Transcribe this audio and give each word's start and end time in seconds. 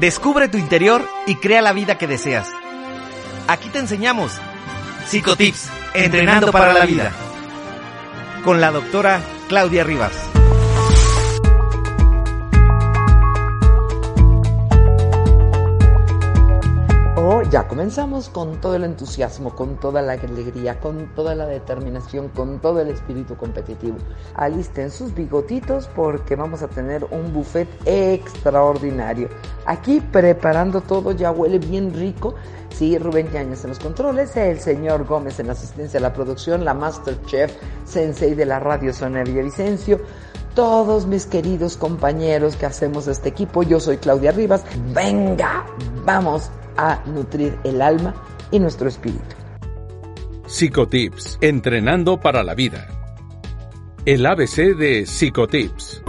Descubre 0.00 0.48
tu 0.48 0.58
interior 0.58 1.08
y 1.26 1.34
crea 1.36 1.60
la 1.60 1.72
vida 1.72 1.98
que 1.98 2.06
deseas. 2.06 2.48
Aquí 3.48 3.68
te 3.68 3.80
enseñamos 3.80 4.32
Psicotips, 5.08 5.68
entrenando 5.92 6.52
para 6.52 6.72
la 6.72 6.86
vida. 6.86 7.12
Con 8.44 8.60
la 8.60 8.70
doctora 8.70 9.20
Claudia 9.48 9.82
Rivas. 9.82 10.12
Ya 17.50 17.68
comenzamos 17.68 18.30
con 18.30 18.58
todo 18.58 18.74
el 18.74 18.84
entusiasmo, 18.84 19.54
con 19.54 19.76
toda 19.76 20.00
la 20.00 20.14
alegría, 20.14 20.80
con 20.80 21.14
toda 21.14 21.34
la 21.34 21.44
determinación, 21.44 22.28
con 22.28 22.58
todo 22.58 22.80
el 22.80 22.88
espíritu 22.88 23.36
competitivo. 23.36 23.98
Alisten 24.34 24.90
sus 24.90 25.12
bigotitos 25.12 25.90
porque 25.94 26.36
vamos 26.36 26.62
a 26.62 26.68
tener 26.68 27.04
un 27.10 27.34
buffet 27.34 27.68
extraordinario. 27.84 29.28
Aquí 29.66 30.00
preparando 30.00 30.80
todo, 30.80 31.12
ya 31.12 31.30
huele 31.30 31.58
bien 31.58 31.92
rico. 31.92 32.34
Sí, 32.70 32.96
Rubén 32.96 33.30
Yañez 33.30 33.62
en 33.62 33.70
los 33.70 33.78
controles, 33.78 34.34
el 34.34 34.58
señor 34.58 35.04
Gómez 35.04 35.38
en 35.38 35.48
la 35.48 35.52
asistencia 35.52 35.98
a 35.98 36.02
la 36.02 36.14
producción, 36.14 36.64
la 36.64 36.72
Master 36.72 37.20
Chef, 37.26 37.52
Sensei 37.84 38.34
de 38.34 38.46
la 38.46 38.58
radio 38.58 38.92
Sonia 38.94 39.22
Villavicencio 39.22 40.00
todos 40.54 41.06
mis 41.06 41.24
queridos 41.24 41.76
compañeros 41.76 42.56
que 42.56 42.66
hacemos 42.66 43.06
este 43.06 43.28
equipo. 43.28 43.62
Yo 43.62 43.78
soy 43.78 43.98
Claudia 43.98 44.32
Rivas. 44.32 44.64
Venga, 44.92 45.64
vamos 46.04 46.50
a 46.78 47.02
nutrir 47.06 47.58
el 47.64 47.82
alma 47.82 48.14
y 48.50 48.58
nuestro 48.58 48.88
espíritu. 48.88 49.36
Psicotips, 50.46 51.36
entrenando 51.42 52.18
para 52.18 52.42
la 52.42 52.54
vida. 52.54 52.88
El 54.06 54.24
ABC 54.24 54.74
de 54.76 55.04
Psicotips. 55.04 56.02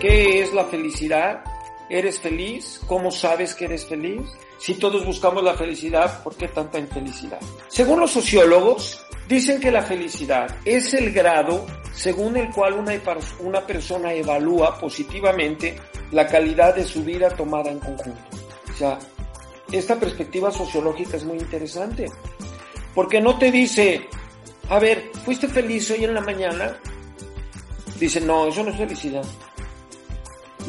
¿Qué 0.00 0.42
es 0.42 0.52
la 0.52 0.66
felicidad? 0.66 1.42
¿Eres 1.88 2.20
feliz? 2.20 2.80
¿Cómo 2.86 3.10
sabes 3.10 3.54
que 3.54 3.64
eres 3.64 3.86
feliz? 3.86 4.20
Si 4.58 4.74
todos 4.74 5.06
buscamos 5.06 5.42
la 5.42 5.54
felicidad, 5.54 6.22
¿por 6.22 6.34
qué 6.36 6.48
tanta 6.48 6.78
infelicidad? 6.78 7.40
Según 7.68 8.00
los 8.00 8.10
sociólogos, 8.10 9.02
dicen 9.28 9.60
que 9.60 9.70
la 9.70 9.82
felicidad 9.82 10.54
es 10.64 10.92
el 10.92 11.12
grado 11.12 11.64
según 11.94 12.36
el 12.36 12.50
cual 12.50 12.74
una, 12.74 12.92
una 13.40 13.66
persona 13.66 14.12
evalúa 14.12 14.78
positivamente 14.78 15.78
la 16.14 16.28
calidad 16.28 16.76
de 16.76 16.84
su 16.84 17.02
vida 17.02 17.28
tomada 17.28 17.70
en 17.70 17.80
conjunto. 17.80 18.22
O 18.72 18.76
sea, 18.76 18.98
esta 19.72 19.96
perspectiva 19.96 20.50
sociológica 20.52 21.16
es 21.16 21.24
muy 21.24 21.38
interesante, 21.38 22.06
porque 22.94 23.20
no 23.20 23.36
te 23.36 23.50
dice, 23.50 24.08
a 24.70 24.78
ver, 24.78 25.10
¿fuiste 25.24 25.48
feliz 25.48 25.90
hoy 25.90 26.04
en 26.04 26.14
la 26.14 26.20
mañana? 26.20 26.78
Dice, 27.98 28.20
no, 28.20 28.46
eso 28.46 28.62
no 28.62 28.70
es 28.70 28.76
felicidad. 28.76 29.24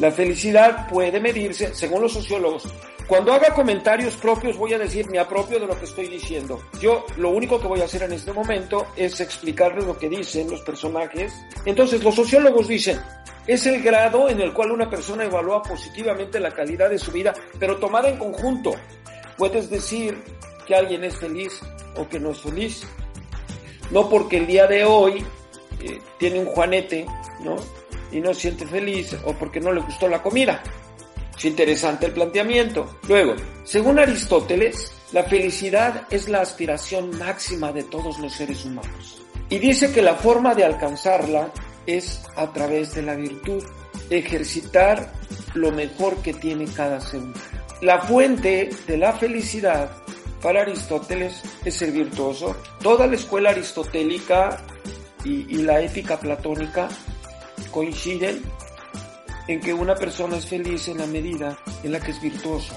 La 0.00 0.10
felicidad 0.10 0.88
puede 0.88 1.20
medirse, 1.20 1.72
según 1.74 2.02
los 2.02 2.12
sociólogos, 2.12 2.64
cuando 3.06 3.32
haga 3.32 3.54
comentarios 3.54 4.16
propios 4.16 4.56
voy 4.56 4.72
a 4.72 4.78
decir 4.78 5.08
mi 5.08 5.18
apropio 5.18 5.60
de 5.60 5.66
lo 5.66 5.78
que 5.78 5.84
estoy 5.84 6.08
diciendo. 6.08 6.60
Yo 6.80 7.06
lo 7.18 7.30
único 7.30 7.60
que 7.60 7.68
voy 7.68 7.80
a 7.80 7.84
hacer 7.84 8.02
en 8.02 8.12
este 8.12 8.32
momento 8.32 8.88
es 8.96 9.20
explicarles 9.20 9.84
lo 9.84 9.96
que 9.96 10.08
dicen 10.08 10.50
los 10.50 10.60
personajes. 10.62 11.32
Entonces 11.64 12.02
los 12.02 12.16
sociólogos 12.16 12.66
dicen, 12.66 13.00
es 13.46 13.66
el 13.66 13.82
grado 13.82 14.28
en 14.28 14.40
el 14.40 14.52
cual 14.52 14.72
una 14.72 14.90
persona 14.90 15.24
evalúa 15.24 15.62
positivamente 15.62 16.40
la 16.40 16.50
calidad 16.50 16.90
de 16.90 16.98
su 16.98 17.12
vida, 17.12 17.32
pero 17.58 17.76
tomada 17.76 18.08
en 18.08 18.18
conjunto. 18.18 18.74
Puedes 19.36 19.70
decir 19.70 20.22
que 20.66 20.74
alguien 20.74 21.04
es 21.04 21.16
feliz 21.16 21.60
o 21.96 22.08
que 22.08 22.18
no 22.18 22.30
es 22.30 22.40
feliz. 22.40 22.86
No 23.90 24.08
porque 24.08 24.38
el 24.38 24.46
día 24.46 24.66
de 24.66 24.84
hoy 24.84 25.24
eh, 25.80 26.00
tiene 26.18 26.40
un 26.40 26.46
juanete, 26.46 27.06
¿no? 27.40 27.56
Y 28.10 28.20
no 28.20 28.34
siente 28.34 28.66
feliz 28.66 29.16
o 29.24 29.32
porque 29.34 29.60
no 29.60 29.72
le 29.72 29.80
gustó 29.80 30.08
la 30.08 30.22
comida. 30.22 30.62
Es 31.36 31.44
interesante 31.44 32.06
el 32.06 32.12
planteamiento. 32.12 32.98
Luego, 33.06 33.34
según 33.64 33.98
Aristóteles, 33.98 34.92
la 35.12 35.22
felicidad 35.24 36.06
es 36.10 36.28
la 36.28 36.40
aspiración 36.40 37.16
máxima 37.18 37.72
de 37.72 37.84
todos 37.84 38.18
los 38.18 38.32
seres 38.32 38.64
humanos. 38.64 39.22
Y 39.48 39.58
dice 39.58 39.92
que 39.92 40.02
la 40.02 40.14
forma 40.14 40.54
de 40.54 40.64
alcanzarla 40.64 41.52
es 41.86 42.22
a 42.36 42.52
través 42.52 42.94
de 42.94 43.02
la 43.02 43.14
virtud, 43.14 43.62
ejercitar 44.10 45.12
lo 45.54 45.72
mejor 45.72 46.16
que 46.22 46.34
tiene 46.34 46.66
cada 46.66 47.00
ser 47.00 47.20
humano. 47.20 47.40
La 47.80 48.00
fuente 48.00 48.70
de 48.86 48.96
la 48.96 49.12
felicidad 49.12 49.90
para 50.42 50.62
Aristóteles 50.62 51.42
es 51.64 51.82
el 51.82 51.92
virtuoso. 51.92 52.56
Toda 52.82 53.06
la 53.06 53.16
escuela 53.16 53.50
aristotélica 53.50 54.58
y, 55.24 55.54
y 55.54 55.62
la 55.62 55.80
ética 55.80 56.18
platónica 56.18 56.88
coinciden 57.70 58.42
en 59.48 59.60
que 59.60 59.74
una 59.74 59.94
persona 59.94 60.36
es 60.36 60.46
feliz 60.46 60.88
en 60.88 60.98
la 60.98 61.06
medida 61.06 61.58
en 61.82 61.92
la 61.92 62.00
que 62.00 62.10
es 62.10 62.20
virtuoso. 62.20 62.74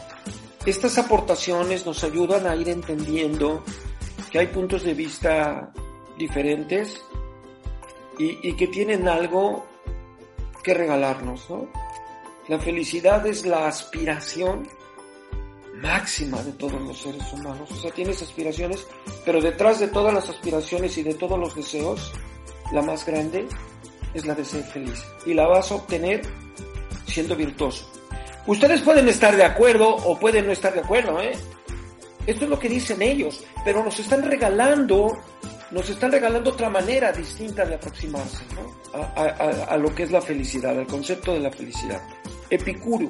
Estas 0.66 0.98
aportaciones 0.98 1.86
nos 1.86 2.04
ayudan 2.04 2.46
a 2.46 2.56
ir 2.56 2.70
entendiendo 2.70 3.64
que 4.32 4.40
hay 4.40 4.48
puntos 4.48 4.84
de 4.84 4.94
vista 4.94 5.72
diferentes 6.18 7.02
y, 8.20 8.54
que 8.54 8.68
tienen 8.68 9.08
algo 9.08 9.66
que 10.62 10.74
regalarnos, 10.74 11.50
¿no? 11.50 11.68
La 12.50 12.60
felicidad 12.60 13.26
es 13.26 13.46
la 13.46 13.68
aspiración 13.68 14.68
máxima 15.82 16.44
de 16.44 16.52
todos 16.52 16.82
los 16.82 17.02
seres 17.02 17.32
humanos. 17.32 17.72
O 17.72 17.76
sea, 17.76 17.92
tienes 17.92 18.22
aspiraciones, 18.22 18.86
pero 19.24 19.40
detrás 19.40 19.80
de 19.80 19.88
todas 19.88 20.14
las 20.14 20.30
aspiraciones 20.30 20.98
y 20.98 21.04
de 21.04 21.14
todos 21.14 21.40
los 21.40 21.56
deseos, 21.56 22.12
la 22.74 22.82
más 22.82 23.06
grande 23.06 23.48
es 24.14 24.26
la 24.26 24.36
de 24.36 24.44
ser 24.44 24.64
feliz. 24.64 25.02
Y 25.26 25.34
la 25.34 25.48
vas 25.48 25.72
a 25.72 25.76
obtener 25.76 26.22
siendo 27.06 27.36
virtuoso. 27.36 27.90
Ustedes 28.48 28.82
pueden 28.82 29.08
estar 29.08 29.36
de 29.36 29.44
acuerdo 29.44 29.96
o 29.96 30.20
pueden 30.20 30.48
no 30.48 30.52
estar 30.52 30.74
de 30.74 30.82
acuerdo, 30.82 31.22
¿eh? 31.22 31.32
Esto 32.26 32.44
es 32.44 32.50
lo 32.50 32.60
que 32.60 32.68
dicen 32.68 33.02
ellos, 33.02 33.44
pero 33.64 33.84
nos 33.84 33.98
están 34.00 34.24
regalando 34.24 35.18
nos 35.72 35.90
están 35.90 36.12
regalando 36.12 36.52
otra 36.52 36.70
manera 36.70 37.12
distinta 37.12 37.66
de 37.66 37.76
aproximarse 37.76 38.44
a, 38.94 39.78
lo 39.78 39.94
que 39.94 40.04
es 40.04 40.12
la 40.12 40.22
felicidad, 40.22 40.78
al 40.78 40.88
concepto 40.88 41.34
de 41.34 41.40
la 41.40 41.52
felicidad. 41.52 42.02
Epicuro 42.50 43.10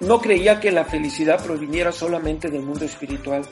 no 0.00 0.20
creía 0.20 0.58
que 0.60 0.72
la 0.72 0.84
felicidad 0.84 1.44
proviniera 1.44 1.92
solamente 1.92 2.50
del 2.50 2.62
mundo 2.62 2.84
espiritual, 2.84 3.42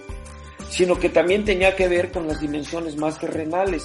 sino 0.70 0.98
que 0.98 1.08
también 1.08 1.44
tenía 1.44 1.76
que 1.76 1.88
ver 1.88 2.10
con 2.10 2.26
las 2.26 2.40
dimensiones 2.40 2.96
más 2.96 3.18
terrenales. 3.18 3.84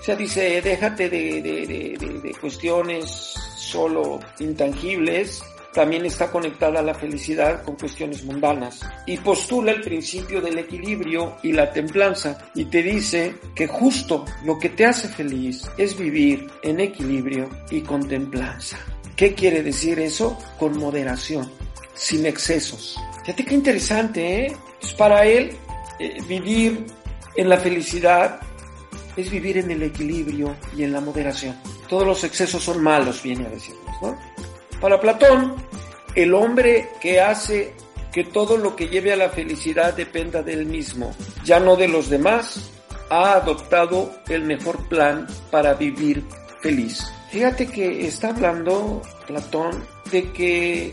O 0.00 0.02
sea, 0.02 0.16
dice, 0.16 0.60
déjate 0.62 1.08
de, 1.08 1.42
de 1.42 2.34
cuestiones 2.40 3.34
solo 3.56 4.20
intangibles 4.38 5.42
también 5.78 6.04
está 6.06 6.28
conectada 6.32 6.80
a 6.80 6.82
la 6.82 6.92
felicidad 6.92 7.62
con 7.62 7.76
cuestiones 7.76 8.24
mundanas 8.24 8.80
y 9.06 9.16
postula 9.18 9.70
el 9.70 9.80
principio 9.80 10.40
del 10.40 10.58
equilibrio 10.58 11.36
y 11.44 11.52
la 11.52 11.72
templanza 11.72 12.50
y 12.56 12.64
te 12.64 12.82
dice 12.82 13.36
que 13.54 13.68
justo 13.68 14.24
lo 14.44 14.58
que 14.58 14.70
te 14.70 14.86
hace 14.86 15.06
feliz 15.06 15.70
es 15.78 15.96
vivir 15.96 16.48
en 16.64 16.80
equilibrio 16.80 17.48
y 17.70 17.82
con 17.82 18.08
templanza. 18.08 18.76
¿Qué 19.14 19.34
quiere 19.34 19.62
decir 19.62 20.00
eso? 20.00 20.36
Con 20.58 20.76
moderación, 20.76 21.48
sin 21.94 22.26
excesos. 22.26 22.98
Fíjate 23.20 23.44
qué 23.44 23.54
interesante, 23.54 24.46
¿eh? 24.46 24.56
Pues 24.80 24.94
para 24.94 25.24
él, 25.26 25.52
eh, 26.00 26.18
vivir 26.26 26.86
en 27.36 27.48
la 27.48 27.56
felicidad 27.56 28.40
es 29.16 29.30
vivir 29.30 29.58
en 29.58 29.70
el 29.70 29.84
equilibrio 29.84 30.56
y 30.76 30.82
en 30.82 30.92
la 30.92 31.00
moderación. 31.00 31.56
Todos 31.88 32.04
los 32.04 32.24
excesos 32.24 32.64
son 32.64 32.82
malos, 32.82 33.22
viene 33.22 33.46
a 33.46 33.50
decirnos, 33.50 34.02
¿no? 34.02 34.18
Para 34.80 35.00
Platón, 35.00 35.56
el 36.18 36.34
hombre 36.34 36.88
que 37.00 37.20
hace 37.20 37.74
que 38.12 38.24
todo 38.24 38.56
lo 38.56 38.74
que 38.74 38.88
lleve 38.88 39.12
a 39.12 39.16
la 39.16 39.28
felicidad 39.28 39.94
dependa 39.94 40.42
de 40.42 40.54
él 40.54 40.66
mismo, 40.66 41.14
ya 41.44 41.60
no 41.60 41.76
de 41.76 41.86
los 41.86 42.10
demás, 42.10 42.70
ha 43.08 43.34
adoptado 43.34 44.12
el 44.28 44.42
mejor 44.42 44.88
plan 44.88 45.28
para 45.52 45.74
vivir 45.74 46.24
feliz. 46.60 47.04
Fíjate 47.30 47.68
que 47.68 48.08
está 48.08 48.30
hablando 48.30 49.00
Platón 49.28 49.84
de 50.10 50.32
que 50.32 50.92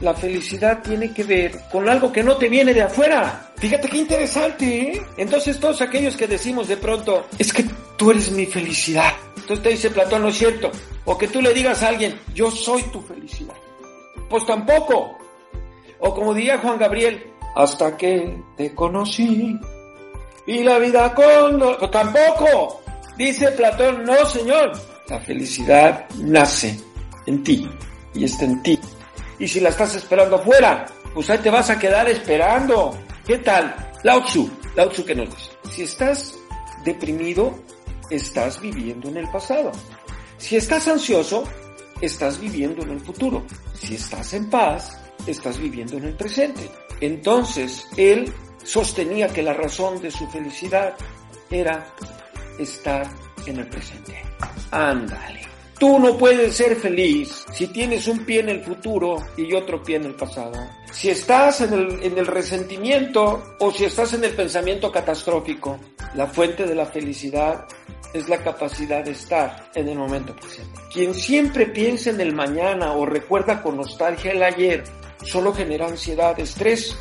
la 0.00 0.12
felicidad 0.14 0.82
tiene 0.82 1.14
que 1.14 1.22
ver 1.22 1.52
con 1.70 1.88
algo 1.88 2.10
que 2.10 2.24
no 2.24 2.36
te 2.36 2.48
viene 2.48 2.74
de 2.74 2.82
afuera. 2.82 3.52
Fíjate 3.58 3.88
qué 3.88 3.98
interesante, 3.98 4.80
¿eh? 4.80 5.02
Entonces 5.18 5.60
todos 5.60 5.80
aquellos 5.82 6.16
que 6.16 6.26
decimos 6.26 6.66
de 6.66 6.78
pronto, 6.78 7.28
es 7.38 7.52
que 7.52 7.64
tú 7.96 8.10
eres 8.10 8.32
mi 8.32 8.46
felicidad, 8.46 9.12
Entonces 9.36 9.62
te 9.62 9.68
dice 9.70 9.90
Platón, 9.90 10.22
no 10.22 10.28
es 10.28 10.36
cierto. 10.36 10.72
O 11.04 11.16
que 11.16 11.28
tú 11.28 11.40
le 11.40 11.54
digas 11.54 11.80
a 11.84 11.88
alguien, 11.90 12.18
yo 12.34 12.50
soy 12.50 12.82
tu 12.90 13.00
felicidad. 13.02 13.54
Pues 14.28 14.46
tampoco. 14.46 15.18
O 16.00 16.14
como 16.14 16.34
diría 16.34 16.58
Juan 16.58 16.78
Gabriel, 16.78 17.32
hasta 17.56 17.96
que 17.96 18.42
te 18.56 18.74
conocí 18.74 19.58
y 20.46 20.62
la 20.62 20.78
vida 20.78 21.14
con... 21.14 21.58
Pues 21.78 21.90
tampoco. 21.90 22.80
Dice 23.16 23.50
Platón, 23.52 24.04
no 24.04 24.24
señor. 24.26 24.72
La 25.08 25.18
felicidad 25.20 26.06
nace 26.18 26.78
en 27.26 27.42
ti 27.42 27.68
y 28.14 28.24
está 28.24 28.44
en 28.44 28.62
ti. 28.62 28.78
Y 29.38 29.48
si 29.48 29.60
la 29.60 29.70
estás 29.70 29.94
esperando 29.94 30.36
afuera, 30.36 30.86
pues 31.14 31.28
ahí 31.30 31.38
te 31.38 31.50
vas 31.50 31.70
a 31.70 31.78
quedar 31.78 32.08
esperando. 32.08 32.96
¿Qué 33.26 33.38
tal? 33.38 33.74
Lao 34.02 34.22
Tzu, 34.24 34.48
Lao 34.76 34.88
Tzu 34.88 35.04
que 35.04 35.14
nos 35.14 35.28
dice, 35.28 35.50
si 35.70 35.82
estás 35.82 36.38
deprimido, 36.84 37.58
estás 38.10 38.60
viviendo 38.60 39.08
en 39.08 39.18
el 39.18 39.28
pasado. 39.30 39.72
Si 40.38 40.56
estás 40.56 40.86
ansioso, 40.88 41.44
estás 42.00 42.40
viviendo 42.40 42.82
en 42.82 42.90
el 42.90 43.00
futuro. 43.00 43.44
Si 43.74 43.94
estás 43.94 44.32
en 44.34 44.48
paz, 44.50 44.98
estás 45.26 45.58
viviendo 45.58 45.96
en 45.96 46.04
el 46.04 46.14
presente. 46.14 46.70
Entonces, 47.00 47.86
él 47.96 48.32
sostenía 48.64 49.28
que 49.28 49.42
la 49.42 49.52
razón 49.52 50.00
de 50.00 50.10
su 50.10 50.26
felicidad 50.28 50.94
era 51.50 51.94
estar 52.58 53.08
en 53.46 53.58
el 53.58 53.68
presente. 53.68 54.20
Ándale. 54.70 55.57
Tú 55.78 56.00
no 56.00 56.18
puedes 56.18 56.56
ser 56.56 56.74
feliz 56.74 57.46
si 57.52 57.68
tienes 57.68 58.08
un 58.08 58.24
pie 58.24 58.40
en 58.40 58.48
el 58.48 58.64
futuro 58.64 59.24
y 59.36 59.54
otro 59.54 59.80
pie 59.80 59.96
en 59.96 60.06
el 60.06 60.14
pasado. 60.14 60.58
Si 60.90 61.08
estás 61.08 61.60
en 61.60 61.72
el, 61.72 62.02
en 62.02 62.18
el 62.18 62.26
resentimiento 62.26 63.54
o 63.60 63.70
si 63.70 63.84
estás 63.84 64.12
en 64.14 64.24
el 64.24 64.32
pensamiento 64.32 64.90
catastrófico, 64.90 65.78
la 66.14 66.26
fuente 66.26 66.66
de 66.66 66.74
la 66.74 66.86
felicidad 66.86 67.66
es 68.12 68.28
la 68.28 68.42
capacidad 68.42 69.04
de 69.04 69.12
estar 69.12 69.70
en 69.74 69.88
el 69.88 69.96
momento 69.96 70.34
presente. 70.34 70.80
Quien 70.92 71.14
siempre 71.14 71.66
piensa 71.66 72.10
en 72.10 72.20
el 72.20 72.34
mañana 72.34 72.94
o 72.94 73.06
recuerda 73.06 73.62
con 73.62 73.76
nostalgia 73.76 74.32
el 74.32 74.42
ayer, 74.42 74.82
solo 75.22 75.52
genera 75.52 75.86
ansiedad, 75.86 76.40
estrés 76.40 76.96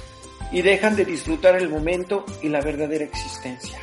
y 0.51 0.61
dejan 0.61 0.95
de 0.95 1.05
disfrutar 1.05 1.55
el 1.55 1.69
momento 1.69 2.25
y 2.43 2.49
la 2.49 2.61
verdadera 2.61 3.05
existencia. 3.05 3.79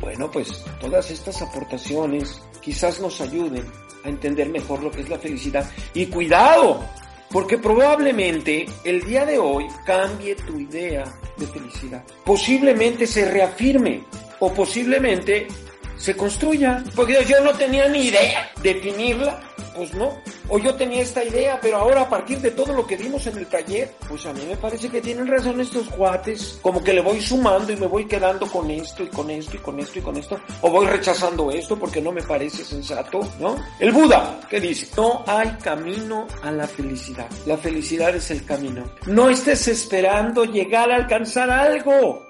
Bueno, 0.00 0.30
pues 0.32 0.64
todas 0.80 1.12
estas 1.12 1.40
aportaciones 1.42 2.40
quizás 2.60 3.00
nos 3.00 3.20
ayuden 3.20 3.64
a 4.06 4.10
entender 4.10 4.48
mejor 4.48 4.82
lo 4.82 4.90
que 4.90 5.02
es 5.02 5.08
la 5.08 5.18
felicidad. 5.18 5.70
Y 5.94 6.06
cuidado, 6.06 6.84
porque 7.30 7.58
probablemente 7.58 8.66
el 8.84 9.02
día 9.02 9.26
de 9.26 9.38
hoy 9.38 9.66
cambie 9.84 10.34
tu 10.36 10.58
idea 10.58 11.04
de 11.36 11.46
felicidad. 11.46 12.04
Posiblemente 12.24 13.06
se 13.06 13.30
reafirme 13.30 14.02
o 14.38 14.52
posiblemente 14.52 15.46
se 15.96 16.16
construya. 16.16 16.82
Porque 16.94 17.24
yo 17.24 17.40
no 17.42 17.52
tenía 17.52 17.88
ni 17.88 18.06
idea 18.06 18.50
definirla, 18.62 19.40
pues 19.74 19.92
no. 19.94 20.20
O 20.48 20.58
yo 20.58 20.74
tenía 20.74 21.02
esta 21.02 21.24
idea, 21.24 21.58
pero 21.60 21.78
ahora 21.78 22.02
a 22.02 22.08
partir 22.08 22.38
de 22.40 22.52
todo 22.52 22.72
lo 22.72 22.86
que 22.86 22.96
vimos 22.96 23.26
en 23.26 23.38
el 23.38 23.46
taller, 23.46 23.92
pues 24.08 24.24
a 24.26 24.32
mí 24.32 24.42
me 24.48 24.56
parece 24.56 24.88
que 24.88 25.00
tienen 25.00 25.26
razón 25.26 25.60
estos 25.60 25.88
cuates. 25.88 26.58
Como 26.62 26.82
que 26.82 26.92
le 26.92 27.00
voy 27.00 27.20
sumando 27.20 27.72
y 27.72 27.76
me 27.76 27.86
voy 27.86 28.06
quedando 28.06 28.46
con 28.46 28.70
esto 28.70 29.02
y 29.02 29.08
con 29.08 29.28
esto 29.30 29.56
y 29.56 29.58
con 29.58 29.80
esto 29.80 29.98
y 29.98 30.02
con 30.02 30.16
esto. 30.16 30.40
O 30.62 30.70
voy 30.70 30.86
rechazando 30.86 31.50
esto 31.50 31.76
porque 31.76 32.00
no 32.00 32.12
me 32.12 32.22
parece 32.22 32.64
sensato, 32.64 33.20
¿no? 33.40 33.56
El 33.80 33.92
Buda, 33.92 34.40
¿qué 34.48 34.60
dice? 34.60 34.88
No 34.96 35.24
hay 35.26 35.48
camino 35.62 36.26
a 36.42 36.50
la 36.52 36.66
felicidad. 36.66 37.28
La 37.44 37.56
felicidad 37.56 38.14
es 38.14 38.30
el 38.30 38.44
camino. 38.44 38.84
No 39.06 39.28
estés 39.28 39.66
esperando 39.68 40.44
llegar 40.44 40.90
a 40.90 40.96
alcanzar 40.96 41.50
algo. 41.50 42.24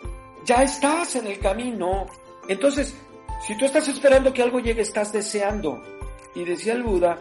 Ya 0.44 0.62
estás 0.62 1.16
en 1.16 1.26
el 1.26 1.38
camino. 1.38 2.06
Entonces, 2.48 2.94
si 3.44 3.56
tú 3.56 3.64
estás 3.64 3.88
esperando 3.88 4.32
que 4.32 4.42
algo 4.42 4.60
llegue, 4.60 4.82
estás 4.82 5.12
deseando. 5.12 5.82
Y 6.34 6.44
decía 6.44 6.74
el 6.74 6.82
Buda 6.82 7.18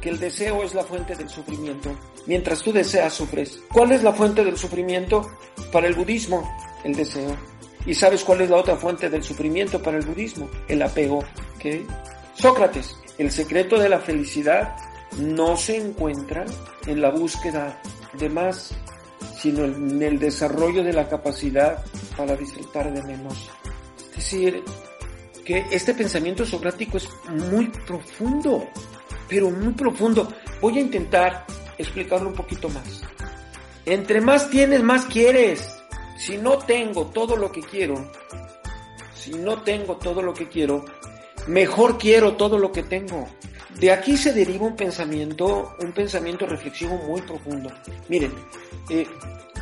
que 0.00 0.08
el 0.08 0.18
deseo 0.18 0.62
es 0.62 0.74
la 0.74 0.84
fuente 0.84 1.14
del 1.14 1.28
sufrimiento. 1.28 1.90
Mientras 2.26 2.62
tú 2.62 2.72
deseas, 2.72 3.12
sufres. 3.12 3.60
¿Cuál 3.72 3.92
es 3.92 4.02
la 4.02 4.12
fuente 4.12 4.44
del 4.44 4.56
sufrimiento? 4.56 5.30
Para 5.72 5.86
el 5.86 5.94
budismo, 5.94 6.48
el 6.84 6.94
deseo. 6.94 7.36
¿Y 7.86 7.94
sabes 7.94 8.24
cuál 8.24 8.42
es 8.42 8.50
la 8.50 8.56
otra 8.56 8.76
fuente 8.76 9.08
del 9.08 9.22
sufrimiento 9.22 9.82
para 9.82 9.98
el 9.98 10.04
budismo? 10.04 10.48
El 10.68 10.82
apego. 10.82 11.24
¿Qué? 11.58 11.84
Sócrates, 12.34 12.96
el 13.18 13.30
secreto 13.30 13.78
de 13.78 13.88
la 13.88 14.00
felicidad 14.00 14.76
no 15.18 15.56
se 15.56 15.76
encuentra 15.76 16.44
en 16.86 17.00
la 17.00 17.10
búsqueda 17.10 17.80
de 18.14 18.28
más, 18.28 18.74
sino 19.38 19.64
en 19.64 20.02
el 20.02 20.18
desarrollo 20.18 20.82
de 20.82 20.92
la 20.92 21.08
capacidad 21.08 21.84
para 22.16 22.36
disfrutar 22.36 22.92
de 22.92 23.02
menos. 23.02 23.50
Es 23.98 24.16
decir, 24.16 24.62
que 25.50 25.66
este 25.72 25.94
pensamiento 25.94 26.46
socrático 26.46 26.96
es 26.96 27.08
muy 27.28 27.66
profundo, 27.84 28.68
pero 29.28 29.50
muy 29.50 29.72
profundo. 29.72 30.32
Voy 30.60 30.78
a 30.78 30.80
intentar 30.80 31.44
explicarlo 31.76 32.28
un 32.28 32.36
poquito 32.36 32.68
más. 32.68 33.02
Entre 33.84 34.20
más 34.20 34.48
tienes, 34.48 34.80
más 34.84 35.06
quieres. 35.06 35.76
Si 36.16 36.38
no 36.38 36.58
tengo 36.58 37.06
todo 37.06 37.34
lo 37.34 37.50
que 37.50 37.62
quiero, 37.62 38.12
si 39.12 39.32
no 39.32 39.60
tengo 39.62 39.96
todo 39.96 40.22
lo 40.22 40.32
que 40.32 40.46
quiero, 40.46 40.84
mejor 41.48 41.98
quiero 41.98 42.36
todo 42.36 42.56
lo 42.56 42.70
que 42.70 42.84
tengo. 42.84 43.26
De 43.80 43.90
aquí 43.90 44.16
se 44.16 44.32
deriva 44.32 44.66
un 44.66 44.76
pensamiento, 44.76 45.74
un 45.80 45.90
pensamiento 45.90 46.46
reflexivo 46.46 46.94
muy 47.08 47.22
profundo. 47.22 47.72
Miren, 48.08 48.32
eh, 48.88 49.04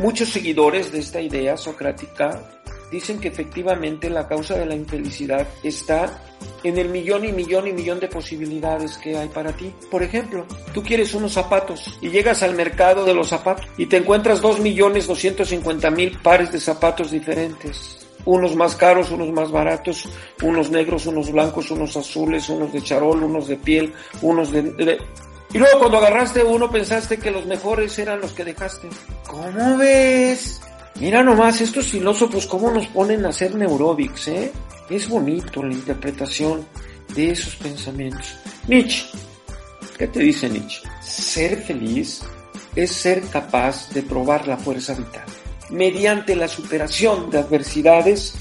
muchos 0.01 0.29
seguidores 0.29 0.93
de 0.93 0.99
esta 0.99 1.23
idea 1.23 1.57
socrática 1.57 2.59
dicen 2.91 3.21
que 3.21 3.29
efectivamente 3.29 4.11
la 4.11 4.27
causa 4.27 4.57
de 4.57 4.67
la 4.67 4.75
infelicidad 4.75 5.47
está 5.63 6.23
en 6.63 6.79
el 6.79 6.89
millón 6.89 7.25
y 7.25 7.33
millón 7.33 7.67
y 7.67 7.73
millón 7.73 8.01
de 8.01 8.09
posibilidades 8.09 8.97
que 8.99 9.17
hay 9.17 9.29
para 9.29 9.53
ti. 9.53 9.73
Por 9.91 10.03
ejemplo, 10.03 10.47
tú 10.73 10.83
quieres 10.83 11.15
unos 11.15 11.33
zapatos 11.33 11.99
y 12.01 12.11
llegas 12.11 12.43
al 12.43 12.55
mercado 12.55 13.05
de 13.05 13.15
los 13.15 13.29
zapatos 13.29 13.67
y 13.77 13.87
te 13.87 13.99
encuentras 13.99 14.41
dos 14.41 14.61
millones 14.61 15.07
doscientos 15.07 15.49
cincuenta 15.49 15.91
mil 15.91 16.19
pares 16.19 16.53
de 16.53 16.61
zapatos 16.61 17.11
diferentes. 17.11 18.07
Unos 18.25 18.57
más 18.57 18.77
caros, 18.77 19.11
unos 19.11 19.31
más 19.33 19.51
baratos, 19.51 20.09
unos 20.43 20.71
negros, 20.71 21.07
unos 21.07 21.31
blancos, 21.33 21.71
unos 21.71 21.97
azules, 21.97 22.49
unos 22.49 22.73
de 22.73 22.83
charol, 22.83 23.23
unos 23.23 23.49
de 23.49 23.57
piel, 23.57 23.95
unos 24.23 24.51
de... 24.53 24.63
de... 24.63 24.99
Y 25.53 25.57
luego 25.57 25.79
cuando 25.79 25.97
agarraste 25.99 26.45
uno 26.45 26.71
pensaste 26.71 27.19
que 27.19 27.31
los 27.31 27.47
mejores 27.47 27.99
eran 27.99 28.21
los 28.21 28.33
que 28.33 28.45
dejaste. 28.45 28.89
¿Cómo 29.27 29.79
ves? 29.79 30.61
Mira 31.01 31.23
nomás 31.23 31.61
estos 31.61 31.87
filósofos 31.87 32.47
cómo 32.47 32.71
nos 32.73 32.89
ponen 32.89 33.25
a 33.25 33.29
hacer 33.29 33.55
neurobics, 33.55 34.29
¿eh? 34.29 34.53
Es 34.91 35.09
bonito 35.09 35.63
la 35.63 35.73
interpretación 35.73 36.67
de 37.15 37.31
esos 37.31 37.55
pensamientos. 37.57 38.37
Nietzsche, 38.67 39.07
¿qué 39.97 40.09
te 40.09 40.21
dice 40.21 40.49
Nietzsche? 40.49 40.81
Ser 41.01 41.63
feliz 41.63 42.23
es 42.75 42.91
ser 42.91 43.23
capaz 43.29 43.91
de 43.91 44.03
probar 44.03 44.49
la 44.49 44.57
fuerza 44.57 44.95
vital 44.95 45.25
mediante 45.71 46.35
la 46.35 46.49
superación 46.49 47.31
de 47.31 47.39
adversidades 47.39 48.35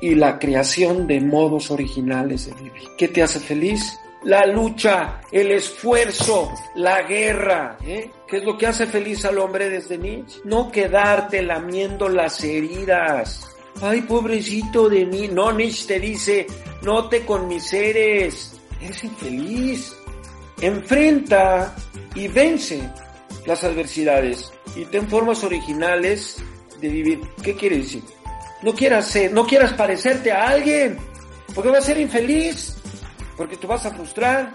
y 0.00 0.14
la 0.14 0.38
creación 0.38 1.06
de 1.06 1.20
modos 1.20 1.70
originales 1.70 2.46
de 2.46 2.52
vivir. 2.54 2.88
¿Qué 2.98 3.08
te 3.08 3.22
hace 3.22 3.40
feliz? 3.40 3.98
La 4.24 4.46
lucha, 4.46 5.20
el 5.30 5.50
esfuerzo, 5.50 6.52
la 6.76 7.02
guerra. 7.02 7.78
¿eh? 7.84 8.10
¿Qué 8.26 8.38
es 8.38 8.44
lo 8.44 8.56
que 8.56 8.66
hace 8.66 8.86
feliz 8.86 9.24
al 9.24 9.38
hombre 9.38 9.68
desde 9.68 9.98
Nietzsche? 9.98 10.40
No 10.44 10.70
quedarte 10.70 11.42
lamiendo 11.42 12.08
las 12.08 12.42
heridas. 12.42 13.48
Ay, 13.82 14.02
pobrecito 14.02 14.88
de 14.88 15.04
mí. 15.04 15.28
No, 15.28 15.52
Nietzsche 15.52 15.86
te 15.86 16.00
dice, 16.00 16.46
no 16.82 17.08
te 17.08 17.24
conmiseres. 17.24 18.60
Eres 18.80 19.04
infeliz. 19.04 19.94
Enfrenta 20.60 21.74
y 22.14 22.28
vence 22.28 22.88
las 23.44 23.64
adversidades 23.64 24.52
y 24.76 24.84
ten 24.86 25.08
formas 25.08 25.44
originales 25.44 26.42
de 26.80 26.88
vivir. 26.88 27.20
¿Qué 27.42 27.54
quiere 27.54 27.78
decir? 27.78 28.02
No 28.62 28.72
quieras 28.72 29.06
ser, 29.06 29.32
no 29.32 29.46
quieras 29.46 29.72
parecerte 29.74 30.32
a 30.32 30.48
alguien, 30.48 30.96
porque 31.54 31.70
vas 31.70 31.84
a 31.84 31.86
ser 31.88 32.00
infeliz 32.00 32.73
porque 33.36 33.56
tú 33.56 33.66
vas 33.66 33.86
a 33.86 33.90
frustrar, 33.90 34.52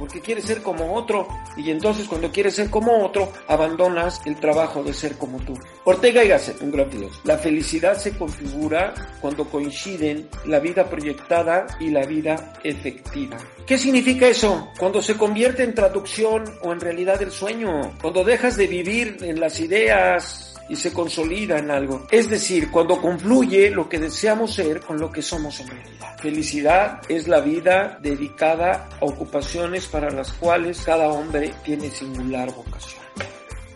porque 0.00 0.22
quieres 0.22 0.46
ser 0.46 0.62
como 0.62 0.94
otro, 0.94 1.28
y 1.58 1.70
entonces 1.70 2.08
cuando 2.08 2.32
quieres 2.32 2.54
ser 2.54 2.70
como 2.70 3.04
otro, 3.04 3.30
abandonas 3.46 4.22
el 4.24 4.36
trabajo 4.36 4.82
de 4.82 4.94
ser 4.94 5.18
como 5.18 5.38
tú. 5.40 5.52
Ortega 5.84 6.24
y 6.24 6.32
un 6.62 6.70
gran. 6.70 6.88
La 7.24 7.36
felicidad 7.36 7.98
se 7.98 8.16
configura 8.16 8.94
cuando 9.20 9.44
coinciden 9.44 10.26
la 10.46 10.58
vida 10.58 10.88
proyectada 10.88 11.66
y 11.78 11.90
la 11.90 12.06
vida 12.06 12.54
efectiva. 12.64 13.36
¿Qué 13.66 13.76
significa 13.76 14.26
eso? 14.26 14.70
Cuando 14.78 15.02
se 15.02 15.18
convierte 15.18 15.64
en 15.64 15.74
traducción 15.74 16.44
o 16.62 16.72
en 16.72 16.80
realidad 16.80 17.20
el 17.20 17.30
sueño, 17.30 17.92
cuando 18.00 18.24
dejas 18.24 18.56
de 18.56 18.66
vivir 18.66 19.18
en 19.20 19.38
las 19.38 19.60
ideas, 19.60 20.49
y 20.70 20.76
se 20.76 20.92
consolida 20.92 21.58
en 21.58 21.70
algo. 21.70 22.06
Es 22.10 22.30
decir, 22.30 22.70
cuando 22.70 23.02
confluye 23.02 23.70
lo 23.70 23.88
que 23.88 23.98
deseamos 23.98 24.54
ser 24.54 24.80
con 24.80 25.00
lo 25.00 25.10
que 25.10 25.20
somos 25.20 25.58
en 25.58 25.66
realidad. 25.66 26.16
Felicidad 26.18 27.00
es 27.08 27.26
la 27.26 27.40
vida 27.40 27.98
dedicada 28.00 28.88
a 29.00 29.04
ocupaciones 29.04 29.86
para 29.86 30.10
las 30.10 30.32
cuales 30.32 30.80
cada 30.82 31.08
hombre 31.08 31.52
tiene 31.64 31.90
singular 31.90 32.54
vocación. 32.54 33.02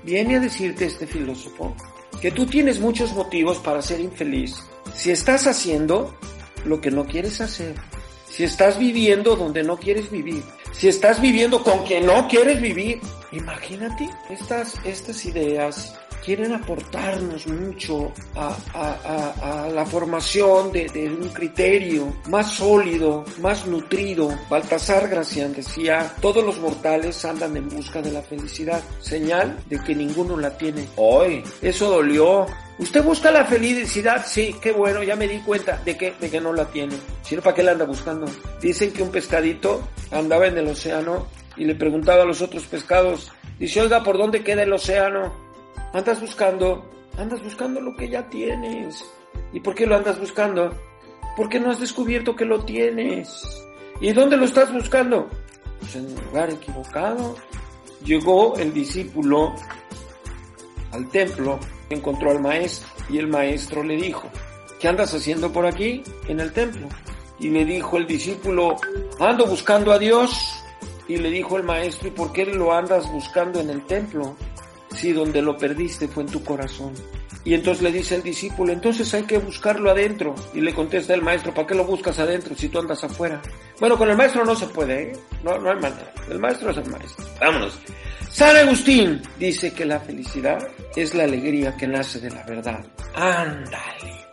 Viene 0.04 0.36
a 0.36 0.40
decirte 0.40 0.86
este 0.86 1.06
filósofo 1.06 1.74
que 2.20 2.30
tú 2.30 2.46
tienes 2.46 2.78
muchos 2.78 3.12
motivos 3.12 3.58
para 3.58 3.82
ser 3.82 4.00
infeliz 4.00 4.54
si 4.94 5.10
estás 5.10 5.48
haciendo 5.48 6.16
lo 6.64 6.80
que 6.80 6.92
no 6.92 7.06
quieres 7.06 7.40
hacer, 7.40 7.74
si 8.30 8.44
estás 8.44 8.78
viviendo 8.78 9.34
donde 9.34 9.64
no 9.64 9.78
quieres 9.78 10.10
vivir, 10.10 10.42
si 10.72 10.88
estás 10.88 11.20
viviendo 11.20 11.62
con 11.62 11.84
quien 11.84 12.06
no 12.06 12.28
quieres 12.28 12.60
vivir, 12.60 13.00
imagínate 13.32 14.08
estas, 14.30 14.74
estas 14.84 15.24
ideas 15.24 15.94
quieren 16.24 16.52
aportarnos 16.52 17.46
mucho 17.46 18.12
a, 18.34 18.56
a, 18.72 19.64
a, 19.64 19.68
la 19.68 19.84
formación 19.84 20.72
de, 20.72 20.86
de, 20.88 21.08
un 21.08 21.28
criterio 21.28 22.14
más 22.28 22.52
sólido, 22.52 23.24
más 23.40 23.66
nutrido. 23.66 24.30
Baltasar 24.48 25.08
Gracián 25.08 25.52
decía, 25.52 26.12
todos 26.20 26.44
los 26.44 26.58
mortales 26.58 27.24
andan 27.24 27.56
en 27.56 27.68
busca 27.68 28.00
de 28.00 28.10
la 28.10 28.22
felicidad, 28.22 28.82
señal 29.00 29.58
de 29.68 29.78
que 29.80 29.94
ninguno 29.94 30.38
la 30.38 30.56
tiene. 30.56 30.88
Hoy, 30.96 31.42
eso 31.60 31.90
dolió. 31.90 32.46
¿Usted 32.78 33.04
busca 33.04 33.30
la 33.30 33.44
felicidad? 33.44 34.24
Sí, 34.26 34.56
qué 34.60 34.72
bueno, 34.72 35.02
ya 35.02 35.14
me 35.14 35.28
di 35.28 35.38
cuenta 35.38 35.80
de 35.84 35.96
que, 35.96 36.12
de 36.20 36.30
que 36.30 36.40
no 36.40 36.52
la 36.52 36.64
tiene. 36.64 36.96
Si 37.22 37.36
no, 37.36 37.42
¿para 37.42 37.54
qué 37.54 37.62
la 37.62 37.72
anda 37.72 37.84
buscando? 37.84 38.26
Dicen 38.60 38.92
que 38.92 39.02
un 39.02 39.10
pescadito 39.10 39.86
andaba 40.10 40.46
en 40.46 40.58
el 40.58 40.68
océano 40.68 41.26
y 41.56 41.66
le 41.66 41.74
preguntaba 41.74 42.22
a 42.22 42.26
los 42.26 42.42
otros 42.42 42.64
pescados, 42.64 43.30
dice, 43.58 43.82
oiga, 43.82 44.02
¿por 44.02 44.18
dónde 44.18 44.42
queda 44.42 44.64
el 44.64 44.72
océano? 44.72 45.44
Andas 45.94 46.20
buscando, 46.20 46.90
andas 47.16 47.40
buscando 47.44 47.80
lo 47.80 47.94
que 47.94 48.08
ya 48.08 48.28
tienes. 48.28 49.08
¿Y 49.52 49.60
por 49.60 49.76
qué 49.76 49.86
lo 49.86 49.94
andas 49.94 50.18
buscando? 50.18 50.76
Porque 51.36 51.60
no 51.60 51.70
has 51.70 51.78
descubierto 51.78 52.34
que 52.34 52.44
lo 52.44 52.64
tienes. 52.64 53.64
¿Y 54.00 54.12
dónde 54.12 54.36
lo 54.36 54.44
estás 54.44 54.72
buscando? 54.72 55.28
Pues 55.78 55.94
en 55.94 56.06
el 56.06 56.14
lugar 56.16 56.50
equivocado. 56.50 57.36
Llegó 58.04 58.56
el 58.56 58.74
discípulo 58.74 59.54
al 60.90 61.08
templo, 61.10 61.60
encontró 61.88 62.32
al 62.32 62.40
maestro 62.40 62.88
y 63.08 63.18
el 63.18 63.28
maestro 63.28 63.84
le 63.84 63.96
dijo, 63.96 64.28
¿qué 64.80 64.88
andas 64.88 65.14
haciendo 65.14 65.52
por 65.52 65.64
aquí 65.64 66.02
en 66.26 66.40
el 66.40 66.52
templo? 66.52 66.88
Y 67.38 67.50
le 67.50 67.64
dijo 67.64 67.98
el 67.98 68.08
discípulo, 68.08 68.74
ando 69.20 69.46
buscando 69.46 69.92
a 69.92 69.98
Dios. 70.00 70.56
Y 71.06 71.18
le 71.18 71.30
dijo 71.30 71.56
el 71.56 71.62
maestro, 71.62 72.08
¿y 72.08 72.10
por 72.10 72.32
qué 72.32 72.46
lo 72.46 72.72
andas 72.72 73.08
buscando 73.12 73.60
en 73.60 73.70
el 73.70 73.84
templo? 73.84 74.34
Si 74.94 75.12
donde 75.12 75.42
lo 75.42 75.56
perdiste 75.56 76.08
fue 76.08 76.22
en 76.24 76.30
tu 76.30 76.42
corazón. 76.42 76.92
Y 77.44 77.52
entonces 77.52 77.82
le 77.82 77.92
dice 77.92 78.14
el 78.14 78.22
discípulo, 78.22 78.72
entonces 78.72 79.12
hay 79.12 79.24
que 79.24 79.38
buscarlo 79.38 79.90
adentro. 79.90 80.34
Y 80.54 80.60
le 80.60 80.74
contesta 80.74 81.12
el 81.12 81.20
maestro, 81.20 81.52
¿para 81.52 81.66
qué 81.66 81.74
lo 81.74 81.84
buscas 81.84 82.18
adentro 82.18 82.54
si 82.56 82.68
tú 82.70 82.78
andas 82.78 83.04
afuera? 83.04 83.42
Bueno, 83.78 83.98
con 83.98 84.08
el 84.08 84.16
maestro 84.16 84.44
no 84.44 84.56
se 84.56 84.66
puede, 84.66 85.10
¿eh? 85.10 85.12
No, 85.42 85.58
no 85.58 85.70
hay 85.70 85.76
manera. 85.76 86.12
El 86.30 86.38
maestro 86.38 86.70
es 86.70 86.78
el 86.78 86.86
maestro. 86.86 87.24
Vámonos. 87.38 87.78
San 88.30 88.56
Agustín 88.56 89.20
dice 89.38 89.72
que 89.74 89.84
la 89.84 90.00
felicidad 90.00 90.58
es 90.96 91.14
la 91.14 91.24
alegría 91.24 91.76
que 91.76 91.86
nace 91.86 92.18
de 92.18 92.30
la 92.30 92.42
verdad. 92.44 92.84
Ándale. 93.14 94.24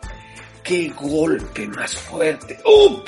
Qué 0.64 0.88
golpe 0.88 1.66
más 1.68 1.94
fuerte. 1.94 2.58
¡Up! 2.64 3.04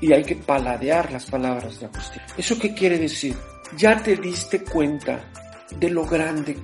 Y 0.00 0.12
hay 0.12 0.22
que 0.22 0.36
paladear 0.36 1.10
las 1.10 1.26
palabras 1.26 1.80
de 1.80 1.86
Agustín. 1.86 2.22
¿Eso 2.36 2.58
qué 2.58 2.72
quiere 2.72 2.98
decir? 2.98 3.34
Ya 3.76 4.00
te 4.00 4.16
diste 4.16 4.62
cuenta 4.62 5.24
de 5.76 5.90
lo 5.90 6.06
grande 6.06 6.56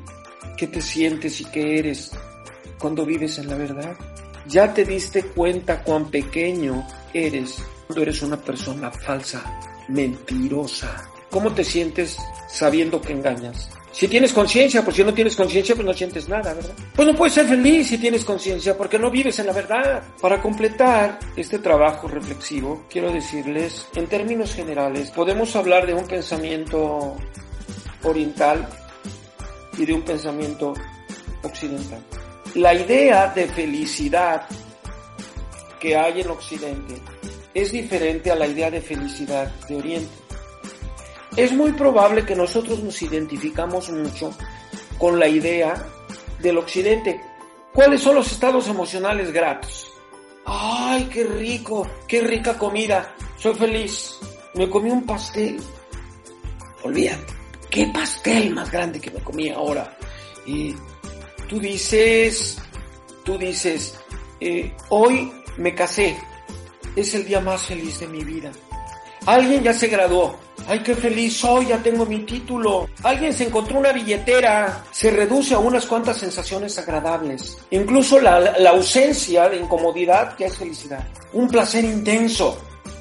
qué 0.56 0.66
te 0.66 0.80
sientes 0.80 1.40
y 1.40 1.44
qué 1.46 1.78
eres 1.78 2.10
cuando 2.78 3.04
vives 3.04 3.38
en 3.38 3.48
la 3.48 3.56
verdad. 3.56 3.96
Ya 4.46 4.72
te 4.74 4.84
diste 4.84 5.22
cuenta 5.22 5.82
cuán 5.82 6.10
pequeño 6.10 6.86
eres 7.12 7.62
cuando 7.86 8.02
eres 8.02 8.22
una 8.22 8.36
persona 8.36 8.90
falsa, 8.90 9.42
mentirosa. 9.88 11.10
¿Cómo 11.30 11.52
te 11.52 11.64
sientes 11.64 12.16
sabiendo 12.48 13.00
que 13.00 13.12
engañas? 13.12 13.70
Si 13.94 14.08
tienes 14.08 14.32
conciencia, 14.32 14.82
pues 14.82 14.96
si 14.96 15.04
no 15.04 15.14
tienes 15.14 15.36
conciencia, 15.36 15.74
pues 15.74 15.86
no 15.86 15.94
sientes 15.94 16.28
nada, 16.28 16.52
¿verdad? 16.52 16.74
Pues 16.96 17.06
no 17.06 17.14
puedes 17.14 17.34
ser 17.34 17.46
feliz 17.46 17.86
si 17.86 17.98
tienes 17.98 18.24
conciencia, 18.24 18.76
porque 18.76 18.98
no 18.98 19.08
vives 19.08 19.38
en 19.38 19.46
la 19.46 19.52
verdad. 19.52 20.02
Para 20.20 20.42
completar 20.42 21.20
este 21.36 21.60
trabajo 21.60 22.08
reflexivo, 22.08 22.84
quiero 22.90 23.12
decirles, 23.12 23.86
en 23.94 24.08
términos 24.08 24.52
generales, 24.52 25.12
podemos 25.12 25.54
hablar 25.54 25.86
de 25.86 25.94
un 25.94 26.06
pensamiento 26.08 27.16
oriental 28.02 28.68
y 29.78 29.86
de 29.86 29.92
un 29.92 30.02
pensamiento 30.02 30.74
occidental. 31.42 32.02
La 32.54 32.74
idea 32.74 33.28
de 33.28 33.46
felicidad 33.46 34.46
que 35.80 35.96
hay 35.96 36.20
en 36.20 36.30
Occidente 36.30 37.00
es 37.52 37.72
diferente 37.72 38.30
a 38.30 38.36
la 38.36 38.46
idea 38.46 38.70
de 38.70 38.80
felicidad 38.80 39.52
de 39.68 39.76
Oriente. 39.76 40.14
Es 41.36 41.52
muy 41.52 41.72
probable 41.72 42.24
que 42.24 42.36
nosotros 42.36 42.82
nos 42.82 43.00
identificamos 43.02 43.90
mucho 43.90 44.32
con 44.98 45.18
la 45.18 45.28
idea 45.28 45.74
del 46.40 46.58
Occidente. 46.58 47.20
¿Cuáles 47.72 48.00
son 48.00 48.14
los 48.14 48.30
estados 48.30 48.68
emocionales 48.68 49.32
gratos? 49.32 49.90
¡Ay, 50.46 51.08
qué 51.12 51.24
rico! 51.24 51.88
¡Qué 52.06 52.20
rica 52.20 52.56
comida! 52.56 53.14
Soy 53.36 53.54
feliz. 53.54 54.18
Me 54.54 54.70
comí 54.70 54.90
un 54.90 55.04
pastel. 55.04 55.58
Olvídate 56.84 57.43
qué 57.74 57.88
pastel 57.88 58.54
más 58.54 58.70
grande 58.70 59.00
que 59.00 59.10
me 59.10 59.18
comí 59.18 59.50
ahora. 59.50 59.96
Y 60.46 60.76
tú 61.48 61.58
dices, 61.58 62.56
tú 63.24 63.36
dices, 63.36 63.96
eh, 64.40 64.72
hoy 64.90 65.32
me 65.56 65.74
casé, 65.74 66.16
es 66.94 67.14
el 67.16 67.26
día 67.26 67.40
más 67.40 67.62
feliz 67.62 67.98
de 67.98 68.06
mi 68.06 68.22
vida. 68.22 68.52
Alguien 69.26 69.64
ya 69.64 69.72
se 69.72 69.88
graduó. 69.88 70.36
Ay, 70.68 70.84
qué 70.84 70.94
feliz 70.94 71.36
soy, 71.38 71.66
ya 71.66 71.78
tengo 71.78 72.06
mi 72.06 72.20
título. 72.20 72.88
Alguien 73.02 73.32
se 73.32 73.46
encontró 73.46 73.80
una 73.80 73.90
billetera. 73.90 74.84
Se 74.92 75.10
reduce 75.10 75.54
a 75.54 75.58
unas 75.58 75.84
cuantas 75.86 76.18
sensaciones 76.18 76.78
agradables. 76.78 77.58
Incluso 77.70 78.20
la, 78.20 78.38
la 78.38 78.70
ausencia 78.70 79.48
de 79.48 79.56
incomodidad 79.56 80.36
que 80.36 80.44
es 80.44 80.56
felicidad. 80.56 81.04
Un 81.32 81.48
placer 81.48 81.84
intenso. 81.84 82.56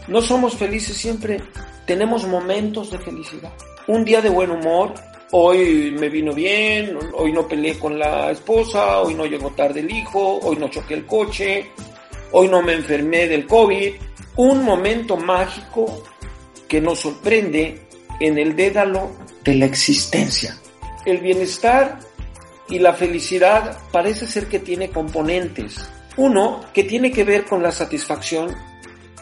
No 0.07 0.22
somos 0.22 0.55
felices 0.55 0.98
siempre. 0.98 1.41
Tenemos 1.86 2.25
momentos 2.27 2.91
de 2.91 3.00
felicidad 3.00 3.51
un 3.88 4.05
día 4.05 4.22
de 4.22 4.29
buen 4.29 4.51
humor, 4.51 4.93
hoy 5.31 5.91
me 6.00 6.10
vino 6.10 6.33
bien, 6.33 6.98
hoy 7.13 7.33
no 7.33 7.48
peleé 7.48 7.77
con 7.77 8.00
la 8.00 8.31
esposa, 8.31 9.01
hoy 9.01 9.13
no 9.13 9.25
llegó 9.25 9.51
tarde 9.51 9.81
el 9.81 9.91
hijo, 9.91 10.39
hoy 10.41 10.55
no 10.55 10.69
choqué 10.69 10.93
el 10.93 11.05
coche, 11.05 11.72
hoy 12.31 12.48
no 12.48 12.62
me 12.62 12.74
enfermé 12.74 13.27
del 13.27 13.45
COVID. 13.45 13.93
Un 14.38 14.63
momento 14.63 15.17
mágico 15.17 16.03
que 16.67 16.81
nos 16.81 17.00
sorprende 17.00 17.81
en 18.19 18.38
el 18.38 18.55
dédalo 18.55 19.12
de 19.43 19.55
la 19.55 19.65
existencia. 19.65 20.57
El 21.05 21.17
bienestar 21.17 22.00
y 22.69 22.79
la 22.79 22.93
felicidad 22.93 23.77
parece 23.91 24.25
ser 24.25 24.48
que 24.48 24.60
tiene 24.60 24.89
componentes. 24.89 25.75
Uno 26.15 26.62
que 26.74 26.83
tiene 26.83 27.12
que 27.12 27.24
ver 27.24 27.43
con 27.45 27.62
la 27.62 27.72
satisfacción 27.72 28.55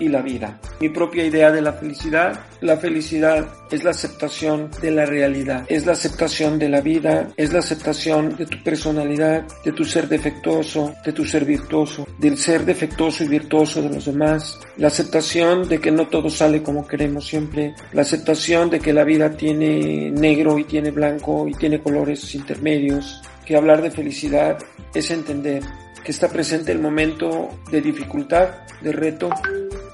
y 0.02 0.10
la 0.10 0.22
vida. 0.22 0.60
Mi 0.80 0.90
propia 0.90 1.26
idea 1.26 1.52
de 1.52 1.62
la 1.62 1.74
felicidad, 1.74 2.40
la 2.60 2.76
felicidad 2.78 3.48
es 3.70 3.84
la 3.84 3.92
aceptación 3.92 4.70
de 4.82 4.90
la 4.90 5.06
realidad, 5.06 5.64
es 5.70 5.86
la 5.86 5.92
aceptación 5.92 6.58
de 6.58 6.70
la 6.70 6.82
vida, 6.82 7.30
es 7.38 7.54
la 7.54 7.60
aceptación 7.60 8.36
de 8.36 8.48
tu 8.48 8.62
personalidad, 8.64 9.46
de 9.64 9.72
tu 9.72 9.86
ser 9.86 10.10
defectuoso, 10.10 10.96
de 11.06 11.14
tu 11.14 11.24
ser 11.24 11.46
virtuoso, 11.46 12.08
del 12.18 12.38
ser 12.38 12.66
defectuoso 12.66 13.24
y 13.24 13.28
virtuoso 13.28 13.82
de 13.84 13.90
los 13.90 14.06
demás, 14.06 14.60
la 14.78 14.88
aceptación 14.88 15.70
de 15.70 15.80
que 15.80 15.92
no 15.92 16.08
todo 16.08 16.30
sale 16.30 16.64
como 16.64 16.88
queremos 16.88 17.28
siempre, 17.28 17.76
la 17.94 18.02
aceptación 18.02 18.72
de 18.72 18.80
que 18.80 18.94
la 18.94 19.04
vida 19.04 19.30
tiene 19.38 20.10
negro 20.10 20.58
y 20.58 20.64
tiene 20.64 20.90
blanco 20.90 21.48
y 21.48 21.54
tiene 21.54 21.80
colores 21.80 22.34
intermedios, 22.34 23.22
que 23.46 23.56
hablar 23.56 23.84
de 23.84 23.92
felicidad 23.92 24.58
es 24.96 25.12
entender 25.12 25.62
que 26.04 26.12
está 26.12 26.28
presente 26.28 26.72
el 26.72 26.80
momento 26.80 27.50
de 27.72 27.82
dificultad, 27.82 28.50
de 28.82 28.92
reto 28.92 29.30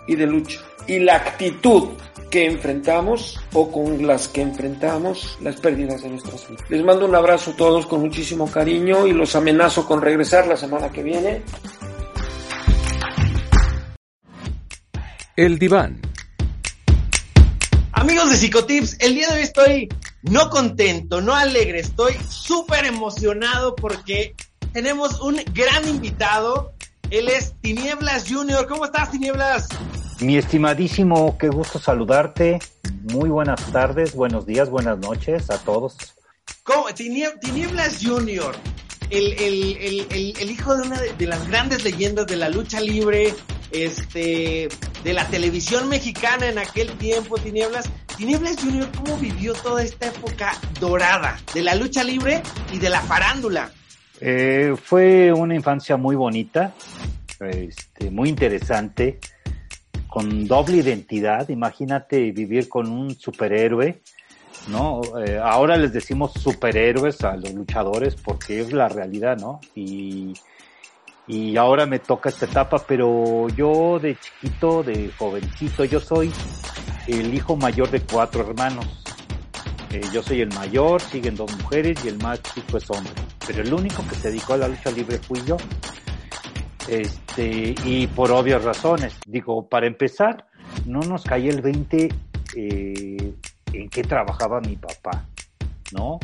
y 0.08 0.16
de 0.16 0.26
lucha. 0.26 0.60
Y 0.88 1.00
la 1.00 1.16
actitud 1.18 1.90
que 2.30 2.46
enfrentamos 2.46 3.40
o 3.54 3.72
con 3.72 4.06
las 4.06 4.28
que 4.28 4.42
enfrentamos 4.42 5.38
las 5.42 5.56
pérdidas 5.58 6.02
de 6.04 6.10
nuestras 6.10 6.48
vidas. 6.48 6.70
Les 6.70 6.84
mando 6.84 7.06
un 7.06 7.16
abrazo 7.16 7.52
a 7.52 7.56
todos 7.56 7.86
con 7.86 8.02
muchísimo 8.02 8.50
cariño 8.52 9.08
y 9.08 9.14
los 9.14 9.36
amenazo 9.36 9.86
con 9.86 10.02
regresar 10.02 10.48
la 10.48 10.58
semana 10.58 10.92
que 10.92 11.04
viene. 11.04 11.42
El 15.36 15.60
diván. 15.60 16.02
Amigos 17.94 18.30
de 18.32 18.38
Psicotips, 18.38 18.98
el 19.00 19.16
día 19.16 19.30
de 19.30 19.36
hoy 19.36 19.42
estoy 19.42 19.90
no 20.24 20.50
contento, 20.50 21.22
no 21.22 21.34
alegre, 21.34 21.80
estoy 21.80 22.14
súper 22.30 22.86
emocionado 22.86 23.76
porque 23.76 24.36
tenemos 24.74 25.20
un 25.22 25.42
gran 25.54 25.88
invitado. 25.88 26.74
Él 27.10 27.30
es 27.30 27.54
Tinieblas 27.62 28.26
Junior. 28.30 28.68
¿Cómo 28.68 28.86
estás, 28.86 29.12
Tinieblas? 29.12 29.70
Mi 30.20 30.38
estimadísimo, 30.38 31.38
qué 31.38 31.48
gusto 31.48 31.80
saludarte. 31.80 32.60
Muy 33.14 33.30
buenas 33.30 33.64
tardes, 33.72 34.14
buenos 34.14 34.46
días, 34.46 34.70
buenas 34.70 34.98
noches 34.98 35.50
a 35.50 35.58
todos. 35.60 35.96
¿Cómo? 36.64 36.88
Tinieblas 36.94 38.00
Junior, 38.04 38.56
el, 39.10 39.34
el, 39.40 40.52
hijo 40.52 40.76
de 40.76 40.88
una 40.88 41.00
de 41.00 41.28
las 41.28 41.48
grandes 41.48 41.86
leyendas 41.86 42.28
de 42.28 42.36
la 42.36 42.50
lucha 42.50 42.82
libre, 42.82 43.34
este, 43.72 44.68
de 45.04 45.14
la 45.14 45.26
televisión 45.28 45.88
mexicana 45.88 46.50
en 46.50 46.58
aquel 46.58 46.92
tiempo, 46.98 47.38
Tinieblas. 47.38 47.90
Tinieblas 48.18 48.58
Junior, 48.62 48.90
¿cómo 48.98 49.18
vivió 49.18 49.54
toda 49.54 49.82
esta 49.82 50.08
época 50.08 50.60
dorada 50.82 51.40
de 51.54 51.62
la 51.62 51.76
lucha 51.76 52.04
libre 52.04 52.44
y 52.74 52.80
de 52.80 52.90
la 52.90 53.00
farándula? 53.02 53.72
Eh, 54.20 54.76
fue 54.82 55.32
una 55.32 55.56
infancia 55.56 55.98
muy 55.98 56.16
bonita, 56.16 56.74
este, 57.40 58.10
muy 58.10 58.30
interesante, 58.30 59.20
con 60.08 60.48
doble 60.48 60.78
identidad. 60.78 61.50
Imagínate 61.50 62.32
vivir 62.32 62.68
con 62.68 62.90
un 62.90 63.16
superhéroe, 63.16 64.02
¿no? 64.70 65.02
Eh, 65.26 65.40
ahora 65.42 65.78
les 65.78 65.94
decimos 65.94 66.34
superhéroes 66.34 67.24
a 67.24 67.36
los 67.36 67.54
luchadores 67.54 68.16
porque 68.16 68.62
es 68.62 68.74
la 68.74 68.90
realidad, 68.90 69.38
¿no? 69.38 69.60
Y, 69.76 70.34
y 71.28 71.58
ahora 71.58 71.86
me 71.86 72.00
toca 72.00 72.30
esta 72.30 72.46
etapa, 72.46 72.84
pero 72.88 73.48
yo 73.50 74.00
de 74.00 74.16
chiquito, 74.16 74.82
de 74.82 75.12
jovencito, 75.18 75.86
yo 75.86 76.00
soy 76.00 76.32
el 77.08 77.34
hijo 77.34 77.56
mayor 77.56 77.92
de 77.92 78.02
cuatro 78.02 78.42
hermanos. 78.42 79.07
Eh, 79.92 80.02
yo 80.14 80.22
soy 80.22 80.42
el 80.42 80.54
mayor, 80.54 81.02
siguen 81.02 81.36
dos 81.36 81.56
mujeres 81.58 82.04
y 82.04 82.10
el 82.10 82.18
más 82.18 82.42
chico 82.44 82.78
es 82.78 82.90
hombre. 82.90 83.14
Pero 83.46 83.62
el 83.62 83.74
único 83.74 84.06
que 84.08 84.16
se 84.16 84.30
dedicó 84.30 84.54
a 84.54 84.58
la 84.58 84.68
lucha 84.68 84.92
libre 84.92 85.18
fui 85.18 85.42
yo. 85.46 85.58
Este, 86.88 87.76
y 87.84 88.08
por 88.08 88.32
obvias 88.32 88.64
razones. 88.64 89.16
Digo, 89.26 89.68
para 89.68 89.88
empezar, 89.88 90.48
no 90.86 91.00
nos 91.02 91.24
caía 91.24 91.52
el 91.52 91.62
20 91.62 92.10
eh, 92.56 93.34
en 93.74 93.90
qué 93.90 94.04
trabajaba 94.04 94.60
mi 94.62 94.76
papá, 94.76 95.26
¿no? 95.92 96.20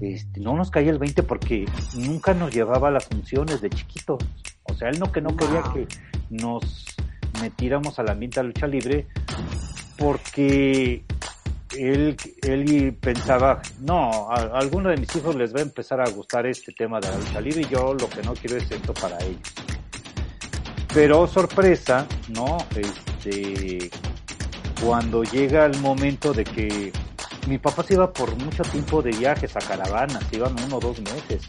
Este, 0.00 0.40
no 0.40 0.54
nos 0.54 0.70
caía 0.70 0.90
el 0.90 0.98
20 0.98 1.22
porque 1.22 1.66
nunca 1.96 2.34
nos 2.34 2.52
llevaba 2.52 2.88
a 2.88 2.90
las 2.90 3.06
funciones 3.06 3.60
de 3.60 3.70
chiquitos. 3.70 4.24
O 4.64 4.74
sea, 4.74 4.88
él 4.88 4.98
no 4.98 5.12
que 5.12 5.20
no 5.20 5.36
quería 5.36 5.62
que 5.72 5.86
nos 6.30 6.86
metiéramos 7.40 7.98
al 7.98 8.10
ambiente 8.10 8.40
de 8.40 8.46
lucha 8.46 8.66
libre 8.66 9.06
porque 9.96 11.04
él, 11.78 12.16
él 12.42 12.96
pensaba, 13.00 13.60
no, 13.80 14.30
a, 14.30 14.58
alguno 14.58 14.90
de 14.90 14.96
mis 14.96 15.14
hijos 15.16 15.34
les 15.36 15.54
va 15.54 15.60
a 15.60 15.62
empezar 15.62 16.00
a 16.00 16.08
gustar 16.10 16.46
este 16.46 16.72
tema 16.72 17.00
de 17.00 17.08
la 17.08 17.18
lucha 17.18 17.40
libre 17.40 17.62
y 17.62 17.68
yo 17.68 17.94
lo 17.94 18.08
que 18.08 18.22
no 18.22 18.34
quiero 18.34 18.56
es 18.56 18.70
esto 18.70 18.94
para 18.94 19.18
ellos. 19.18 19.52
Pero 20.92 21.26
sorpresa, 21.26 22.06
¿no? 22.28 22.58
Este, 22.76 23.90
cuando 24.84 25.24
llega 25.24 25.66
el 25.66 25.78
momento 25.80 26.32
de 26.32 26.44
que 26.44 26.92
mi 27.48 27.58
papá 27.58 27.82
se 27.82 27.94
iba 27.94 28.12
por 28.12 28.34
mucho 28.36 28.62
tiempo 28.62 29.02
de 29.02 29.10
viajes 29.10 29.56
a 29.56 29.60
caravanas, 29.60 30.22
iban 30.32 30.54
uno 30.64 30.76
o 30.76 30.80
dos 30.80 31.00
meses. 31.00 31.42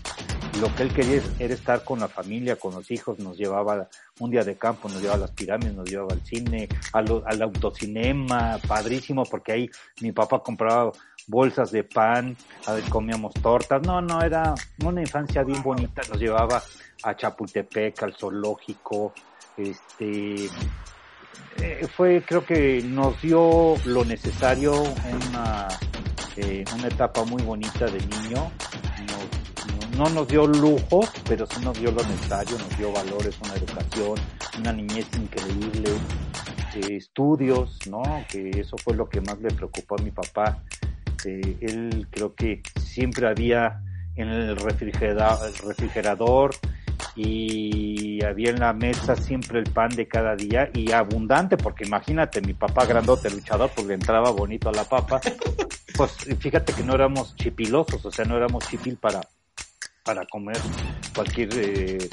Lo 0.60 0.74
que 0.74 0.84
él 0.84 0.94
quería 0.94 1.22
era 1.38 1.54
estar 1.54 1.84
con 1.84 2.00
la 2.00 2.08
familia, 2.08 2.56
con 2.56 2.74
los 2.74 2.90
hijos, 2.90 3.20
nos 3.20 3.38
llevaba 3.38 3.90
un 4.20 4.32
día 4.32 4.44
de 4.44 4.56
campo, 4.56 4.88
nos 4.88 5.02
llevaba 5.02 5.18
a 5.18 5.22
las 5.22 5.32
pirámides, 5.32 5.74
nos 5.74 5.90
llevaba 5.90 6.14
al 6.14 6.22
cine, 6.26 6.70
al, 6.94 7.42
autocinema, 7.42 8.58
padrísimo, 8.66 9.26
porque 9.26 9.52
ahí 9.52 9.70
mi 10.00 10.14
papá 10.14 10.42
compraba 10.42 10.94
bolsas 11.28 11.72
de 11.72 11.84
pan, 11.84 12.38
a 12.68 12.74
ver, 12.74 12.84
comíamos 12.86 13.34
tortas. 13.34 13.82
No, 13.82 14.00
no, 14.00 14.22
era 14.22 14.56
una 14.84 15.02
infancia 15.02 15.44
bien 15.44 15.62
bonita, 15.62 16.02
nos 16.10 16.20
llevaba 16.20 16.64
a 17.04 17.16
Chapultepec, 17.16 18.02
al 18.04 18.16
zoológico, 18.16 19.14
este, 19.58 20.50
eh, 21.58 21.88
fue, 21.96 22.24
creo 22.26 22.46
que 22.46 22.82
nos 22.82 23.22
dio 23.22 23.76
lo 23.86 24.06
necesario, 24.06 24.74
una, 24.82 25.68
eh, 26.38 26.64
una 26.74 26.88
etapa 26.88 27.26
muy 27.26 27.44
bonita 27.44 27.86
de 27.86 28.00
niño. 28.00 28.52
No 29.98 30.10
nos 30.10 30.28
dio 30.28 30.46
lujo, 30.46 31.02
pero 31.28 31.46
sí 31.46 31.64
nos 31.64 31.80
dio 31.80 31.92
lo 31.92 32.04
necesario, 32.04 32.58
nos 32.58 32.78
dio 32.78 32.92
valores, 32.92 33.38
una 33.44 33.54
educación, 33.56 34.20
una 34.60 34.74
niñez 34.74 35.08
increíble, 35.16 35.92
eh, 36.75 36.96
estudios, 36.96 37.80
¿no? 37.90 38.04
Que 38.30 38.50
eso 38.50 38.78
fue 38.78 38.96
lo 38.96 39.08
que 39.08 39.22
más 39.22 39.40
le 39.40 39.50
preocupó 39.50 39.96
a 40.00 40.04
mi 40.04 40.12
papá. 40.12 40.64
él 41.25 42.08
creo 42.12 42.36
que 42.36 42.62
siempre 42.80 43.28
había 43.28 43.82
en 44.16 44.30
el 44.30 44.56
refrigerador, 44.58 45.48
el 45.48 45.56
refrigerador 45.56 46.52
y 47.16 48.24
había 48.24 48.50
en 48.50 48.60
la 48.60 48.74
mesa 48.74 49.16
siempre 49.16 49.60
el 49.60 49.72
pan 49.72 49.90
de 49.90 50.08
cada 50.08 50.36
día 50.36 50.70
y 50.74 50.92
abundante, 50.92 51.58
porque 51.58 51.86
imagínate, 51.86 52.42
mi 52.42 52.54
papá 52.54 52.86
grandote 52.86 53.30
luchador, 53.30 53.72
pues 53.74 53.88
le 53.88 53.94
entraba 53.94 54.32
bonito 54.32 54.70
a 54.70 54.74
la 54.74 54.84
papa. 54.84 55.22
Pues 55.98 56.12
fíjate 56.12 56.74
que 56.74 56.84
no 56.84 56.94
éramos 56.94 57.38
chipilosos, 57.38 58.06
o 58.06 58.12
sea, 58.12 58.25
no 58.25 58.36
éramos 58.36 58.68
chipil 58.68 58.98
para, 58.98 59.22
para 60.06 60.26
comer 60.28 60.58
cualquier 61.13 61.50
eh, 61.54 62.10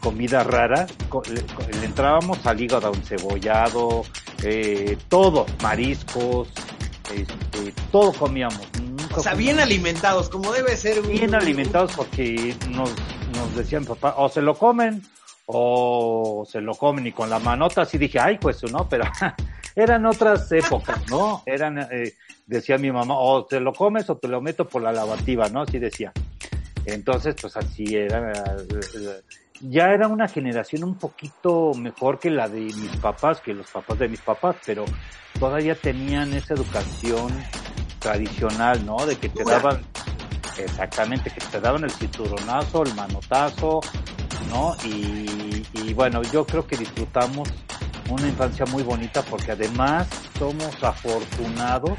comida 0.00 0.42
rara. 0.42 0.86
Le, 1.30 1.84
entrábamos 1.84 2.44
al 2.46 2.60
hígado 2.60 2.92
encebollado, 2.92 4.04
eh, 4.42 4.96
todo, 5.08 5.46
mariscos, 5.62 6.48
este, 7.14 7.72
todo 7.92 8.12
comíamos. 8.12 8.66
o 9.14 9.20
sea, 9.20 9.34
bien 9.34 9.60
alimentados, 9.60 10.28
como 10.28 10.50
debe 10.52 10.76
ser. 10.76 11.02
Bien 11.02 11.34
alimentados 11.34 11.92
porque 11.94 12.56
nos 12.70 12.90
nos 13.36 13.54
decían 13.54 13.84
papá, 13.84 14.14
o 14.16 14.28
se 14.28 14.40
lo 14.40 14.56
comen 14.56 15.02
o 15.46 16.44
se 16.50 16.60
lo 16.60 16.74
comen 16.74 17.06
y 17.06 17.12
con 17.12 17.30
la 17.30 17.38
manota 17.38 17.82
así 17.82 17.98
dije, 17.98 18.18
ay, 18.18 18.38
pues 18.40 18.62
no, 18.70 18.88
pero 18.88 19.04
eran 19.76 20.06
otras 20.06 20.50
épocas, 20.50 21.08
¿no? 21.08 21.42
Eran, 21.46 21.78
eh, 21.78 22.14
decía 22.46 22.78
mi 22.78 22.90
mamá, 22.90 23.14
o 23.16 23.44
te 23.44 23.60
lo 23.60 23.72
comes 23.72 24.10
o 24.10 24.16
te 24.16 24.26
lo 24.26 24.40
meto 24.40 24.66
por 24.66 24.82
la 24.82 24.92
lavativa, 24.92 25.48
¿no? 25.48 25.62
Así 25.62 25.78
decía. 25.78 26.12
Entonces, 26.86 27.34
pues 27.40 27.56
así 27.56 27.96
era. 27.96 28.32
Ya 29.60 29.90
era 29.92 30.06
una 30.08 30.28
generación 30.28 30.84
un 30.84 30.96
poquito 30.96 31.72
mejor 31.74 32.18
que 32.18 32.30
la 32.30 32.48
de 32.48 32.60
mis 32.60 32.96
papás, 33.00 33.40
que 33.40 33.54
los 33.54 33.70
papás 33.70 33.98
de 33.98 34.08
mis 34.08 34.20
papás, 34.20 34.56
pero 34.66 34.84
todavía 35.40 35.74
tenían 35.74 36.32
esa 36.34 36.54
educación 36.54 37.32
tradicional, 37.98 38.84
¿no? 38.84 39.06
De 39.06 39.16
que 39.16 39.30
te 39.30 39.44
daban 39.44 39.80
Exactamente, 40.58 41.30
que 41.30 41.40
te 41.40 41.60
daban 41.60 41.84
el 41.84 41.90
cinturonazo, 41.90 42.84
el 42.84 42.94
manotazo, 42.94 43.80
¿no? 44.48 44.74
Y, 44.84 45.92
bueno, 45.92 46.22
yo 46.22 46.46
creo 46.46 46.66
que 46.66 46.76
disfrutamos 46.76 47.48
una 48.08 48.28
infancia 48.28 48.64
muy 48.66 48.82
bonita 48.82 49.22
porque 49.22 49.52
además 49.52 50.08
somos 50.38 50.82
afortunados, 50.82 51.98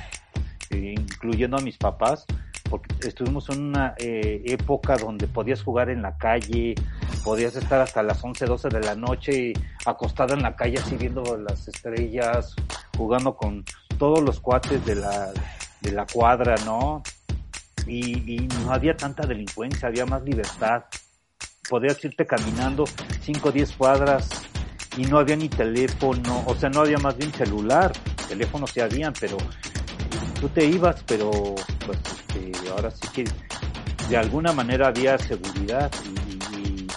eh, 0.70 0.96
incluyendo 0.98 1.58
a 1.58 1.62
mis 1.62 1.78
papás, 1.78 2.26
porque 2.70 3.08
estuvimos 3.08 3.50
en 3.50 3.64
una 3.64 3.96
eh, 3.98 4.42
época 4.46 4.98
donde 4.98 5.28
podías 5.28 5.64
jugar 5.64 5.90
en 5.90 6.02
la 6.02 6.18
calle, 6.18 6.76
podías 7.24 7.56
estar 7.56 7.82
hasta 7.82 8.04
las 8.04 8.24
11, 8.24 8.46
12 8.46 8.70
de 8.70 8.80
la 8.82 8.96
noche 8.96 9.54
acostada 9.86 10.34
en 10.34 10.42
la 10.42 10.56
calle 10.56 10.78
así 10.80 10.96
viendo 10.96 11.38
las 11.38 11.68
estrellas, 11.68 12.56
jugando 12.98 13.36
con 13.36 13.66
todos 13.98 14.22
los 14.22 14.40
cuates 14.40 14.86
de 14.86 14.96
la, 14.96 15.32
de 15.82 15.92
la 15.92 16.06
cuadra, 16.06 16.56
¿no? 16.66 17.02
y, 17.90 18.48
no 18.64 18.72
había 18.72 18.96
tanta 18.96 19.26
delincuencia, 19.26 19.88
había 19.88 20.06
más 20.06 20.24
libertad. 20.24 20.84
Podías 21.70 22.04
irte 22.04 22.26
caminando 22.26 22.86
5 23.22 23.50
o 23.50 23.52
10 23.52 23.72
cuadras 23.74 24.30
y 24.98 25.02
no 25.04 25.18
había 25.20 25.36
ni 25.36 25.50
teléfono, 25.50 26.44
o 26.48 26.56
sea, 26.56 26.70
no 26.70 26.82
había 26.82 26.98
más 26.98 27.18
bien 27.18 27.32
celular, 27.34 27.92
teléfonos 28.28 28.72
sí 28.72 28.80
habían, 28.80 29.14
pero 29.20 29.38
tú 30.40 30.50
te 30.50 30.66
ibas, 30.66 31.04
pero 31.06 31.30
pues 31.86 32.00
ahora 32.72 32.92
sí 32.92 33.08
que 33.14 33.26
de 34.10 34.18
alguna 34.18 34.52
manera 34.54 34.88
había 34.88 35.18
seguridad 35.18 35.92
y, 36.58 36.88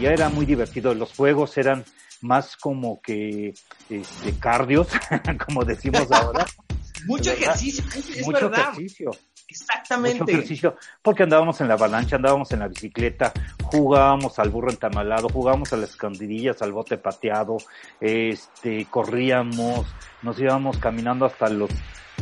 ya 0.00 0.12
era 0.12 0.28
muy 0.28 0.46
divertido. 0.46 0.94
Los 0.94 1.12
juegos 1.12 1.58
eran 1.58 1.84
más 2.20 2.56
como 2.56 3.00
que 3.02 3.52
este, 3.90 4.38
cardios, 4.38 4.88
como 5.46 5.64
decimos 5.64 6.10
ahora. 6.12 6.46
Mucho 7.06 7.32
ejercicio, 7.32 7.84
es 7.94 8.26
Mucho 8.26 8.52
ejercicio. 8.52 9.10
Exactamente. 9.48 10.20
Mucho 10.20 10.32
ejercicio, 10.32 10.76
porque 11.02 11.22
andábamos 11.22 11.60
en 11.60 11.68
la 11.68 11.74
avalancha, 11.74 12.16
andábamos 12.16 12.52
en 12.52 12.60
la 12.60 12.68
bicicleta, 12.68 13.32
jugábamos 13.62 14.38
al 14.38 14.50
burro 14.50 14.70
entamalado, 14.70 15.28
jugábamos 15.30 15.72
a 15.72 15.76
las 15.78 15.90
escondidillas, 15.90 16.60
al 16.60 16.72
bote 16.72 16.98
pateado, 16.98 17.56
este, 17.98 18.86
corríamos, 18.90 19.86
nos 20.22 20.38
íbamos 20.38 20.76
caminando 20.76 21.24
hasta 21.24 21.48
los, 21.48 21.70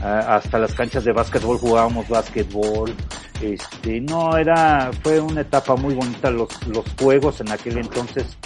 hasta 0.02 0.58
las 0.58 0.74
canchas 0.74 1.04
de 1.04 1.12
básquetbol, 1.12 1.58
jugábamos 1.58 2.08
básquetbol, 2.08 2.94
este, 3.40 4.00
no, 4.00 4.36
era, 4.36 4.90
fue 5.02 5.20
una 5.20 5.42
etapa 5.42 5.76
muy 5.76 5.94
bonita, 5.94 6.30
los, 6.30 6.48
los 6.68 6.84
juegos 6.98 7.40
en 7.40 7.50
aquel 7.50 7.78
entonces 7.78 8.36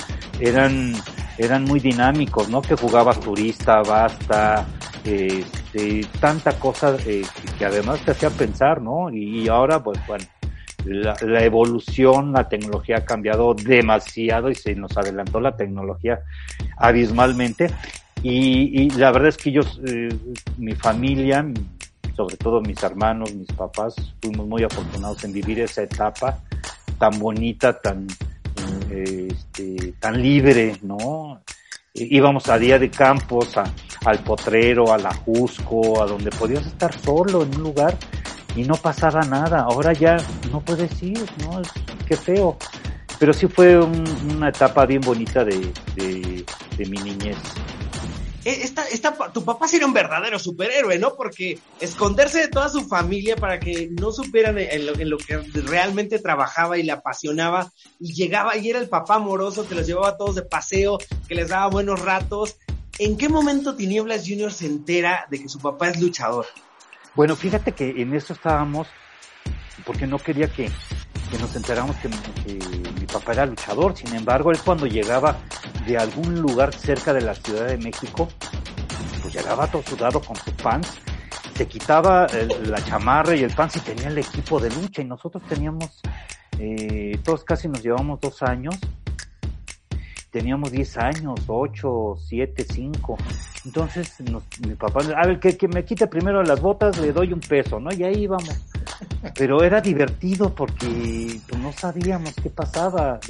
eran, 0.40 0.94
eran 1.38 1.64
muy 1.64 1.80
dinámicos, 1.80 2.48
¿no? 2.48 2.62
Que 2.62 2.74
jugabas 2.74 3.20
turista, 3.20 3.82
basta, 3.82 4.66
este, 5.04 6.06
tanta 6.20 6.52
cosa 6.58 6.96
eh, 7.06 7.22
que 7.58 7.64
además 7.64 8.00
te 8.04 8.12
hacía 8.12 8.30
pensar, 8.30 8.80
¿no? 8.82 9.10
Y, 9.10 9.48
ahora, 9.48 9.82
pues 9.82 9.98
bueno, 10.06 10.24
la, 10.84 11.44
evolución, 11.44 12.32
la 12.32 12.48
tecnología 12.48 12.98
ha 12.98 13.04
cambiado 13.04 13.54
demasiado 13.54 14.50
y 14.50 14.54
se 14.54 14.74
nos 14.74 14.96
adelantó 14.96 15.40
la 15.40 15.56
tecnología 15.56 16.20
abismalmente. 16.76 17.70
Y, 18.22 18.90
la 18.90 19.12
verdad 19.12 19.28
es 19.28 19.36
que 19.36 19.50
ellos, 19.50 19.80
eh, 19.86 20.08
mi 20.58 20.74
familia, 20.74 21.46
sobre 22.14 22.36
todo 22.36 22.60
mis 22.60 22.82
hermanos, 22.82 23.34
mis 23.34 23.48
papás, 23.48 23.94
fuimos 24.20 24.46
muy 24.46 24.62
afortunados 24.62 25.24
en 25.24 25.32
vivir 25.32 25.60
esa 25.60 25.82
etapa 25.82 26.38
tan 26.98 27.18
bonita, 27.18 27.80
tan, 27.80 28.06
eh, 28.90 29.28
este, 29.30 29.94
tan 30.00 30.20
libre, 30.20 30.76
¿no? 30.82 31.40
íbamos 31.94 32.48
a 32.48 32.58
día 32.58 32.78
de 32.78 32.90
campos, 32.90 33.56
a, 33.56 33.64
al 34.04 34.20
potrero, 34.20 34.92
a 34.92 34.98
la 34.98 35.12
Jusco, 35.12 36.02
a 36.02 36.06
donde 36.06 36.30
podías 36.30 36.66
estar 36.66 36.96
solo 37.00 37.42
en 37.42 37.54
un 37.56 37.62
lugar 37.62 37.96
y 38.56 38.62
no 38.62 38.74
pasaba 38.74 39.22
nada. 39.22 39.60
Ahora 39.62 39.92
ya 39.92 40.16
no 40.50 40.60
puedes 40.60 41.02
ir, 41.02 41.24
¿no? 41.44 41.60
Qué 42.06 42.16
feo. 42.16 42.56
Pero 43.18 43.32
sí 43.32 43.46
fue 43.48 43.78
una 43.78 44.48
etapa 44.48 44.86
bien 44.86 45.02
bonita 45.02 45.44
de, 45.44 45.72
de, 45.96 46.86
mi 46.86 46.96
niñez. 46.98 47.36
E, 48.50 48.62
esta, 48.64 48.86
esta, 48.88 49.14
tu 49.32 49.44
papá 49.44 49.68
sería 49.68 49.86
un 49.86 49.92
verdadero 49.92 50.38
superhéroe, 50.38 50.98
¿no? 50.98 51.14
Porque 51.14 51.58
esconderse 51.80 52.40
de 52.40 52.48
toda 52.48 52.68
su 52.68 52.86
familia 52.86 53.36
para 53.36 53.60
que 53.60 53.88
no 53.90 54.12
supieran 54.12 54.58
en 54.58 54.86
lo, 54.86 54.94
en 54.94 55.10
lo, 55.10 55.18
que 55.18 55.38
realmente 55.64 56.18
trabajaba 56.18 56.78
y 56.78 56.82
le 56.82 56.92
apasionaba, 56.92 57.72
y 57.98 58.12
llegaba 58.12 58.56
y 58.56 58.68
era 58.68 58.78
el 58.78 58.88
papá 58.88 59.16
amoroso 59.16 59.68
que 59.68 59.74
los 59.74 59.86
llevaba 59.86 60.08
a 60.08 60.16
todos 60.16 60.34
de 60.34 60.42
paseo, 60.42 60.98
que 61.28 61.34
les 61.34 61.48
daba 61.48 61.68
buenos 61.68 62.00
ratos. 62.00 62.56
¿En 62.98 63.16
qué 63.16 63.28
momento 63.28 63.76
Tinieblas 63.76 64.24
Junior 64.26 64.52
se 64.52 64.66
entera 64.66 65.26
de 65.30 65.40
que 65.40 65.48
su 65.48 65.58
papá 65.58 65.88
es 65.88 66.00
luchador? 66.00 66.46
Bueno, 67.14 67.34
fíjate 67.36 67.72
que 67.72 68.02
en 68.02 68.14
eso 68.14 68.32
estábamos, 68.32 68.88
porque 69.84 70.06
no 70.06 70.18
quería 70.18 70.48
que, 70.48 70.70
que 71.30 71.38
nos 71.38 71.54
enteramos 71.56 71.96
que, 71.96 72.08
papá 73.10 73.32
era 73.32 73.46
luchador. 73.46 73.96
Sin 73.96 74.14
embargo, 74.14 74.50
él 74.50 74.58
cuando 74.64 74.86
llegaba 74.86 75.36
de 75.86 75.98
algún 75.98 76.40
lugar 76.40 76.74
cerca 76.74 77.12
de 77.12 77.20
la 77.20 77.34
Ciudad 77.34 77.66
de 77.66 77.76
México, 77.78 78.28
pues 79.22 79.34
llegaba 79.34 79.66
todo 79.66 79.82
sudado 79.82 80.20
con 80.20 80.36
sus 80.36 80.52
pants, 80.54 80.98
se 81.54 81.66
quitaba 81.66 82.26
la 82.64 82.82
chamarra 82.84 83.36
y 83.36 83.42
el 83.42 83.54
pants 83.54 83.76
y 83.76 83.80
tenía 83.80 84.08
el 84.08 84.18
equipo 84.18 84.58
de 84.58 84.70
lucha 84.70 85.02
y 85.02 85.04
nosotros 85.04 85.42
teníamos, 85.48 86.00
eh, 86.58 87.18
todos 87.22 87.44
casi 87.44 87.68
nos 87.68 87.82
llevamos 87.82 88.20
dos 88.20 88.42
años, 88.42 88.78
teníamos 90.30 90.70
diez 90.70 90.96
años, 90.96 91.40
ocho, 91.48 92.16
siete, 92.16 92.64
cinco. 92.64 93.18
Entonces 93.64 94.14
mi 94.66 94.74
papá, 94.74 95.00
a 95.16 95.26
ver, 95.26 95.38
que, 95.38 95.56
que 95.56 95.68
me 95.68 95.84
quite 95.84 96.06
primero 96.06 96.42
las 96.42 96.60
botas, 96.60 96.98
le 96.98 97.12
doy 97.12 97.32
un 97.32 97.40
peso, 97.40 97.78
¿no? 97.78 97.92
Y 97.92 98.04
ahí 98.04 98.26
vamos 98.26 98.48
pero 99.34 99.62
era 99.62 99.80
divertido 99.80 100.54
porque 100.54 101.40
pues, 101.48 101.60
no 101.60 101.72
sabíamos 101.72 102.34
qué 102.42 102.50
pasaba. 102.50 103.20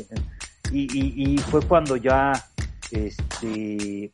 Y, 0.72 1.34
y, 1.34 1.38
fue 1.38 1.62
cuando 1.62 1.96
ya, 1.96 2.32
este, 2.92 4.12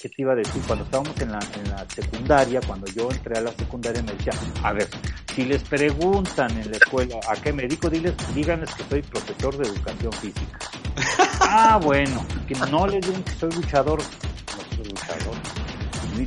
¿qué 0.00 0.08
te 0.08 0.22
iba 0.22 0.32
a 0.32 0.36
decir? 0.36 0.62
Cuando 0.66 0.84
estábamos 0.84 1.20
en 1.20 1.32
la, 1.32 1.40
en 1.56 1.70
la 1.70 1.86
secundaria, 1.88 2.60
cuando 2.64 2.86
yo 2.92 3.10
entré 3.10 3.38
a 3.38 3.40
la 3.40 3.52
secundaria 3.52 4.00
me 4.02 4.12
decía, 4.12 4.32
a 4.62 4.72
ver, 4.72 4.88
si 5.34 5.44
les 5.44 5.62
preguntan 5.64 6.50
en 6.58 6.70
la 6.70 6.76
escuela 6.76 7.16
a 7.28 7.34
qué 7.34 7.52
me 7.52 7.62
dedico, 7.62 7.90
diles, 7.90 8.14
díganles 8.34 8.72
que 8.74 8.84
soy 8.84 9.02
profesor 9.02 9.56
de 9.56 9.68
educación 9.68 10.12
física. 10.12 10.58
ah, 11.40 11.80
bueno, 11.82 12.24
que 12.46 12.54
no 12.70 12.86
les 12.86 13.04
digan 13.04 13.24
que 13.24 13.32
soy 13.32 13.50
luchador, 13.50 13.98
no 13.98 14.76
soy 14.76 14.84
luchador. 14.84 15.34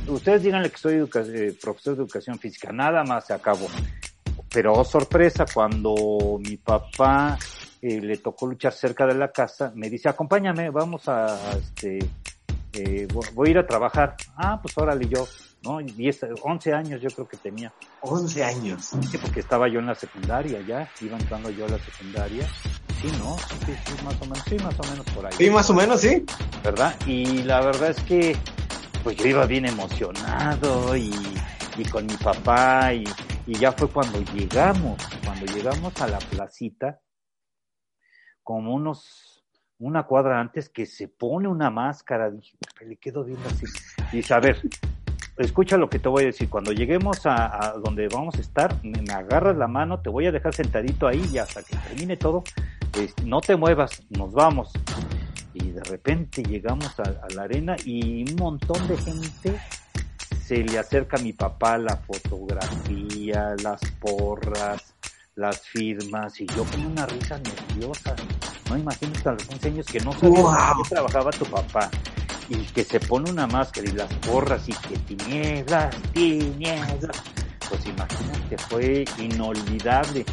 Ustedes 0.08 0.42
díganle 0.42 0.70
que 0.70 0.78
soy 0.78 0.94
eh, 0.96 1.56
profesor 1.60 1.96
de 1.96 2.02
educación 2.02 2.38
física, 2.38 2.72
nada 2.72 3.02
más 3.04 3.26
se 3.26 3.32
acabó. 3.32 3.68
Pero 4.54 4.72
oh, 4.72 4.84
sorpresa, 4.84 5.44
cuando 5.52 6.38
mi 6.38 6.56
papá 6.58 7.36
eh, 7.82 8.00
le 8.00 8.18
tocó 8.18 8.46
luchar 8.46 8.72
cerca 8.72 9.04
de 9.04 9.14
la 9.14 9.32
casa, 9.32 9.72
me 9.74 9.90
dice, 9.90 10.08
acompáñame, 10.08 10.70
vamos 10.70 11.08
a, 11.08 11.36
este, 11.58 11.98
eh, 12.72 13.08
voy 13.34 13.48
a 13.48 13.50
ir 13.50 13.58
a 13.58 13.66
trabajar. 13.66 14.14
Ah, 14.36 14.60
pues 14.62 14.78
órale 14.78 15.08
yo, 15.08 15.26
¿no? 15.64 15.78
10, 15.78 16.26
11 16.40 16.72
años 16.72 17.02
yo 17.02 17.10
creo 17.10 17.26
que 17.26 17.36
tenía. 17.36 17.72
11 18.02 18.44
años. 18.44 18.92
Sí, 19.10 19.18
porque 19.18 19.40
estaba 19.40 19.66
yo 19.66 19.80
en 19.80 19.86
la 19.86 19.96
secundaria 19.96 20.60
ya, 20.60 20.88
iba 21.00 21.18
entrando 21.18 21.50
yo 21.50 21.66
a 21.66 21.70
la 21.70 21.78
secundaria. 21.80 22.46
Sí, 23.02 23.08
¿no? 23.18 23.36
Sí, 23.66 23.74
sí, 23.84 24.04
más 24.04 24.14
o 24.20 24.24
menos, 24.24 24.44
sí, 24.48 24.56
más 24.62 24.78
o 24.78 24.82
menos 24.84 25.06
por 25.16 25.26
ahí. 25.26 25.32
Sí, 25.36 25.50
más 25.50 25.68
o 25.68 25.74
menos, 25.74 26.00
sí. 26.00 26.24
¿Verdad? 26.62 26.94
Y 27.06 27.42
la 27.42 27.60
verdad 27.60 27.90
es 27.90 28.00
que, 28.04 28.36
pues 29.02 29.16
yo 29.16 29.26
iba 29.26 29.46
bien 29.46 29.66
emocionado 29.66 30.96
y, 30.96 31.12
y 31.76 31.84
con 31.86 32.06
mi 32.06 32.14
papá 32.14 32.94
y 32.94 33.04
y 33.46 33.58
ya 33.58 33.72
fue 33.72 33.88
cuando 33.88 34.20
llegamos, 34.32 34.98
cuando 35.24 35.46
llegamos 35.46 36.00
a 36.00 36.08
la 36.08 36.18
placita, 36.18 37.00
como 38.42 38.74
unos, 38.74 39.44
una 39.78 40.04
cuadra 40.04 40.40
antes, 40.40 40.68
que 40.68 40.86
se 40.86 41.08
pone 41.08 41.48
una 41.48 41.70
máscara, 41.70 42.30
dije, 42.30 42.56
le 42.84 42.96
quedo 42.96 43.24
viendo 43.24 43.46
así. 43.48 43.66
Dice, 44.12 44.34
a 44.34 44.40
ver, 44.40 44.60
escucha 45.38 45.76
lo 45.76 45.90
que 45.90 45.98
te 45.98 46.08
voy 46.08 46.24
a 46.24 46.26
decir, 46.26 46.48
cuando 46.48 46.72
lleguemos 46.72 47.26
a, 47.26 47.74
donde 47.82 48.08
vamos 48.08 48.36
a 48.36 48.40
estar, 48.40 48.82
me, 48.82 49.12
agarras 49.12 49.56
la 49.56 49.66
mano, 49.66 50.00
te 50.00 50.08
voy 50.08 50.26
a 50.26 50.32
dejar 50.32 50.54
sentadito 50.54 51.06
ahí 51.06 51.22
y 51.32 51.38
hasta 51.38 51.62
que 51.62 51.76
termine 51.76 52.16
todo, 52.16 52.44
este, 52.98 53.24
no 53.24 53.40
te 53.40 53.56
muevas, 53.56 54.04
nos 54.10 54.32
vamos. 54.32 54.72
Y 55.52 55.70
de 55.70 55.84
repente 55.84 56.42
llegamos 56.42 56.98
a 56.98 57.28
la 57.34 57.42
arena 57.42 57.76
y 57.84 58.28
un 58.30 58.36
montón 58.36 58.88
de 58.88 58.96
gente 58.96 59.60
se 60.46 60.58
le 60.58 60.78
acerca 60.78 61.16
a 61.16 61.20
mi 61.20 61.32
papá 61.32 61.78
la 61.78 61.96
fotografía, 61.96 63.54
las 63.62 63.80
porras, 63.98 64.94
las 65.36 65.60
firmas, 65.60 66.38
y 66.38 66.46
yo 66.46 66.64
con 66.64 66.84
una 66.84 67.06
risa 67.06 67.38
nerviosa. 67.38 68.14
No 68.68 68.76
imagínate 68.76 69.28
a 69.28 69.32
los 69.32 69.48
11 69.48 69.68
años 69.68 69.86
que 69.86 70.00
no 70.00 70.12
sabía 70.12 70.74
qué 70.82 70.88
trabajaba 70.90 71.30
tu 71.30 71.46
papá. 71.46 71.90
Y 72.50 72.56
que 72.56 72.84
se 72.84 73.00
pone 73.00 73.30
una 73.30 73.46
máscara 73.46 73.88
y 73.88 73.92
las 73.92 74.12
porras 74.16 74.68
y 74.68 74.72
que 74.72 74.98
tinieblas, 74.98 75.96
tinieblas. 76.12 77.22
Pues 77.66 77.86
imagínate, 77.86 78.58
fue 78.58 79.04
inolvidable. 79.18 80.26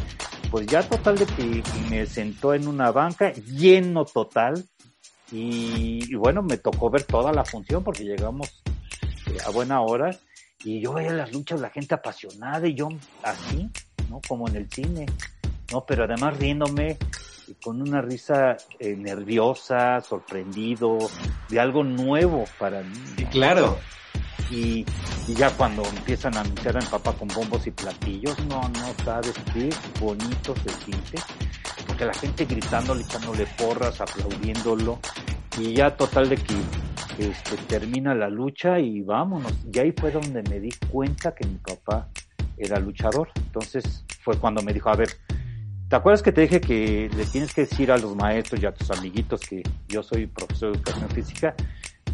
Pues 0.50 0.66
ya 0.66 0.86
total 0.86 1.16
de 1.16 1.24
que 1.24 1.62
me 1.88 2.04
sentó 2.04 2.52
en 2.52 2.68
una 2.68 2.90
banca 2.90 3.32
lleno 3.32 4.04
total. 4.04 4.62
y 5.30 6.14
bueno, 6.16 6.42
me 6.42 6.58
tocó 6.58 6.90
ver 6.90 7.04
toda 7.04 7.32
la 7.32 7.46
función 7.46 7.82
porque 7.82 8.04
llegamos 8.04 8.62
a 9.44 9.50
buena 9.50 9.80
hora 9.80 10.10
y 10.64 10.80
yo 10.80 10.92
veía 10.92 11.12
las 11.12 11.32
luchas, 11.32 11.60
la 11.60 11.70
gente 11.70 11.94
apasionada 11.94 12.66
y 12.66 12.74
yo 12.74 12.88
así, 13.22 13.68
¿no? 14.08 14.20
Como 14.26 14.48
en 14.48 14.56
el 14.56 14.70
cine, 14.70 15.06
¿no? 15.72 15.84
Pero 15.84 16.04
además 16.04 16.36
riéndome 16.38 16.98
con 17.62 17.82
una 17.82 18.00
risa 18.00 18.56
eh, 18.78 18.94
nerviosa, 18.96 20.00
sorprendido, 20.00 20.98
de 21.48 21.60
algo 21.60 21.82
nuevo 21.84 22.44
para 22.58 22.82
mí. 22.82 22.96
Sí, 23.16 23.24
claro. 23.26 23.78
Y, 24.50 24.84
y, 25.26 25.34
ya 25.34 25.50
cuando 25.50 25.82
empiezan 25.84 26.36
a 26.36 26.40
anunciar 26.40 26.76
a 26.76 26.80
mi 26.80 26.86
papá 26.86 27.12
con 27.12 27.28
bombos 27.28 27.66
y 27.66 27.70
platillos, 27.70 28.38
no, 28.46 28.68
no 28.68 28.94
sabes 29.04 29.34
qué 29.52 29.70
bonito 29.98 30.54
se 30.56 30.84
siente, 30.84 31.18
porque 31.86 32.04
la 32.04 32.12
gente 32.12 32.44
gritándole, 32.44 33.02
echándole 33.02 33.46
porras, 33.58 34.00
aplaudiéndolo, 34.00 34.98
y 35.58 35.74
ya 35.74 35.96
total 35.96 36.28
de 36.28 36.36
que 36.36 36.54
este, 37.18 37.56
termina 37.68 38.14
la 38.14 38.28
lucha 38.28 38.78
y 38.78 39.02
vámonos. 39.02 39.52
Y 39.72 39.78
ahí 39.78 39.92
fue 39.92 40.10
donde 40.10 40.42
me 40.42 40.60
di 40.60 40.70
cuenta 40.90 41.34
que 41.34 41.46
mi 41.46 41.56
papá 41.56 42.08
era 42.56 42.78
luchador. 42.78 43.30
Entonces 43.36 44.04
fue 44.20 44.36
cuando 44.36 44.62
me 44.62 44.72
dijo, 44.72 44.88
a 44.88 44.96
ver, 44.96 45.08
¿te 45.88 45.96
acuerdas 45.96 46.22
que 46.22 46.32
te 46.32 46.42
dije 46.42 46.60
que 46.60 47.10
le 47.14 47.24
tienes 47.26 47.54
que 47.54 47.62
decir 47.62 47.90
a 47.90 47.98
los 47.98 48.16
maestros 48.16 48.62
y 48.62 48.66
a 48.66 48.72
tus 48.72 48.90
amiguitos 48.90 49.40
que 49.40 49.62
yo 49.88 50.02
soy 50.02 50.26
profesor 50.26 50.72
de 50.72 50.78
educación 50.78 51.10
física? 51.10 51.54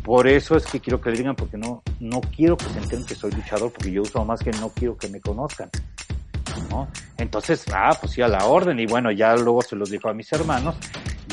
Por 0.02 0.26
eso 0.26 0.56
es 0.56 0.64
que 0.64 0.80
quiero 0.80 1.00
que 1.00 1.10
le 1.10 1.18
digan, 1.18 1.36
porque 1.36 1.58
no, 1.58 1.82
no 2.00 2.20
quiero 2.20 2.56
que 2.56 2.64
se 2.64 2.78
enteren 2.78 3.04
que 3.04 3.14
soy 3.14 3.30
luchador, 3.32 3.72
porque 3.72 3.92
yo 3.92 4.02
uso 4.02 4.24
más 4.24 4.40
que 4.40 4.50
no 4.52 4.70
quiero 4.70 4.96
que 4.96 5.08
me 5.08 5.20
conozcan. 5.20 5.68
¿no? 6.70 6.88
Entonces, 7.18 7.64
ah, 7.72 7.96
pues 8.00 8.12
sí, 8.12 8.22
a 8.22 8.28
la 8.28 8.46
orden, 8.46 8.78
y 8.80 8.86
bueno, 8.86 9.10
ya 9.10 9.36
luego 9.36 9.62
se 9.62 9.76
los 9.76 9.90
dijo 9.90 10.08
a 10.08 10.14
mis 10.14 10.32
hermanos, 10.32 10.76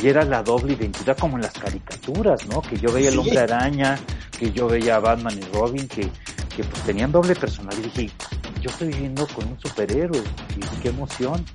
y 0.01 0.07
era 0.07 0.23
la 0.25 0.43
doble 0.43 0.73
identidad 0.73 1.17
como 1.17 1.37
en 1.37 1.43
las 1.43 1.53
caricaturas, 1.53 2.45
¿no? 2.47 2.61
Que 2.61 2.77
yo 2.77 2.91
veía 2.91 3.09
el 3.09 3.19
hombre 3.19 3.39
araña, 3.39 3.97
que 4.37 4.51
yo 4.51 4.67
veía 4.67 4.97
a 4.97 4.99
Batman 4.99 5.37
y 5.37 5.55
Robin, 5.55 5.87
que, 5.87 6.09
que 6.55 6.63
pues 6.63 6.83
tenían 6.83 7.11
doble 7.11 7.35
personalidad. 7.35 7.85
Y 7.85 8.01
dije, 8.01 8.13
yo 8.61 8.69
estoy 8.69 8.89
viviendo 8.89 9.27
con 9.27 9.47
un 9.47 9.59
superhéroe, 9.59 10.23
y 10.55 10.81
qué 10.81 10.89
emoción. 10.89 11.45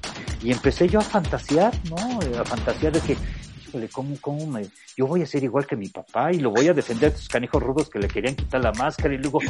Y 0.42 0.52
empecé 0.52 0.88
yo 0.88 1.00
a 1.00 1.02
fantasear, 1.02 1.72
¿no? 1.90 2.40
A 2.40 2.44
fantasear 2.44 2.92
de 2.92 3.00
que 3.00 3.16
¿cómo, 3.92 4.16
cómo 4.20 4.46
me, 4.46 4.66
yo 4.96 5.06
voy 5.06 5.22
a 5.22 5.26
ser 5.26 5.44
igual 5.44 5.66
que 5.66 5.76
mi 5.76 5.88
papá 5.88 6.32
y 6.32 6.38
lo 6.38 6.50
voy 6.50 6.68
a 6.68 6.74
defender 6.74 7.10
a 7.10 7.14
estos 7.14 7.28
canijos 7.28 7.62
rudos 7.62 7.88
que 7.88 7.98
le 7.98 8.08
querían 8.08 8.34
quitar 8.34 8.60
la 8.60 8.72
máscara 8.72 9.14
y 9.14 9.18
luego, 9.18 9.40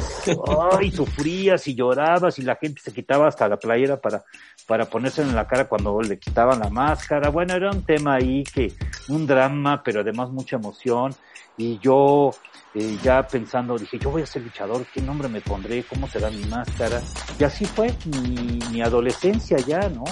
ay, 0.71 0.91
sufrías 0.91 1.67
y 1.67 1.75
llorabas 1.75 2.39
y 2.39 2.43
la 2.43 2.55
gente 2.55 2.81
se 2.81 2.93
quitaba 2.93 3.27
hasta 3.27 3.47
la 3.47 3.57
playera 3.57 3.99
para, 3.99 4.23
para 4.67 4.85
ponerse 4.85 5.21
en 5.21 5.35
la 5.35 5.47
cara 5.47 5.67
cuando 5.67 6.01
le 6.01 6.17
quitaban 6.19 6.59
la 6.59 6.69
máscara. 6.69 7.29
Bueno, 7.29 7.53
era 7.53 7.71
un 7.71 7.83
tema 7.83 8.15
ahí 8.15 8.43
que, 8.43 8.73
un 9.09 9.27
drama, 9.27 9.81
pero 9.83 10.01
además 10.01 10.29
mucha 10.29 10.55
emoción 10.55 11.13
y 11.57 11.79
yo, 11.79 12.31
eh, 12.73 12.97
ya 13.03 13.27
pensando, 13.27 13.77
dije, 13.77 13.99
yo 13.99 14.09
voy 14.09 14.21
a 14.21 14.25
ser 14.25 14.41
luchador, 14.43 14.85
¿qué 14.93 15.01
nombre 15.01 15.27
me 15.27 15.41
pondré? 15.41 15.83
¿Cómo 15.83 16.07
será 16.07 16.29
mi 16.29 16.43
máscara? 16.45 17.01
Y 17.39 17.43
así 17.43 17.65
fue 17.65 17.93
mi, 18.05 18.59
mi 18.71 18.81
adolescencia 18.81 19.57
ya, 19.57 19.89
¿no? 19.89 20.05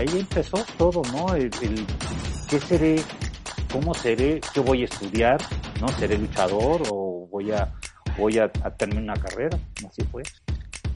Ahí 0.00 0.08
empezó 0.18 0.64
todo, 0.78 1.02
¿no? 1.12 1.34
El, 1.34 1.50
¿Qué 2.48 2.58
seré? 2.58 3.02
¿Cómo 3.70 3.92
seré? 3.92 4.40
¿Qué 4.54 4.60
voy 4.60 4.80
a 4.80 4.84
estudiar? 4.86 5.38
¿No? 5.78 5.88
¿Seré 5.88 6.16
luchador 6.16 6.82
o 6.90 7.28
voy 7.30 7.52
a, 7.52 7.70
voy 8.16 8.38
a, 8.38 8.50
terminar 8.50 9.02
una 9.02 9.14
carrera? 9.16 9.58
Así 9.86 10.02
fue. 10.10 10.22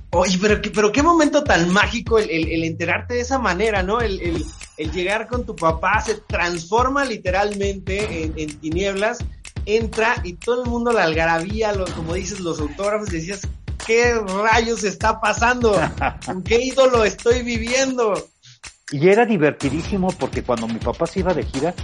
Oye, 0.08 0.38
pero, 0.40 0.58
pero 0.74 0.90
qué 0.90 1.02
momento 1.02 1.44
tan 1.44 1.70
mágico 1.70 2.18
el, 2.18 2.30
el, 2.30 2.64
enterarte 2.64 3.12
de 3.12 3.20
esa 3.20 3.38
manera, 3.38 3.82
¿no? 3.82 4.00
El, 4.00 4.42
el, 4.78 4.90
llegar 4.90 5.28
con 5.28 5.44
tu 5.44 5.54
papá 5.54 6.00
se 6.00 6.14
transforma 6.14 7.04
literalmente 7.04 8.24
en, 8.24 8.32
en, 8.38 8.58
tinieblas, 8.58 9.18
entra 9.66 10.14
y 10.24 10.32
todo 10.32 10.64
el 10.64 10.70
mundo 10.70 10.92
la 10.92 11.04
algarabía, 11.04 11.74
lo, 11.74 11.84
como 11.94 12.14
dices, 12.14 12.40
los 12.40 12.58
autógrafos, 12.58 13.10
decías, 13.10 13.42
¿qué 13.86 14.14
rayos 14.14 14.82
está 14.82 15.20
pasando? 15.20 15.78
¿Con 16.24 16.42
qué 16.42 16.64
ídolo 16.64 17.04
estoy 17.04 17.42
viviendo? 17.42 18.30
Y 18.90 19.08
era 19.08 19.26
divertidísimo 19.26 20.16
porque 20.18 20.44
cuando 20.44 20.68
mi 20.68 20.78
papá 20.80 21.06
se 21.06 21.20
iba 21.20 21.34
de 21.34 21.44
gira, 21.44 21.74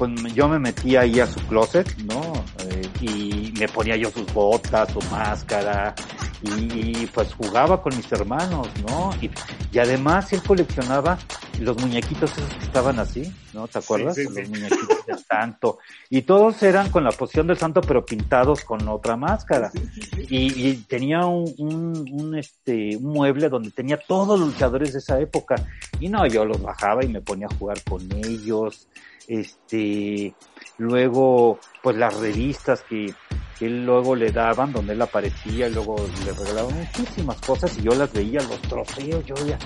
pues 0.00 0.10
yo 0.32 0.48
me 0.48 0.58
metía 0.58 1.02
ahí 1.02 1.20
a 1.20 1.26
su 1.26 1.38
closet, 1.40 1.94
¿no? 2.04 2.32
Eh, 2.70 2.88
y 3.02 3.52
me 3.58 3.68
ponía 3.68 3.96
yo 3.96 4.10
sus 4.10 4.32
botas, 4.32 4.90
su 4.90 5.00
máscara, 5.10 5.94
y, 6.40 7.04
pues 7.08 7.34
jugaba 7.34 7.82
con 7.82 7.94
mis 7.94 8.10
hermanos, 8.10 8.66
¿no? 8.88 9.10
Y, 9.20 9.30
y, 9.70 9.78
además 9.78 10.32
él 10.32 10.42
coleccionaba 10.42 11.18
los 11.58 11.76
muñequitos 11.76 12.32
esos 12.32 12.48
que 12.54 12.64
estaban 12.64 12.98
así, 12.98 13.30
¿no? 13.52 13.68
¿Te 13.68 13.78
acuerdas? 13.78 14.16
Los 14.16 14.48
muñequitos 14.48 15.04
del 15.06 15.18
santo. 15.28 15.80
Y 16.08 16.22
todos 16.22 16.62
eran 16.62 16.90
con 16.90 17.04
la 17.04 17.10
posición 17.12 17.46
del 17.48 17.58
santo, 17.58 17.82
pero 17.82 18.06
pintados 18.06 18.64
con 18.64 18.88
otra 18.88 19.16
máscara. 19.18 19.70
Y, 20.16 20.66
y, 20.66 20.76
tenía 20.88 21.26
un, 21.26 21.54
un, 21.58 22.08
un, 22.10 22.38
este, 22.38 22.96
un 22.96 23.12
mueble 23.12 23.50
donde 23.50 23.70
tenía 23.70 23.98
todos 23.98 24.40
los 24.40 24.48
luchadores 24.48 24.94
de 24.94 25.00
esa 25.00 25.20
época. 25.20 25.56
Y 26.00 26.08
no, 26.08 26.26
yo 26.26 26.46
los 26.46 26.62
bajaba 26.62 27.04
y 27.04 27.08
me 27.08 27.20
ponía 27.20 27.48
a 27.48 27.54
jugar 27.54 27.82
con 27.84 28.00
ellos. 28.12 28.88
Este, 29.26 30.34
luego, 30.78 31.58
pues 31.82 31.96
las 31.96 32.14
revistas 32.16 32.82
que, 32.82 33.14
que 33.58 33.66
él 33.66 33.84
luego 33.84 34.16
le 34.16 34.32
daban, 34.32 34.72
donde 34.72 34.94
él 34.94 35.02
aparecía, 35.02 35.68
y 35.68 35.72
luego 35.72 35.96
le 36.24 36.32
regalaban 36.32 36.74
muchísimas 36.78 37.40
cosas 37.40 37.76
y 37.78 37.82
yo 37.82 37.94
las 37.94 38.12
veía, 38.12 38.40
los 38.42 38.60
trofeos, 38.62 39.24
yo 39.24 39.34
ya, 39.46 39.58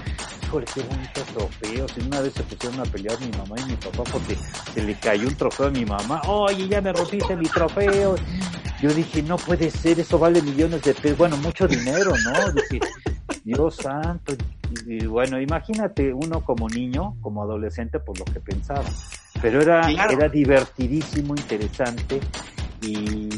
híjole, 0.42 0.66
qué 0.74 0.82
bonitos 0.82 1.24
trofeos. 1.26 1.92
Y 1.96 2.06
una 2.06 2.20
vez 2.20 2.34
se 2.34 2.42
pusieron 2.42 2.80
a 2.80 2.84
pelear 2.84 3.18
mi 3.20 3.30
mamá 3.38 3.56
y 3.58 3.70
mi 3.70 3.76
papá 3.76 4.04
porque 4.12 4.36
se 4.74 4.82
le 4.82 4.98
cayó 4.98 5.28
un 5.28 5.36
trofeo 5.36 5.66
a 5.66 5.70
mi 5.70 5.84
mamá. 5.84 6.20
Oye, 6.26 6.68
ya 6.68 6.80
me 6.80 6.92
rompiste 6.92 7.36
mi 7.36 7.46
trofeo. 7.46 8.16
Yo 8.80 8.92
dije, 8.92 9.22
no 9.22 9.36
puede 9.36 9.70
ser, 9.70 10.00
eso 10.00 10.18
vale 10.18 10.42
millones 10.42 10.82
de 10.82 10.94
pesos. 10.94 11.16
Bueno, 11.16 11.36
mucho 11.38 11.66
dinero, 11.66 12.12
¿no? 12.24 13.13
Dios 13.44 13.76
santo. 13.76 14.34
Y 14.86 15.06
bueno, 15.06 15.40
imagínate 15.40 16.12
uno 16.12 16.44
como 16.44 16.68
niño, 16.68 17.16
como 17.20 17.42
adolescente, 17.42 18.00
por 18.00 18.18
lo 18.18 18.24
que 18.24 18.40
pensaba. 18.40 18.84
Pero 19.40 19.60
era, 19.60 19.82
claro. 19.82 20.12
era 20.18 20.28
divertidísimo, 20.28 21.34
interesante 21.36 22.20
y, 22.80 23.28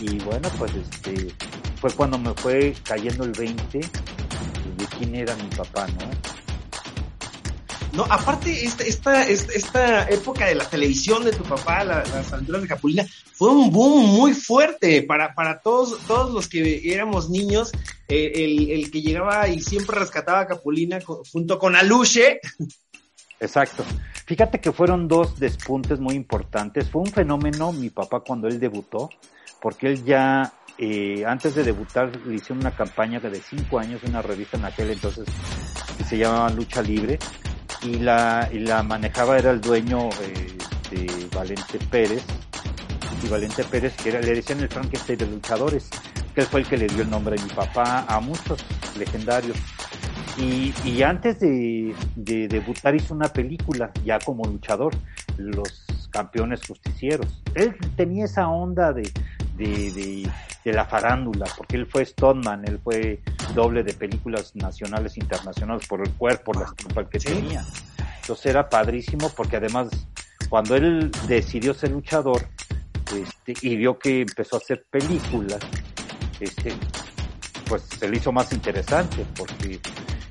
y, 0.00 0.18
bueno, 0.24 0.48
pues 0.58 0.72
este, 0.74 1.32
fue 1.80 1.90
cuando 1.92 2.18
me 2.18 2.34
fue 2.34 2.74
cayendo 2.84 3.24
el 3.24 3.32
20 3.32 3.78
de 3.78 4.86
quién 4.98 5.14
era 5.14 5.34
mi 5.36 5.48
papá, 5.48 5.86
¿no? 5.86 6.10
No, 7.92 8.04
aparte, 8.04 8.64
esta, 8.64 8.84
esta, 8.84 9.28
esta, 9.28 10.08
época 10.08 10.46
de 10.46 10.54
la 10.54 10.64
televisión 10.64 11.24
de 11.24 11.32
tu 11.32 11.42
papá, 11.42 11.82
la, 11.82 12.04
las 12.04 12.32
aventuras 12.32 12.62
de 12.62 12.68
Capulina, 12.68 13.04
fue 13.32 13.50
un 13.50 13.72
boom 13.72 14.06
muy 14.06 14.32
fuerte 14.32 15.02
para, 15.02 15.34
para 15.34 15.60
todos, 15.60 15.98
todos 16.06 16.32
los 16.32 16.46
que 16.46 16.92
éramos 16.92 17.30
niños. 17.30 17.72
Eh, 18.10 18.32
el, 18.44 18.70
el, 18.70 18.90
que 18.90 19.00
llegaba 19.00 19.48
y 19.48 19.60
siempre 19.60 19.98
rescataba 19.98 20.40
a 20.40 20.46
Capulina 20.46 20.98
junto 21.32 21.58
con 21.60 21.76
Aluche. 21.76 22.40
Exacto. 23.38 23.84
Fíjate 24.26 24.60
que 24.60 24.72
fueron 24.72 25.06
dos 25.06 25.38
despuntes 25.38 26.00
muy 26.00 26.14
importantes. 26.14 26.90
Fue 26.90 27.02
un 27.02 27.10
fenómeno 27.12 27.72
mi 27.72 27.88
papá 27.88 28.20
cuando 28.20 28.48
él 28.48 28.58
debutó, 28.58 29.10
porque 29.60 29.86
él 29.86 30.04
ya 30.04 30.52
eh, 30.76 31.24
antes 31.26 31.54
de 31.54 31.62
debutar 31.62 32.10
le 32.26 32.34
hizo 32.34 32.52
una 32.52 32.74
campaña 32.74 33.20
de 33.20 33.40
cinco 33.40 33.78
años 33.78 34.02
una 34.02 34.22
revista 34.22 34.56
en 34.56 34.64
aquel 34.64 34.90
entonces 34.90 35.26
que 35.98 36.04
se 36.04 36.16
llamaba 36.16 36.48
Lucha 36.50 36.80
Libre 36.80 37.18
y 37.82 37.96
la, 37.96 38.48
y 38.50 38.60
la 38.60 38.82
manejaba 38.82 39.38
era 39.38 39.50
el 39.50 39.60
dueño 39.60 40.08
eh, 40.22 40.56
de 40.90 41.28
Valente 41.34 41.78
Pérez 41.90 42.22
y 43.22 43.28
Valente 43.28 43.62
Pérez 43.64 43.94
que 43.96 44.08
era, 44.08 44.20
le 44.20 44.34
decían 44.34 44.60
el 44.60 44.68
Frankenstein 44.68 45.18
de 45.18 45.26
luchadores 45.26 45.90
que 46.40 46.46
fue 46.46 46.60
el 46.60 46.66
que 46.66 46.78
le 46.78 46.86
dio 46.86 47.02
el 47.02 47.10
nombre 47.10 47.38
a 47.38 47.44
mi 47.44 47.50
papá 47.50 48.06
a 48.08 48.18
muchos 48.18 48.64
legendarios 48.96 49.58
y, 50.38 50.72
y 50.86 51.02
antes 51.02 51.38
de, 51.38 51.94
de, 52.16 52.48
debutar 52.48 52.94
hizo 52.94 53.12
una 53.12 53.28
película 53.28 53.90
ya 54.06 54.18
como 54.18 54.44
luchador, 54.44 54.94
Los 55.36 55.84
Campeones 56.08 56.62
Justicieros. 56.66 57.42
Él 57.54 57.76
tenía 57.94 58.24
esa 58.24 58.48
onda 58.48 58.90
de, 58.94 59.02
de, 59.58 60.30
de, 60.64 60.72
la 60.72 60.86
farándula, 60.86 61.44
porque 61.58 61.76
él 61.76 61.84
fue 61.84 62.06
Stoneman, 62.06 62.66
él 62.66 62.80
fue 62.82 63.20
doble 63.54 63.82
de 63.82 63.92
películas 63.92 64.56
nacionales 64.56 65.18
e 65.18 65.20
internacionales 65.20 65.86
por 65.86 66.00
el 66.00 66.10
cuerpo, 66.14 66.54
la 66.54 66.64
estructura 66.64 67.06
que 67.06 67.18
tenía. 67.18 67.62
Entonces 68.22 68.46
era 68.46 68.66
padrísimo 68.66 69.30
porque 69.36 69.56
además 69.56 69.90
cuando 70.48 70.74
él 70.74 71.10
decidió 71.28 71.74
ser 71.74 71.90
luchador 71.90 72.48
este, 73.14 73.54
y 73.60 73.76
vio 73.76 73.98
que 73.98 74.22
empezó 74.22 74.56
a 74.56 74.58
hacer 74.60 74.86
películas, 74.90 75.58
este, 76.40 76.74
pues 77.68 77.82
se 77.98 78.08
le 78.08 78.16
hizo 78.16 78.32
más 78.32 78.52
interesante 78.52 79.24
porque 79.36 79.80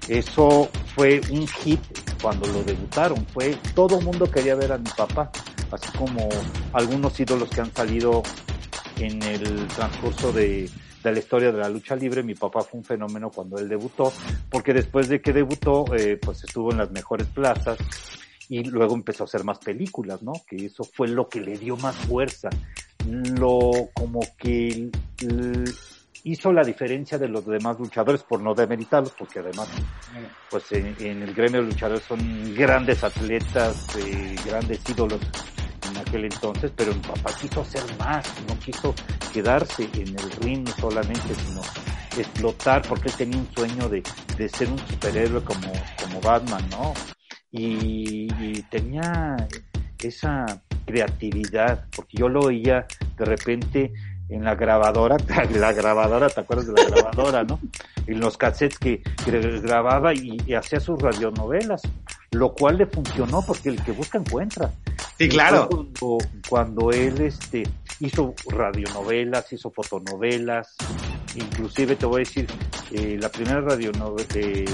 eso 0.07 0.69
fue 0.95 1.21
un 1.31 1.47
hit 1.47 1.79
cuando 2.21 2.47
lo 2.47 2.63
debutaron. 2.63 3.25
Fue 3.27 3.57
todo 3.75 3.99
el 3.99 4.05
mundo 4.05 4.29
quería 4.29 4.55
ver 4.55 4.71
a 4.71 4.77
mi 4.77 4.89
papá, 4.95 5.31
así 5.71 5.89
como 5.97 6.27
algunos 6.73 7.19
ídolos 7.19 7.49
que 7.49 7.61
han 7.61 7.73
salido 7.73 8.23
en 8.97 9.21
el 9.23 9.67
transcurso 9.67 10.31
de, 10.31 10.69
de 11.03 11.11
la 11.11 11.19
historia 11.19 11.51
de 11.51 11.59
la 11.59 11.69
lucha 11.69 11.95
libre. 11.95 12.23
Mi 12.23 12.35
papá 12.35 12.61
fue 12.61 12.79
un 12.79 12.83
fenómeno 12.83 13.29
cuando 13.29 13.57
él 13.57 13.69
debutó, 13.69 14.11
porque 14.49 14.73
después 14.73 15.07
de 15.09 15.21
que 15.21 15.33
debutó, 15.33 15.85
eh, 15.95 16.17
pues 16.21 16.43
estuvo 16.43 16.71
en 16.71 16.79
las 16.79 16.91
mejores 16.91 17.27
plazas 17.27 17.77
y 18.49 18.63
luego 18.63 18.95
empezó 18.95 19.23
a 19.23 19.27
hacer 19.27 19.43
más 19.43 19.59
películas, 19.59 20.23
¿no? 20.23 20.33
Que 20.47 20.65
eso 20.65 20.83
fue 20.83 21.07
lo 21.07 21.29
que 21.29 21.39
le 21.39 21.57
dio 21.57 21.77
más 21.77 21.95
fuerza. 21.95 22.49
Lo 23.05 23.89
como 23.93 24.19
que 24.37 24.89
hizo 26.23 26.51
la 26.51 26.63
diferencia 26.63 27.17
de 27.17 27.27
los 27.27 27.45
demás 27.45 27.79
luchadores 27.79 28.23
por 28.23 28.41
no 28.41 28.53
demeritarlos, 28.53 29.13
porque 29.17 29.39
además, 29.39 29.67
pues 30.49 30.71
en, 30.71 30.95
el 30.99 31.33
gremio 31.33 31.61
de 31.61 31.67
luchadores 31.67 32.03
son 32.03 32.53
grandes 32.55 33.03
atletas, 33.03 33.87
eh, 33.97 34.35
grandes 34.45 34.81
ídolos 34.89 35.19
en 35.89 35.97
aquel 35.97 36.25
entonces, 36.25 36.71
pero 36.75 36.93
mi 36.93 37.01
papá 37.01 37.31
quiso 37.39 37.61
hacer 37.61 37.83
más, 37.97 38.25
no 38.47 38.59
quiso 38.59 38.93
quedarse 39.33 39.89
en 39.93 40.09
el 40.19 40.31
ring 40.41 40.67
solamente, 40.79 41.33
sino 41.35 41.61
explotar, 42.17 42.81
porque 42.87 43.09
él 43.09 43.15
tenía 43.15 43.37
un 43.37 43.49
sueño 43.55 43.89
de, 43.89 44.03
de 44.37 44.49
ser 44.49 44.69
un 44.69 44.79
superhéroe 44.79 45.43
como, 45.43 45.71
como 46.01 46.21
Batman, 46.21 46.63
¿no? 46.69 46.93
Y 47.51 48.61
tenía 48.63 49.35
esa 49.97 50.61
creatividad, 50.85 51.85
porque 51.95 52.17
yo 52.17 52.29
lo 52.29 52.41
oía 52.41 52.85
de 53.17 53.25
repente 53.25 53.93
en 54.29 54.43
la 54.43 54.55
grabadora, 54.55 55.17
la 55.55 55.73
grabadora, 55.73 56.29
¿te 56.29 56.41
acuerdas 56.41 56.67
de 56.67 56.73
la 56.73 56.89
grabadora, 56.89 57.43
no? 57.43 57.59
En 58.05 58.19
los 58.19 58.37
cassettes 58.37 58.77
que, 58.79 59.01
grababa 59.61 60.13
y, 60.13 60.37
y, 60.45 60.53
hacía 60.53 60.79
sus 60.79 61.01
radionovelas, 61.01 61.81
lo 62.31 62.53
cual 62.53 62.77
le 62.77 62.85
funcionó 62.85 63.43
porque 63.45 63.69
el 63.69 63.83
que 63.83 63.91
busca 63.91 64.17
encuentra. 64.17 64.71
Sí, 65.17 65.27
claro. 65.27 65.67
Cuando, 65.67 66.17
cuando 66.47 66.91
él 66.91 67.21
este, 67.21 67.63
hizo 67.99 68.33
radionovelas, 68.47 69.51
hizo 69.51 69.69
fotonovelas, 69.69 70.75
inclusive 71.35 71.95
te 71.95 72.05
voy 72.05 72.21
a 72.21 72.25
decir, 72.25 72.47
eh, 72.91 73.17
la 73.19 73.29
primera 73.29 73.61
radionovela, 73.61 74.27
eh, 74.35 74.65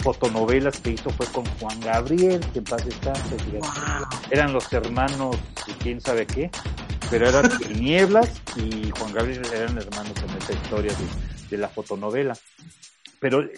fotonovelas 0.00 0.78
que 0.80 0.90
hizo 0.90 1.10
fue 1.10 1.26
con 1.26 1.44
Juan 1.58 1.80
Gabriel, 1.80 2.40
que 2.52 2.58
en 2.58 2.64
paz 2.64 2.84
descanse, 2.84 3.36
wow. 3.52 3.70
eran 4.30 4.52
los 4.52 4.70
hermanos, 4.72 5.36
quién 5.82 6.00
sabe 6.00 6.26
qué, 6.26 6.50
pero 7.10 7.28
eran 7.28 7.58
Tinieblas 7.58 8.40
y 8.56 8.90
Juan 8.90 9.12
Gabriel 9.12 9.42
eran 9.52 9.76
hermanos 9.76 10.14
en 10.22 10.36
esta 10.38 10.52
historia 10.52 10.92
de, 11.50 11.58
la 11.58 11.68
fotonovela. 11.68 12.36
Pero 13.18 13.42
eh, 13.42 13.50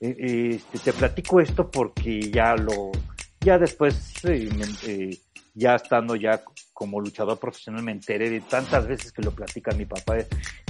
este, 0.00 0.78
te 0.78 0.92
platico 0.92 1.40
esto 1.40 1.68
porque 1.70 2.30
ya 2.30 2.54
lo, 2.54 2.92
ya 3.40 3.58
después, 3.58 4.24
eh, 4.24 5.18
ya 5.54 5.74
estando 5.74 6.14
ya 6.14 6.42
como 6.72 7.00
luchador 7.00 7.38
profesional 7.38 7.82
me 7.82 7.92
enteré 7.92 8.30
de 8.30 8.40
tantas 8.40 8.86
veces 8.86 9.12
que 9.12 9.22
lo 9.22 9.32
platica 9.32 9.72
mi 9.72 9.86
papá 9.86 10.18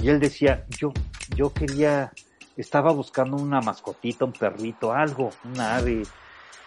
y 0.01 0.09
él 0.09 0.19
decía, 0.19 0.65
yo, 0.69 0.91
yo 1.35 1.53
quería, 1.53 2.11
estaba 2.57 2.91
buscando 2.91 3.37
una 3.37 3.61
mascotita, 3.61 4.25
un 4.25 4.33
perrito, 4.33 4.91
algo, 4.91 5.29
una 5.45 5.77
ave, 5.77 6.03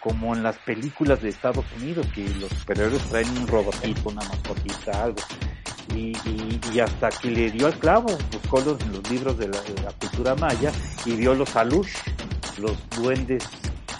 como 0.00 0.34
en 0.34 0.42
las 0.42 0.56
películas 0.58 1.20
de 1.20 1.30
Estados 1.30 1.64
Unidos, 1.78 2.06
que 2.14 2.28
los 2.38 2.50
superhéroes 2.50 3.02
traen 3.04 3.28
un 3.36 3.46
robotito, 3.46 4.10
una 4.10 4.22
mascotita, 4.22 5.04
algo. 5.04 5.20
Y, 5.94 6.16
y, 6.28 6.60
y, 6.72 6.80
hasta 6.80 7.10
que 7.10 7.30
le 7.30 7.50
dio 7.50 7.66
al 7.66 7.78
clavo, 7.78 8.16
buscó 8.32 8.60
los, 8.60 8.86
los 8.88 9.10
libros 9.10 9.38
de 9.38 9.48
la, 9.48 9.60
de 9.60 9.82
la, 9.82 9.92
cultura 9.92 10.34
maya 10.34 10.72
y 11.04 11.14
vio 11.16 11.34
los 11.34 11.54
alush, 11.56 11.92
los 12.58 12.76
duendes 12.90 13.44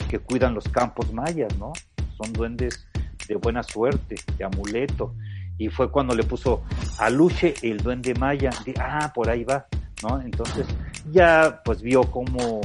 que 0.09 0.19
cuidan 0.19 0.55
los 0.55 0.65
campos 0.69 1.13
mayas, 1.13 1.57
¿no? 1.59 1.73
Son 2.17 2.33
duendes 2.33 2.87
de 3.29 3.37
buena 3.37 3.63
suerte, 3.63 4.17
de 4.39 4.45
amuleto. 4.45 5.15
Y 5.59 5.69
fue 5.69 5.91
cuando 5.91 6.15
le 6.15 6.25
puso 6.25 6.65
aluche 6.99 7.55
el 7.63 7.79
duende 7.79 8.15
maya. 8.15 8.51
De, 8.65 8.75
ah, 8.79 9.13
por 9.15 9.29
ahí 9.29 9.45
va. 9.45 9.67
¿no? 10.03 10.21
Entonces 10.21 10.67
ya 11.13 11.63
pues 11.65 11.83
vio 11.83 12.03
cómo, 12.11 12.61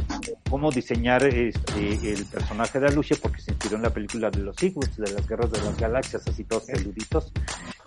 cómo 0.50 0.72
diseñar 0.72 1.24
este, 1.26 2.14
el 2.14 2.26
personaje 2.26 2.80
de 2.80 2.88
Aluche 2.88 3.16
porque 3.16 3.42
se 3.42 3.52
inspiró 3.52 3.78
en 3.78 3.84
la 3.84 3.90
película 3.90 4.30
de 4.30 4.40
los 4.40 4.62
Ewoks, 4.62 4.98
de 4.98 5.12
las 5.12 5.28
guerras 5.28 5.52
de 5.52 5.62
las 5.62 5.78
galaxias, 5.78 6.28
así 6.28 6.44
todos 6.44 6.64
peluditos. 6.64 7.32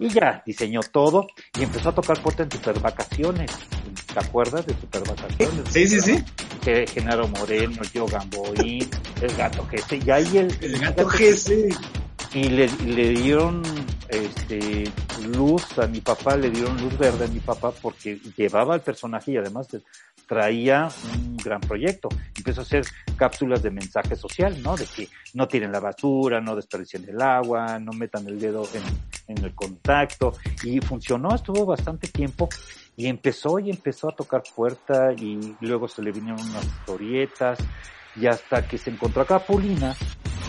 Y 0.02 0.08
ya 0.08 0.42
diseñó 0.44 0.80
todo 0.80 1.28
y 1.56 1.62
empezó 1.62 1.90
a 1.90 1.94
tocar 1.94 2.20
puerta 2.20 2.42
en 2.42 2.50
Super 2.50 2.80
Vacaciones. 2.80 3.52
¿Te 4.12 4.18
acuerdas 4.18 4.66
de 4.66 4.74
Super 4.74 5.02
Vacaciones? 5.06 5.64
Sí, 5.70 5.86
sí, 5.86 6.00
sí. 6.00 6.24
Que 6.60 6.88
Genaro 6.88 7.28
Moreno, 7.28 7.80
Yo 7.94 8.06
Gamboín, 8.06 8.90
el 9.20 9.36
gato 9.36 9.64
GC. 9.70 10.04
Y 10.04 10.10
ahí 10.10 10.38
el, 10.38 10.58
el 10.60 10.78
gato 10.80 11.06
GC. 11.06 11.72
y 12.34 12.48
le, 12.48 12.66
le 12.84 13.10
dieron 13.10 13.62
este 14.08 14.90
luz 15.28 15.78
a 15.78 15.86
mi 15.86 16.00
papá, 16.00 16.36
le 16.36 16.50
dieron 16.50 16.80
luz 16.80 16.98
verde 16.98 17.26
a 17.26 17.28
mi 17.28 17.38
papá 17.38 17.70
porque 17.70 18.18
llevaba 18.36 18.74
el 18.74 18.80
personaje 18.80 19.30
y 19.30 19.36
además 19.36 19.68
traía 20.26 20.88
un 21.14 21.36
gran 21.36 21.60
proyecto. 21.60 22.08
Empezó 22.36 22.60
a 22.60 22.64
hacer 22.64 22.84
cápsulas 23.16 23.62
de 23.62 23.70
mensaje 23.70 24.16
social, 24.16 24.62
¿no? 24.62 24.76
De 24.76 24.86
que 24.86 25.08
no 25.34 25.48
tiren 25.48 25.72
la 25.72 25.80
basura, 25.80 26.40
no 26.40 26.56
desperdicien 26.56 27.08
el 27.08 27.20
agua, 27.20 27.78
no 27.78 27.92
metan 27.92 28.26
el 28.26 28.38
dedo 28.38 28.66
en, 29.26 29.44
el 29.44 29.54
contacto. 29.54 30.34
Y 30.62 30.80
funcionó, 30.80 31.34
estuvo 31.34 31.64
bastante 31.64 32.08
tiempo 32.08 32.48
y 32.96 33.06
empezó 33.06 33.58
y 33.58 33.70
empezó 33.70 34.10
a 34.10 34.16
tocar 34.16 34.42
puerta 34.54 35.12
y 35.12 35.56
luego 35.60 35.88
se 35.88 36.02
le 36.02 36.12
vinieron 36.12 36.40
unas 36.40 36.64
historietas 36.64 37.58
y 38.16 38.26
hasta 38.26 38.66
que 38.68 38.76
se 38.76 38.90
encontró 38.90 39.22
a 39.22 39.26
Capulina 39.26 39.96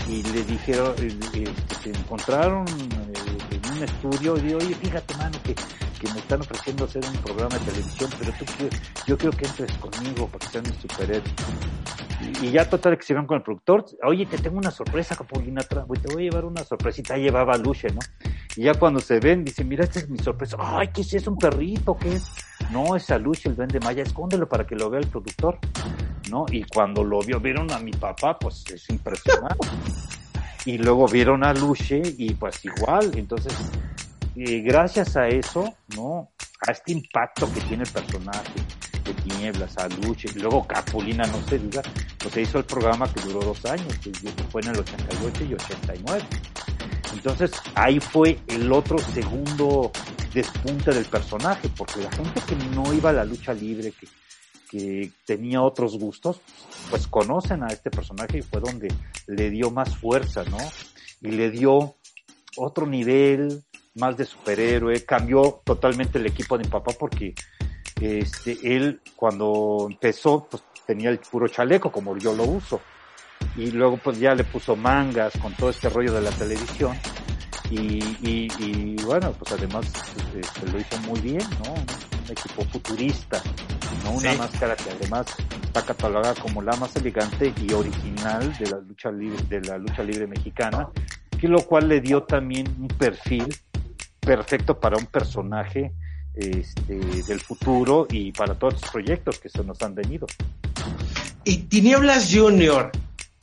y 0.09 0.21
le 0.23 0.43
dijeron, 0.43 0.93
eh, 0.99 1.17
eh, 1.35 1.53
se 1.81 1.89
encontraron 1.91 2.65
eh, 2.67 3.52
un 3.73 3.83
estudio 3.83 4.37
y 4.37 4.41
dijo, 4.41 4.57
oye, 4.57 4.75
fíjate, 4.75 5.15
mano, 5.17 5.37
que, 5.43 5.55
que 5.55 6.11
me 6.13 6.19
están 6.19 6.41
ofreciendo 6.41 6.85
hacer 6.85 7.03
un 7.05 7.17
programa 7.17 7.57
de 7.57 7.65
televisión, 7.71 8.09
pero 8.19 8.31
tú 8.33 8.45
yo 9.07 9.17
quiero 9.17 9.35
que 9.35 9.45
entres 9.45 9.71
conmigo 9.77 10.27
para 10.27 10.39
que 10.39 10.51
seas 10.51 10.63
mi 10.63 10.75
superhéroe. 10.81 11.31
Y, 12.41 12.51
ya 12.51 12.69
total 12.69 12.97
que 12.97 13.03
se 13.03 13.13
iban 13.13 13.25
con 13.25 13.37
el 13.37 13.43
productor, 13.43 13.85
oye, 14.03 14.25
te 14.25 14.37
tengo 14.37 14.57
una 14.57 14.71
sorpresa, 14.71 15.15
Capulina, 15.15 15.61
te 15.61 15.75
voy 15.75 15.97
a 15.97 16.17
llevar 16.17 16.45
una 16.45 16.63
sorpresita, 16.63 17.17
llevaba 17.17 17.57
Luche, 17.57 17.89
¿no? 17.89 17.99
Y 18.55 18.63
ya 18.63 18.75
cuando 18.75 18.99
se 18.99 19.19
ven, 19.19 19.43
dicen, 19.43 19.67
mira, 19.67 19.83
esta 19.83 19.99
es 19.99 20.09
mi 20.09 20.19
sorpresa, 20.19 20.57
ay, 20.59 20.89
¿qué 20.93 21.01
es? 21.01 21.13
¿Es 21.13 21.27
un 21.27 21.37
perrito? 21.37 21.97
¿Qué 21.97 22.13
es? 22.13 22.31
No, 22.71 22.95
es 22.95 23.09
a 23.11 23.17
Luche, 23.17 23.49
el 23.49 23.55
duende 23.55 23.79
Maya, 23.79 24.03
escóndelo 24.03 24.47
para 24.47 24.65
que 24.65 24.75
lo 24.75 24.89
vea 24.89 25.01
el 25.01 25.07
productor. 25.07 25.59
¿no? 26.29 26.45
Y 26.51 26.63
cuando 26.63 27.03
lo 27.03 27.19
vio, 27.21 27.39
vieron 27.39 27.71
a 27.71 27.79
mi 27.79 27.91
papá, 27.91 28.37
pues 28.39 28.63
es 28.71 28.89
impresionante. 28.89 29.67
Y 30.65 30.77
luego 30.77 31.07
vieron 31.07 31.43
a 31.43 31.53
Luche 31.53 32.01
y 32.17 32.33
pues 32.33 32.63
igual, 32.63 33.11
entonces, 33.15 33.53
eh, 34.35 34.61
gracias 34.61 35.15
a 35.17 35.27
eso, 35.27 35.73
¿no? 35.95 36.31
A 36.67 36.71
este 36.71 36.93
impacto 36.93 37.51
que 37.53 37.61
tiene 37.61 37.83
el 37.83 37.89
personaje 37.89 38.53
de 39.03 39.13
Tinieblas, 39.13 39.77
a 39.77 39.89
Luche, 39.89 40.29
luego 40.35 40.65
Capulina, 40.65 41.25
no 41.27 41.41
se 41.47 41.59
diga, 41.59 41.81
pues 42.17 42.33
se 42.33 42.41
hizo 42.41 42.57
el 42.59 42.63
programa 42.63 43.11
que 43.11 43.21
duró 43.21 43.41
dos 43.41 43.65
años, 43.65 43.97
que 43.99 44.11
fue 44.49 44.61
en 44.61 44.69
el 44.69 44.79
88 44.79 45.43
y 45.43 45.53
89. 45.53 46.23
Entonces 47.13 47.51
ahí 47.75 47.99
fue 47.99 48.39
el 48.47 48.71
otro 48.71 48.97
segundo 48.97 49.91
despunte 50.33 50.91
del 50.91 51.05
personaje, 51.05 51.69
porque 51.77 52.01
la 52.01 52.11
gente 52.11 52.41
que 52.47 52.55
no 52.75 52.93
iba 52.93 53.09
a 53.09 53.13
la 53.13 53.25
lucha 53.25 53.53
libre, 53.53 53.91
que 53.91 54.07
que 54.73 55.11
tenía 55.27 55.61
otros 55.61 55.99
gustos, 55.99 56.41
pues 56.89 57.05
conocen 57.05 57.61
a 57.61 57.67
este 57.67 57.91
personaje 57.91 58.39
y 58.39 58.41
fue 58.41 58.59
donde 58.59 58.91
le 59.27 59.51
dio 59.51 59.69
más 59.69 59.95
fuerza, 59.95 60.43
¿no? 60.45 60.57
Y 61.21 61.29
le 61.29 61.51
dio 61.51 61.93
otro 62.57 62.87
nivel 62.87 63.63
más 63.93 64.17
de 64.17 64.25
superhéroe, 64.25 65.05
cambió 65.05 65.61
totalmente 65.63 66.17
el 66.17 66.25
equipo 66.25 66.57
de 66.57 66.63
mi 66.63 66.71
papá 66.71 66.91
porque 66.99 67.35
este, 68.01 68.57
él 68.63 68.99
cuando 69.15 69.85
empezó 69.87 70.47
pues 70.49 70.63
tenía 70.87 71.11
el 71.11 71.19
puro 71.19 71.47
chaleco 71.47 71.91
como 71.91 72.17
yo 72.17 72.33
lo 72.33 72.43
uso 72.43 72.81
y 73.55 73.69
luego 73.69 73.97
pues 73.97 74.19
ya 74.19 74.33
le 74.33 74.43
puso 74.43 74.75
mangas 74.75 75.33
con 75.37 75.53
todo 75.53 75.69
este 75.69 75.87
rollo 75.87 76.13
de 76.13 76.21
la 76.21 76.31
televisión 76.31 76.97
y, 77.69 78.03
y, 78.27 78.47
y 78.57 78.95
bueno 79.03 79.33
pues 79.33 79.51
además 79.51 79.85
este, 80.35 80.71
lo 80.71 80.79
hizo 80.79 80.97
muy 81.01 81.19
bien, 81.21 81.47
¿no? 81.63 81.73
Un 81.73 82.31
equipo 82.31 82.63
futurista 82.71 83.39
Una 84.13 84.33
máscara 84.33 84.75
que 84.75 84.91
además 84.91 85.27
está 85.63 85.85
catalogada 85.85 86.35
como 86.35 86.61
la 86.61 86.75
más 86.75 86.95
elegante 86.95 87.53
y 87.61 87.73
original 87.73 88.55
de 88.57 88.69
la 88.69 88.77
lucha 88.79 89.11
libre, 89.11 89.43
de 89.49 89.61
la 89.61 89.77
lucha 89.77 90.03
libre 90.03 90.27
mexicana, 90.27 90.89
que 91.39 91.47
lo 91.47 91.61
cual 91.61 91.87
le 91.87 92.01
dio 92.01 92.23
también 92.23 92.67
un 92.79 92.87
perfil 92.87 93.47
perfecto 94.19 94.79
para 94.79 94.97
un 94.97 95.05
personaje 95.05 95.91
este, 96.33 96.95
del 96.95 97.39
futuro 97.39 98.07
y 98.09 98.31
para 98.31 98.55
todos 98.55 98.73
los 98.81 98.91
proyectos 98.91 99.39
que 99.39 99.49
se 99.49 99.63
nos 99.63 99.81
han 99.81 99.95
venido. 99.95 100.25
Y 101.43 101.57
Tinieblas 101.63 102.33
Junior, 102.33 102.91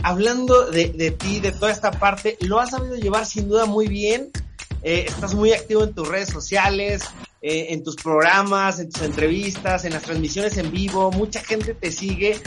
hablando 0.02 0.70
de, 0.70 0.88
de 0.88 1.10
ti, 1.10 1.40
de 1.40 1.52
toda 1.52 1.70
esta 1.70 1.90
parte, 1.90 2.36
lo 2.40 2.58
has 2.58 2.70
sabido 2.70 2.96
llevar 2.96 3.26
sin 3.26 3.48
duda 3.48 3.66
muy 3.66 3.86
bien. 3.86 4.30
Eh, 4.83 5.05
estás 5.09 5.35
muy 5.35 5.53
activo 5.53 5.85
en 5.85 5.95
tus 5.95 6.09
redes 6.09 6.31
sociales, 6.31 7.03
eh, 7.43 7.66
en 7.71 7.85
tus 7.85 7.97
programas, 7.97 8.81
en 8.81 8.90
tus 8.90 9.03
entrevistas, 9.03 9.85
en 9.85 9.93
las 9.93 10.03
transmisiones 10.03 10.57
en 10.57 10.71
vivo, 10.71 11.11
mucha 11.11 11.40
gente 11.43 11.75
te 11.75 11.90
sigue. 11.90 12.40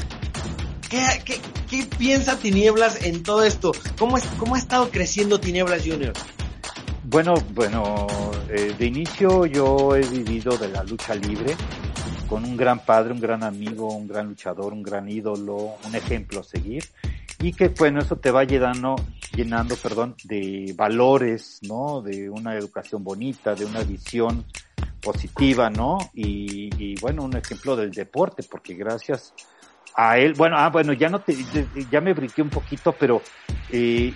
¿Qué, 0.89 1.87
piensa 1.97 2.37
Tinieblas 2.37 3.03
en 3.03 3.23
todo 3.23 3.43
esto? 3.43 3.71
¿Cómo, 3.97 4.17
¿Cómo 4.37 4.55
ha 4.55 4.59
estado 4.59 4.91
creciendo 4.91 5.39
Tinieblas 5.39 5.81
Junior? 5.83 6.13
Bueno, 7.05 7.33
bueno, 7.53 8.07
eh, 8.49 8.75
de 8.77 8.85
inicio 8.85 9.45
yo 9.45 9.95
he 9.95 10.01
vivido 10.01 10.55
de 10.57 10.69
la 10.69 10.83
lucha 10.83 11.15
libre 11.15 11.55
con 12.29 12.45
un 12.45 12.55
gran 12.55 12.85
padre, 12.85 13.13
un 13.13 13.19
gran 13.19 13.43
amigo, 13.43 13.91
un 13.95 14.07
gran 14.07 14.27
luchador, 14.27 14.73
un 14.73 14.83
gran 14.83 15.09
ídolo, 15.09 15.75
un 15.85 15.95
ejemplo 15.95 16.41
a 16.41 16.43
seguir 16.43 16.83
y 17.43 17.51
que 17.51 17.67
bueno, 17.67 17.99
eso 17.99 18.15
te 18.15 18.31
va 18.31 18.45
llenando, 18.45 18.95
llenando, 19.35 19.75
perdón, 19.75 20.15
de 20.23 20.73
valores, 20.77 21.59
¿no? 21.63 22.01
De 22.01 22.29
una 22.29 22.55
educación 22.55 23.03
bonita, 23.03 23.55
de 23.55 23.65
una 23.65 23.83
visión 23.83 24.45
positiva, 25.01 25.69
¿no? 25.69 25.97
Y, 26.13 26.99
bueno, 27.01 27.23
un 27.23 27.35
ejemplo 27.35 27.75
del 27.75 27.91
deporte, 27.91 28.43
porque 28.43 28.73
gracias 28.75 29.33
a 29.95 30.17
él, 30.17 30.33
bueno, 30.33 30.57
ah, 30.57 30.69
bueno, 30.69 30.93
ya 30.93 31.09
no 31.09 31.21
te, 31.21 31.35
ya 31.91 32.01
me 32.01 32.13
brinqué 32.13 32.41
un 32.41 32.49
poquito, 32.49 32.93
pero 32.93 33.21
eh, 33.69 34.13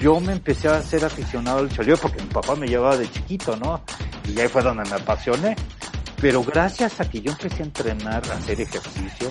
yo 0.00 0.20
me 0.20 0.32
empecé 0.32 0.68
a 0.68 0.82
ser 0.82 1.04
aficionado 1.04 1.58
al 1.58 1.64
lucha 1.68 1.82
porque 1.96 2.22
mi 2.22 2.28
papá 2.28 2.54
me 2.56 2.66
llevaba 2.66 2.96
de 2.96 3.10
chiquito, 3.10 3.56
¿no? 3.56 3.82
Y 4.26 4.38
ahí 4.40 4.48
fue 4.48 4.62
donde 4.62 4.84
me 4.88 4.96
apasioné. 4.96 5.56
Pero 6.20 6.42
gracias 6.42 7.00
a 7.00 7.08
que 7.08 7.20
yo 7.20 7.32
empecé 7.32 7.62
a 7.62 7.66
entrenar, 7.66 8.22
a 8.30 8.34
hacer 8.34 8.60
ejercicio, 8.60 9.30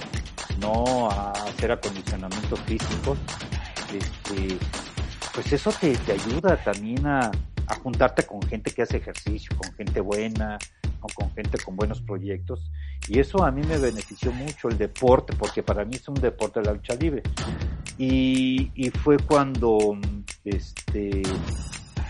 no 0.59 1.09
a 1.09 1.31
hacer 1.31 1.71
acondicionamiento 1.71 2.55
físico, 2.57 3.17
este, 3.91 4.57
pues 5.33 5.51
eso 5.51 5.71
te, 5.71 5.95
te 5.97 6.13
ayuda 6.13 6.57
también 6.63 7.05
a, 7.07 7.31
a 7.67 7.75
juntarte 7.75 8.23
con 8.23 8.41
gente 8.43 8.71
que 8.71 8.83
hace 8.83 8.97
ejercicio, 8.97 9.55
con 9.57 9.73
gente 9.73 9.99
buena, 9.99 10.57
con 11.15 11.31
gente 11.33 11.57
con 11.57 11.75
buenos 11.75 12.01
proyectos. 12.01 12.71
Y 13.07 13.19
eso 13.19 13.43
a 13.43 13.51
mí 13.51 13.61
me 13.67 13.77
benefició 13.77 14.31
mucho 14.31 14.69
el 14.69 14.77
deporte, 14.77 15.33
porque 15.37 15.63
para 15.63 15.83
mí 15.85 15.95
es 15.95 16.07
un 16.07 16.15
deporte 16.15 16.59
de 16.59 16.67
la 16.67 16.73
lucha 16.73 16.95
libre. 16.95 17.23
Y, 17.97 18.71
y 18.75 18.89
fue 18.89 19.17
cuando, 19.17 19.97
este, 20.45 21.23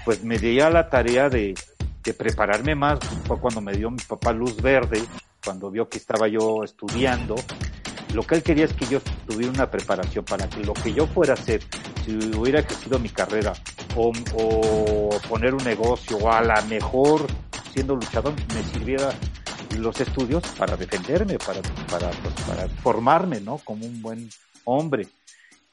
pues 0.05 0.23
me 0.23 0.37
di 0.37 0.59
a 0.59 0.69
la 0.69 0.89
tarea 0.89 1.29
de, 1.29 1.55
de 2.03 2.13
prepararme 2.13 2.75
más, 2.75 2.99
fue 3.25 3.39
cuando 3.39 3.61
me 3.61 3.73
dio 3.73 3.89
mi 3.89 4.01
papá 4.07 4.31
luz 4.31 4.61
verde, 4.61 5.01
cuando 5.43 5.71
vio 5.71 5.89
que 5.89 5.97
estaba 5.97 6.27
yo 6.27 6.63
estudiando. 6.63 7.35
Lo 8.13 8.23
que 8.23 8.35
él 8.35 8.43
quería 8.43 8.65
es 8.65 8.73
que 8.73 8.85
yo 8.85 8.99
tuviera 9.27 9.51
una 9.51 9.69
preparación 9.69 10.23
para 10.23 10.47
que 10.49 10.63
lo 10.63 10.73
que 10.73 10.93
yo 10.93 11.07
fuera 11.07 11.33
a 11.33 11.35
hacer, 11.35 11.61
si 12.05 12.15
hubiera 12.37 12.65
crecido 12.65 12.99
mi 12.99 13.09
carrera, 13.09 13.53
o, 13.95 14.11
o 14.35 15.09
poner 15.27 15.53
un 15.53 15.63
negocio, 15.63 16.17
o 16.17 16.31
a 16.31 16.41
la 16.41 16.61
mejor 16.63 17.25
siendo 17.73 17.95
luchador 17.95 18.33
me 18.53 18.63
sirviera 18.63 19.09
los 19.77 19.99
estudios 19.99 20.43
para 20.57 20.77
defenderme, 20.77 21.37
para, 21.39 21.61
para, 21.89 22.09
pues, 22.11 22.33
para 22.47 22.67
formarme, 22.67 23.41
¿no? 23.41 23.57
Como 23.57 23.85
un 23.85 24.01
buen 24.01 24.29
hombre. 24.65 25.07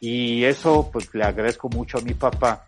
Y 0.00 0.44
eso, 0.44 0.88
pues, 0.90 1.14
le 1.14 1.24
agradezco 1.24 1.68
mucho 1.68 1.98
a 1.98 2.00
mi 2.00 2.14
papá, 2.14 2.64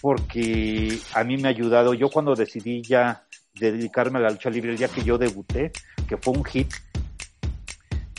porque 0.00 0.98
a 1.14 1.24
mí 1.24 1.38
me 1.38 1.48
ha 1.48 1.50
ayudado. 1.50 1.94
Yo 1.94 2.10
cuando 2.10 2.34
decidí 2.34 2.82
ya 2.82 3.24
dedicarme 3.54 4.18
a 4.18 4.22
la 4.22 4.30
lucha 4.30 4.50
libre, 4.50 4.72
el 4.72 4.78
día 4.78 4.88
que 4.88 5.02
yo 5.02 5.16
debuté, 5.16 5.72
que 6.06 6.18
fue 6.18 6.34
un 6.34 6.44
hit, 6.44 6.72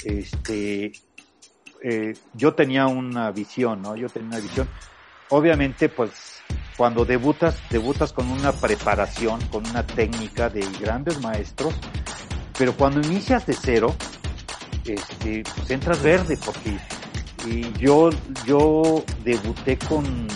este, 0.05 0.93
eh, 1.81 2.13
yo 2.33 2.53
tenía 2.53 2.87
una 2.87 3.31
visión, 3.31 3.81
¿no? 3.81 3.95
Yo 3.95 4.09
tenía 4.09 4.29
una 4.29 4.39
visión. 4.39 4.67
Obviamente, 5.29 5.89
pues, 5.89 6.41
cuando 6.77 7.05
debutas, 7.05 7.61
debutas 7.69 8.13
con 8.13 8.29
una 8.29 8.51
preparación, 8.51 9.41
con 9.47 9.65
una 9.67 9.85
técnica 9.85 10.49
de 10.49 10.65
grandes 10.79 11.19
maestros, 11.21 11.73
pero 12.58 12.75
cuando 12.75 13.01
inicias 13.01 13.45
de 13.45 13.54
cero, 13.54 13.95
este, 14.85 15.43
pues 15.56 15.69
entras 15.71 16.01
verde, 16.01 16.37
porque 16.43 16.77
yo, 17.79 18.10
yo 18.45 19.04
debuté 19.23 19.77
con 19.77 20.27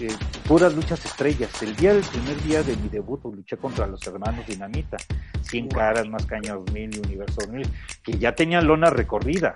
eh, 0.00 0.08
puras 0.46 0.74
luchas 0.74 1.04
estrellas. 1.04 1.50
El 1.62 1.74
día 1.76 1.94
del 1.94 2.04
primer 2.04 2.42
día 2.42 2.62
de 2.62 2.76
mi 2.76 2.88
debut 2.88 3.20
pues, 3.20 3.34
luché 3.34 3.56
contra 3.56 3.86
los 3.86 4.06
hermanos 4.06 4.46
Dinamita, 4.46 4.96
100 5.42 5.68
caras, 5.68 6.08
más 6.08 6.26
cañas 6.26 6.58
mil 6.72 6.94
y 6.94 6.98
universo 6.98 7.46
mil, 7.48 7.68
que 8.02 8.18
ya 8.18 8.34
tenían 8.34 8.66
lona 8.66 8.90
recorrida. 8.90 9.54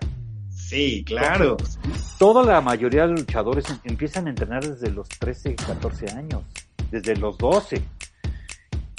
Sí, 0.71 1.03
claro. 1.05 1.57
toda 2.19 2.45
la 2.45 2.61
mayoría 2.61 3.07
de 3.07 3.15
luchadores 3.15 3.69
em, 3.71 3.79
empiezan 3.85 4.27
a 4.27 4.31
entrenar 4.31 4.65
desde 4.65 4.91
los 4.91 5.09
13, 5.09 5.57
14 5.57 6.11
años, 6.11 6.43
desde 6.91 7.17
los 7.17 7.37
12. 7.39 7.83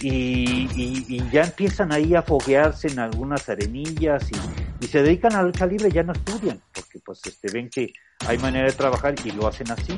Y, 0.02 0.68
y, 0.76 1.30
ya 1.32 1.44
empiezan 1.44 1.94
ahí 1.94 2.16
a 2.16 2.24
foguearse 2.24 2.88
en 2.88 3.00
algunas 3.00 3.48
arenillas 3.48 4.30
y, 4.32 4.88
se 4.88 5.04
dedican 5.04 5.36
a 5.36 5.44
lucha 5.44 5.68
libre, 5.68 5.92
ya 5.92 6.02
no 6.02 6.12
estudian, 6.12 6.60
porque 6.74 7.00
pues 7.00 7.22
este, 7.26 7.52
ven 7.54 7.70
que 7.70 7.94
hay 8.28 8.38
manera 8.40 8.66
de 8.66 8.74
trabajar 8.74 9.16
y 9.24 9.32
lo 9.32 9.48
hacen 9.48 9.72
así. 9.72 9.98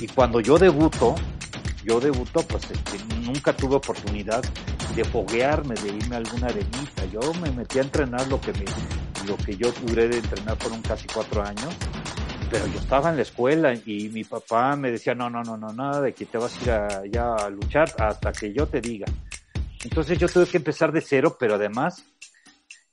Y, 0.00 0.06
cuando 0.08 0.40
yo 0.40 0.58
debuto, 0.58 1.14
yo 1.84 2.00
debuto, 2.00 2.42
pues 2.42 2.70
este, 2.70 2.98
nunca 3.22 3.52
tuve 3.54 3.76
oportunidad 3.76 4.42
de 4.94 5.04
foguearme, 5.04 5.74
de 5.74 5.88
irme 5.88 6.16
a 6.16 6.18
alguna 6.18 6.46
arenita. 6.46 7.04
Yo 7.12 7.20
me 7.40 7.50
metí 7.50 7.78
a 7.78 7.82
entrenar 7.82 8.26
lo 8.28 8.40
que 8.40 8.52
me, 8.52 8.64
lo 9.26 9.36
que 9.36 9.56
yo 9.56 9.72
duré 9.86 10.08
de 10.08 10.18
entrenar 10.18 10.56
fueron 10.56 10.82
casi 10.82 11.06
cuatro 11.06 11.42
años, 11.42 11.74
pero 12.50 12.66
yo 12.66 12.78
estaba 12.78 13.10
en 13.10 13.16
la 13.16 13.22
escuela 13.22 13.74
y 13.74 14.08
mi 14.12 14.24
papá 14.24 14.76
me 14.76 14.90
decía, 14.90 15.14
no, 15.14 15.28
no, 15.30 15.42
no, 15.42 15.56
no, 15.56 15.72
nada 15.72 16.00
de 16.00 16.12
que 16.12 16.26
te 16.26 16.38
vas 16.38 16.56
a 16.58 16.62
ir 16.62 16.70
a, 16.70 17.06
ya 17.06 17.34
a 17.34 17.50
luchar 17.50 17.92
hasta 17.98 18.32
que 18.32 18.52
yo 18.52 18.66
te 18.66 18.80
diga. 18.80 19.06
Entonces 19.84 20.18
yo 20.18 20.28
tuve 20.28 20.46
que 20.46 20.56
empezar 20.56 20.92
de 20.92 21.00
cero, 21.00 21.36
pero 21.38 21.54
además 21.54 22.04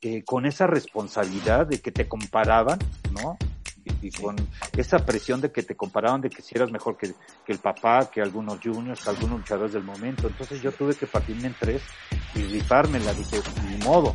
eh, 0.00 0.22
con 0.22 0.44
esa 0.44 0.66
responsabilidad 0.66 1.66
de 1.66 1.80
que 1.80 1.90
te 1.90 2.06
comparaban, 2.06 2.78
¿no? 3.12 3.38
Y, 4.02 4.10
con 4.10 4.36
esa 4.76 5.04
presión 5.04 5.40
de 5.40 5.50
que 5.50 5.62
te 5.62 5.74
comparaban 5.74 6.20
de 6.20 6.30
que 6.30 6.42
si 6.42 6.54
eras 6.56 6.70
mejor 6.70 6.96
que, 6.96 7.14
el 7.46 7.58
papá, 7.58 8.10
que 8.10 8.20
algunos 8.20 8.58
juniors, 8.62 9.02
que 9.02 9.10
algunos 9.10 9.40
luchadores 9.40 9.72
del 9.72 9.84
momento. 9.84 10.26
Entonces 10.28 10.62
yo 10.62 10.72
tuve 10.72 10.94
que 10.94 11.06
partirme 11.06 11.48
en 11.48 11.54
tres 11.58 11.82
y 12.34 12.42
rifármela, 12.42 13.12
dije, 13.12 13.40
ni 13.68 13.84
modo. 13.84 14.14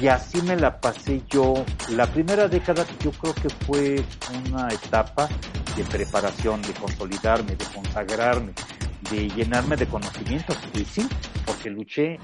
Y 0.00 0.06
así 0.08 0.40
me 0.42 0.56
la 0.56 0.80
pasé 0.80 1.22
yo. 1.28 1.64
La 1.90 2.06
primera 2.06 2.48
década 2.48 2.86
yo 3.02 3.10
creo 3.12 3.34
que 3.34 3.48
fue 3.66 4.04
una 4.46 4.68
etapa 4.68 5.28
de 5.76 5.84
preparación, 5.84 6.62
de 6.62 6.72
consolidarme, 6.72 7.56
de 7.56 7.64
consagrarme, 7.74 8.52
de 9.10 9.28
llenarme 9.30 9.76
de 9.76 9.86
conocimientos. 9.86 10.56
Y 10.74 10.84
sí, 10.84 11.06
porque 11.44 11.70
luché 11.70 12.18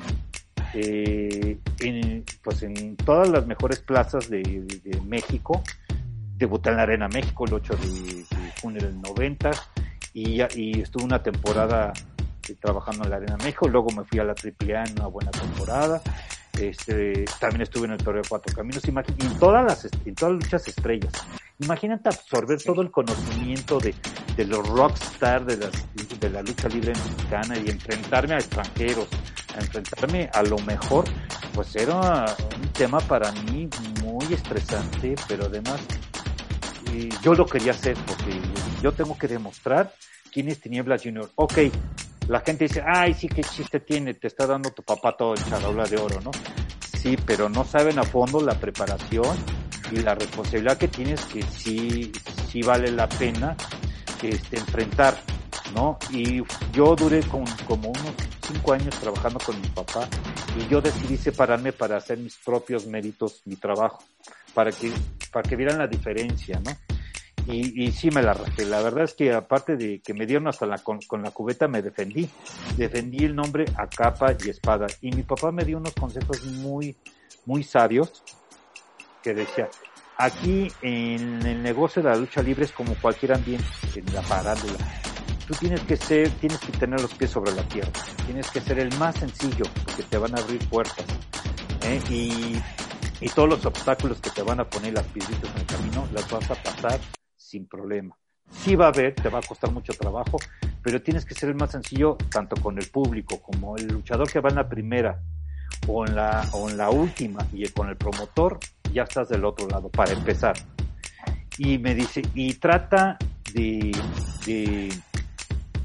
eh, 0.74 1.58
en, 1.80 2.24
pues 2.42 2.62
en 2.62 2.96
todas 2.96 3.28
las 3.28 3.46
mejores 3.46 3.80
plazas 3.80 4.28
de, 4.28 4.42
de 4.42 5.00
México 5.02 5.62
debuté 6.38 6.70
en 6.70 6.76
la 6.76 6.82
Arena 6.82 7.08
México 7.08 7.44
el 7.44 7.54
8 7.54 7.74
de, 7.74 8.24
junio 8.62 8.80
del 8.80 9.00
90 9.00 9.50
y, 10.14 10.40
y 10.54 10.80
estuve 10.80 11.04
una 11.04 11.22
temporada 11.22 11.92
eh, 12.48 12.54
trabajando 12.60 13.04
en 13.04 13.10
la 13.10 13.16
Arena 13.16 13.36
México, 13.38 13.68
luego 13.68 13.88
me 13.90 14.04
fui 14.04 14.18
a 14.20 14.24
la 14.24 14.32
AAA 14.32 14.84
en 14.84 14.92
una 14.92 15.06
buena 15.08 15.30
temporada, 15.30 16.00
este, 16.58 17.24
también 17.40 17.62
estuve 17.62 17.86
en 17.86 17.92
el 17.92 17.98
Torneo 17.98 18.22
Cuatro 18.28 18.54
Caminos, 18.54 18.82
y 18.84 18.90
en 18.90 19.38
todas 19.38 19.64
las, 19.64 19.88
en 20.04 20.14
todas 20.14 20.34
las 20.34 20.44
luchas 20.44 20.68
estrellas. 20.68 21.12
Imagínate 21.60 22.08
absorber 22.08 22.62
todo 22.62 22.82
el 22.82 22.90
conocimiento 22.90 23.78
de, 23.78 23.94
de 24.36 24.44
los 24.44 24.66
rockstar 24.68 25.44
de, 25.44 25.56
las, 25.56 25.72
de 26.20 26.30
la 26.30 26.42
lucha 26.42 26.68
libre 26.68 26.92
mexicana 26.92 27.58
y 27.58 27.68
enfrentarme 27.68 28.34
a 28.34 28.38
extranjeros, 28.38 29.08
a 29.56 29.60
enfrentarme 29.60 30.30
a 30.32 30.42
lo 30.44 30.58
mejor, 30.60 31.04
pues 31.52 31.74
era 31.74 32.26
un 32.60 32.68
tema 32.72 33.00
para 33.00 33.32
mí 33.32 33.68
muy 34.04 34.32
estresante, 34.32 35.16
pero 35.26 35.46
además 35.46 35.80
yo 37.22 37.34
lo 37.34 37.46
quería 37.46 37.72
hacer 37.72 37.96
porque 38.06 38.40
yo 38.82 38.92
tengo 38.92 39.16
que 39.16 39.28
demostrar 39.28 39.92
quién 40.32 40.48
es 40.48 40.60
Tinieblas 40.60 41.02
Junior. 41.02 41.30
Ok, 41.34 41.58
la 42.28 42.40
gente 42.40 42.64
dice, 42.68 42.82
ay, 42.86 43.14
sí, 43.14 43.28
qué 43.28 43.42
chiste 43.42 43.80
tiene, 43.80 44.14
te 44.14 44.26
está 44.26 44.46
dando 44.46 44.70
tu 44.70 44.82
papá 44.82 45.16
todo 45.16 45.34
el 45.34 45.44
charola 45.44 45.84
de 45.84 45.96
oro, 45.96 46.20
¿no? 46.20 46.30
Sí, 47.00 47.16
pero 47.24 47.48
no 47.48 47.64
saben 47.64 47.98
a 47.98 48.02
fondo 48.02 48.40
la 48.40 48.54
preparación 48.54 49.36
y 49.90 49.96
la 49.96 50.14
responsabilidad 50.14 50.76
que 50.76 50.88
tienes 50.88 51.24
que 51.26 51.42
sí, 51.42 52.12
sí 52.50 52.62
vale 52.62 52.90
la 52.90 53.08
pena 53.08 53.56
este, 54.22 54.58
enfrentar, 54.58 55.16
¿no? 55.74 55.98
Y 56.10 56.42
yo 56.72 56.94
duré 56.96 57.22
con, 57.22 57.44
como 57.66 57.90
unos 57.90 58.14
cinco 58.46 58.72
años 58.72 58.94
trabajando 58.98 59.38
con 59.38 59.60
mi 59.60 59.68
papá 59.68 60.08
y 60.56 60.68
yo 60.68 60.80
decidí 60.80 61.16
separarme 61.16 61.72
para 61.72 61.96
hacer 61.96 62.18
mis 62.18 62.36
propios 62.36 62.86
méritos, 62.86 63.42
mi 63.44 63.56
trabajo, 63.56 64.02
para 64.54 64.72
que, 64.72 64.92
para 65.32 65.48
que 65.48 65.56
vieran 65.56 65.78
la 65.78 65.86
diferencia, 65.86 66.60
¿no? 66.64 66.72
Y, 67.52 67.84
y 67.84 67.92
sí 67.92 68.10
me 68.10 68.22
la 68.22 68.34
rajé. 68.34 68.66
La 68.66 68.82
verdad 68.82 69.04
es 69.04 69.14
que 69.14 69.32
aparte 69.32 69.76
de 69.76 70.00
que 70.00 70.12
me 70.12 70.26
dieron 70.26 70.48
hasta 70.48 70.66
la, 70.66 70.78
con, 70.78 71.00
con 71.02 71.22
la 71.22 71.30
cubeta, 71.30 71.66
me 71.66 71.80
defendí. 71.80 72.28
Defendí 72.76 73.24
el 73.24 73.34
nombre 73.34 73.64
a 73.76 73.86
capa 73.86 74.34
y 74.44 74.50
espada. 74.50 74.86
Y 75.00 75.12
mi 75.12 75.22
papá 75.22 75.50
me 75.50 75.64
dio 75.64 75.78
unos 75.78 75.94
consejos 75.94 76.44
muy, 76.44 76.94
muy 77.46 77.62
sabios 77.62 78.22
que 79.22 79.32
decía, 79.32 79.68
aquí 80.18 80.70
en 80.82 81.46
el 81.46 81.62
negocio 81.62 82.02
de 82.02 82.10
la 82.10 82.16
lucha 82.16 82.42
libre 82.42 82.66
es 82.66 82.72
como 82.72 82.94
cualquier 82.96 83.32
ambiente, 83.32 83.66
en 83.94 84.12
la 84.12 84.20
parándula 84.22 84.76
tú 85.48 85.54
tienes 85.54 85.80
que 85.80 85.96
ser, 85.96 86.30
tienes 86.32 86.58
que 86.58 86.72
tener 86.72 87.00
los 87.00 87.14
pies 87.14 87.30
sobre 87.30 87.52
la 87.52 87.62
tierra, 87.62 87.90
tienes 88.26 88.50
que 88.50 88.60
ser 88.60 88.78
el 88.78 88.94
más 88.98 89.16
sencillo, 89.16 89.64
porque 89.84 90.02
te 90.02 90.18
van 90.18 90.38
a 90.38 90.42
abrir 90.42 90.58
puertas. 90.68 91.06
¿eh? 91.84 92.00
Y, 92.10 92.58
y 93.24 93.28
todos 93.30 93.48
los 93.48 93.64
obstáculos 93.64 94.20
que 94.20 94.28
te 94.28 94.42
van 94.42 94.60
a 94.60 94.68
poner 94.68 94.92
las 94.92 95.06
piedritas 95.06 95.50
en 95.54 95.60
el 95.60 95.66
camino, 95.66 96.08
las 96.12 96.30
vas 96.30 96.50
a 96.50 96.54
pasar 96.54 97.00
sin 97.34 97.66
problema. 97.66 98.14
Sí 98.50 98.76
va 98.76 98.86
a 98.86 98.88
haber, 98.88 99.14
te 99.14 99.30
va 99.30 99.38
a 99.38 99.42
costar 99.42 99.72
mucho 99.72 99.94
trabajo, 99.94 100.36
pero 100.82 101.00
tienes 101.00 101.24
que 101.24 101.34
ser 101.34 101.48
el 101.48 101.54
más 101.54 101.70
sencillo 101.70 102.18
tanto 102.30 102.60
con 102.60 102.76
el 102.78 102.88
público 102.88 103.40
como 103.40 103.76
el 103.76 103.88
luchador 103.88 104.30
que 104.30 104.40
va 104.40 104.50
en 104.50 104.56
la 104.56 104.68
primera 104.68 105.22
o 105.86 106.06
en 106.06 106.14
la, 106.14 106.46
o 106.52 106.68
en 106.68 106.76
la 106.76 106.90
última 106.90 107.46
y 107.54 107.66
con 107.68 107.88
el 107.88 107.96
promotor, 107.96 108.58
ya 108.92 109.04
estás 109.04 109.30
del 109.30 109.46
otro 109.46 109.66
lado 109.66 109.88
para 109.88 110.12
empezar. 110.12 110.56
Y 111.56 111.78
me 111.78 111.94
dice, 111.94 112.22
y 112.34 112.54
trata 112.54 113.16
de, 113.52 113.96
de 114.46 114.92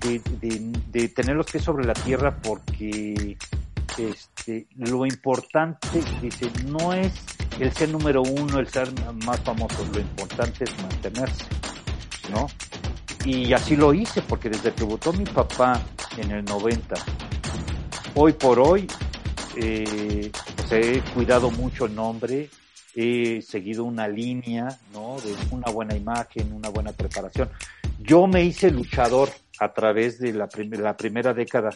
de, 0.04 1.08
tener 1.10 1.36
los 1.36 1.50
pies 1.50 1.64
sobre 1.64 1.86
la 1.86 1.94
tierra 1.94 2.36
porque 2.42 3.38
este, 3.98 4.68
lo 4.76 5.06
importante, 5.06 5.88
dice, 6.22 6.50
no 6.66 6.94
es 6.94 7.14
el 7.60 7.72
ser 7.72 7.90
número 7.90 8.22
uno, 8.22 8.60
el 8.60 8.68
ser 8.68 8.90
más 9.26 9.40
famoso, 9.42 9.86
lo 9.94 10.00
importante 10.00 10.66
es 10.66 10.82
mantenerse, 10.82 11.46
¿no? 12.32 12.48
Y 13.26 13.54
así 13.54 13.76
lo 13.76 13.94
hice, 13.94 14.22
porque 14.22 14.50
desde 14.50 14.74
que 14.74 14.84
votó 14.84 15.14
mi 15.14 15.26
papá 15.26 15.82
en 16.18 16.32
el 16.32 16.44
90, 16.44 16.96
hoy 18.16 18.34
por 18.34 18.60
hoy, 18.60 18.88
eh, 19.56 20.32
pues 20.58 20.72
he 20.72 21.02
cuidado 21.14 21.50
mucho 21.52 21.86
el 21.86 21.96
nombre, 21.96 22.50
he 22.96 23.42
seguido 23.42 23.86
una 23.86 24.08
línea, 24.08 24.68
¿no? 24.92 25.18
De 25.22 25.34
una 25.52 25.72
buena 25.72 25.96
imagen, 25.96 26.52
una 26.52 26.70
buena 26.70 26.92
preparación. 26.92 27.50
Yo 28.00 28.28
me 28.28 28.44
hice 28.44 28.70
luchador 28.70 29.30
a 29.64 29.74
través 29.74 30.20
de 30.20 30.34
la, 30.34 30.48
primera 30.48 31.34
década 31.34 31.70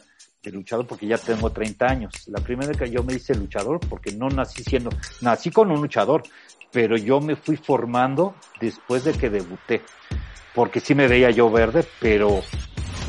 de 0.44 0.52
luchador, 0.52 0.86
porque 0.86 1.08
ya 1.08 1.18
tengo 1.18 1.52
30 1.52 1.86
años. 1.86 2.28
La 2.28 2.42
primera 2.42 2.72
década 2.72 2.90
yo 2.90 3.04
me 3.04 3.14
hice 3.14 3.36
luchador 3.36 3.80
porque 3.80 4.12
no 4.12 4.30
nací 4.30 4.64
siendo, 4.64 4.90
nací 5.22 5.52
con 5.52 5.72
un 5.72 5.82
luchador, 5.82 6.24
pero 6.72 6.98
yo 6.98 7.20
me 7.22 7.36
fui 7.36 7.58
formando 7.58 8.36
después 8.60 9.04
de 9.04 9.14
que 9.14 9.30
debuté, 9.30 9.82
porque 10.54 10.80
sí 10.80 10.96
me 10.96 11.08
veía 11.08 11.32
yo 11.32 11.50
verde, 11.50 11.86
pero, 12.00 12.42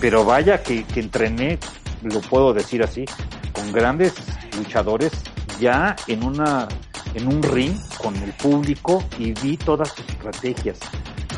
pero 0.01 0.25
vaya 0.25 0.63
que, 0.63 0.85
que 0.85 1.01
entrené, 1.01 1.59
lo 2.03 2.21
puedo 2.21 2.53
decir 2.53 2.83
así, 2.83 3.05
con 3.53 3.73
grandes 3.73 4.15
luchadores 4.57 5.13
ya 5.59 5.97
en 6.07 6.25
una, 6.25 6.69
en 7.15 7.27
un 7.27 7.43
ring 7.43 7.77
con 7.99 8.15
el 8.17 8.33
público 8.33 9.03
y 9.19 9.33
vi 9.33 9.57
todas 9.57 9.91
sus 9.91 10.09
estrategias, 10.09 10.79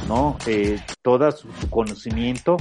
¿no? 0.06 0.36
Eh, 0.46 0.78
todo 1.02 1.30
su, 1.32 1.48
conocimiento 1.70 2.56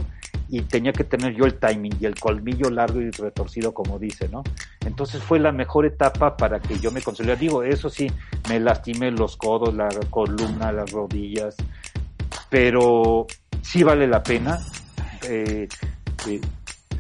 y 0.50 0.62
tenía 0.62 0.92
que 0.92 1.04
tener 1.04 1.36
yo 1.36 1.46
el 1.46 1.60
timing 1.60 1.96
y 2.00 2.06
el 2.06 2.16
colmillo 2.16 2.70
largo 2.70 3.00
y 3.00 3.12
retorcido, 3.12 3.74
como 3.74 4.00
dice, 4.00 4.28
¿no? 4.30 4.44
Entonces 4.86 5.22
fue 5.22 5.40
la 5.40 5.52
mejor 5.52 5.86
etapa 5.86 6.36
para 6.36 6.60
que 6.60 6.80
yo 6.80 6.92
me 6.92 7.02
consolidara. 7.02 7.40
Digo, 7.40 7.64
eso 7.64 7.90
sí, 7.90 8.12
me 8.50 8.60
lastimé 8.60 9.12
los 9.12 9.38
codos, 9.38 9.74
la 9.76 9.90
columna, 10.10 10.72
las 10.72 10.92
rodillas, 10.92 11.56
pero 12.50 13.28
sí 13.62 13.84
vale 13.84 14.08
la 14.08 14.24
pena. 14.24 14.60
Eh, 15.28 15.68
eh, 16.28 16.42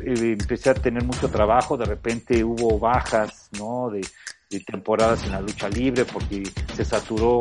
eh, 0.05 0.37
empecé 0.39 0.69
a 0.69 0.75
tener 0.75 1.03
mucho 1.03 1.29
trabajo, 1.29 1.75
de 1.75 1.85
repente 1.85 2.43
hubo 2.43 2.77
bajas, 2.77 3.49
¿no? 3.57 3.89
De, 3.89 4.01
de 4.49 4.59
temporadas 4.61 5.23
en 5.23 5.31
la 5.31 5.41
lucha 5.41 5.69
libre 5.69 6.05
porque 6.05 6.43
se 6.75 6.85
saturó 6.85 7.39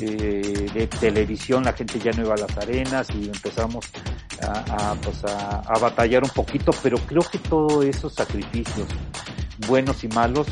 eh, 0.00 0.68
de 0.74 0.86
televisión, 0.88 1.64
la 1.64 1.72
gente 1.72 1.98
ya 2.00 2.10
no 2.12 2.24
iba 2.24 2.34
a 2.34 2.38
las 2.38 2.56
arenas 2.58 3.08
y 3.10 3.26
empezamos 3.26 3.86
a, 4.42 4.90
a, 4.90 4.94
pues 4.96 5.24
a, 5.24 5.60
a, 5.60 5.78
batallar 5.78 6.22
un 6.24 6.30
poquito, 6.30 6.72
pero 6.82 6.98
creo 6.98 7.22
que 7.22 7.38
todos 7.38 7.84
esos 7.84 8.14
sacrificios, 8.14 8.88
buenos 9.66 10.04
y 10.04 10.08
malos, 10.08 10.46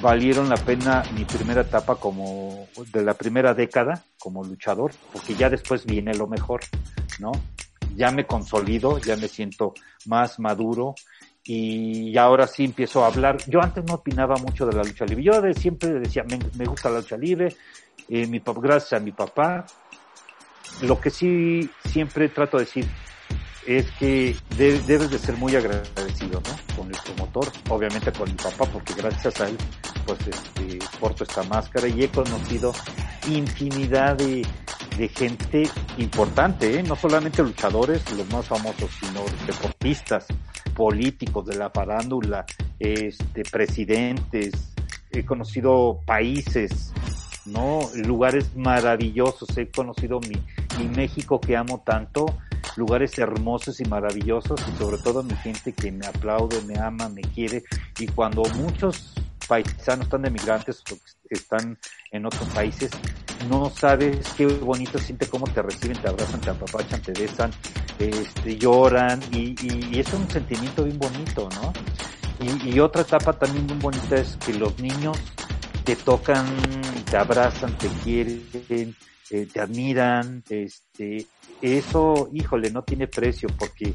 valieron 0.00 0.48
la 0.48 0.56
pena 0.56 1.02
mi 1.14 1.24
primera 1.24 1.62
etapa 1.62 1.96
como 1.96 2.66
de 2.92 3.02
la 3.02 3.14
primera 3.14 3.54
década 3.54 4.04
como 4.18 4.44
luchador, 4.44 4.92
porque 5.12 5.34
ya 5.34 5.50
después 5.50 5.84
viene 5.84 6.14
lo 6.14 6.26
mejor, 6.26 6.60
¿no? 7.18 7.32
Ya 7.96 8.10
me 8.10 8.26
consolido, 8.26 8.98
ya 8.98 9.16
me 9.16 9.28
siento 9.28 9.74
más 10.06 10.38
maduro, 10.38 10.94
y 11.44 12.16
ahora 12.16 12.46
sí 12.46 12.64
empiezo 12.64 13.02
a 13.02 13.08
hablar. 13.08 13.38
Yo 13.46 13.60
antes 13.60 13.84
no 13.84 13.94
opinaba 13.94 14.36
mucho 14.36 14.66
de 14.66 14.76
la 14.76 14.84
lucha 14.84 15.04
libre. 15.04 15.24
Yo 15.24 15.54
siempre 15.54 15.90
decía, 15.94 16.24
me, 16.56 16.64
gusta 16.64 16.90
la 16.90 17.00
lucha 17.00 17.16
libre, 17.16 17.56
eh, 18.08 18.26
mi, 18.26 18.40
gracias 18.40 19.00
a 19.00 19.04
mi 19.04 19.12
papá. 19.12 19.66
Lo 20.82 21.00
que 21.00 21.10
sí 21.10 21.70
siempre 21.84 22.28
trato 22.28 22.58
de 22.58 22.64
decir 22.64 22.86
es 23.66 23.90
que 23.92 24.34
debes 24.56 25.10
de 25.10 25.18
ser 25.18 25.36
muy 25.36 25.54
agradecido, 25.54 26.40
¿no? 26.40 26.76
Con 26.76 26.88
el 26.88 26.96
promotor, 27.04 27.52
obviamente 27.68 28.10
con 28.12 28.28
mi 28.28 28.36
papá, 28.36 28.64
porque 28.66 28.94
gracias 28.94 29.40
a 29.40 29.48
él, 29.48 29.56
pues, 30.06 30.18
este, 30.26 30.78
porto 30.98 31.24
esta 31.24 31.42
máscara 31.44 31.86
y 31.86 32.04
he 32.04 32.08
conocido 32.08 32.72
infinidad 33.28 34.16
de, 34.16 34.46
de 34.96 35.08
gente 35.08 35.68
importante, 35.98 36.78
¿eh? 36.78 36.82
no 36.82 36.96
solamente 36.96 37.42
luchadores, 37.42 38.02
los 38.12 38.28
más 38.32 38.46
famosos, 38.46 38.90
sino 38.98 39.24
deportistas, 39.46 40.26
políticos 40.74 41.46
de 41.46 41.56
la 41.56 41.70
farándula, 41.70 42.44
este, 42.78 43.42
presidentes, 43.44 44.52
he 45.10 45.24
conocido 45.24 46.00
países, 46.06 46.92
¿no? 47.50 47.80
Lugares 47.94 48.56
maravillosos, 48.56 49.56
he 49.56 49.68
conocido 49.68 50.20
mi, 50.20 50.36
mi 50.78 50.88
México 50.88 51.40
que 51.40 51.56
amo 51.56 51.82
tanto, 51.84 52.26
lugares 52.76 53.18
hermosos 53.18 53.80
y 53.80 53.84
maravillosos 53.84 54.60
y 54.68 54.78
sobre 54.78 54.98
todo 54.98 55.22
mi 55.22 55.34
gente 55.36 55.72
que 55.72 55.92
me 55.92 56.06
aplaude, 56.06 56.60
me 56.62 56.78
ama, 56.78 57.08
me 57.08 57.22
quiere 57.22 57.62
y 57.98 58.06
cuando 58.06 58.42
muchos 58.54 59.14
paisanos 59.48 60.06
están 60.06 60.22
de 60.22 60.30
migrantes 60.30 60.82
o 60.92 60.96
están 61.28 61.76
en 62.12 62.26
otros 62.26 62.48
países, 62.50 62.90
no 63.48 63.70
sabes 63.70 64.28
qué 64.36 64.46
bonito 64.46 64.98
siente 64.98 65.26
cómo 65.26 65.46
te 65.46 65.62
reciben, 65.62 66.00
te 66.00 66.08
abrazan, 66.08 66.40
te 66.40 66.50
apapachan, 66.50 67.02
te 67.02 67.12
besan, 67.12 67.50
este, 67.98 68.56
lloran 68.56 69.20
y, 69.32 69.56
y, 69.60 69.98
es 69.98 70.12
un 70.12 70.28
sentimiento 70.30 70.84
bien 70.84 70.98
bonito, 70.98 71.48
¿no? 71.54 71.72
Y, 72.40 72.70
y, 72.70 72.80
otra 72.80 73.02
etapa 73.02 73.32
también 73.32 73.66
muy 73.66 73.76
bonita 73.78 74.16
es 74.16 74.36
que 74.36 74.54
los 74.54 74.78
niños 74.78 75.18
te 75.84 75.96
tocan, 75.96 76.46
te 77.08 77.16
abrazan, 77.16 77.76
te 77.76 77.88
quieren, 78.02 78.96
eh, 79.30 79.46
te 79.52 79.60
admiran, 79.60 80.42
este, 80.48 81.26
eso, 81.60 82.28
híjole, 82.32 82.70
no 82.70 82.82
tiene 82.82 83.06
precio 83.06 83.48
porque 83.58 83.94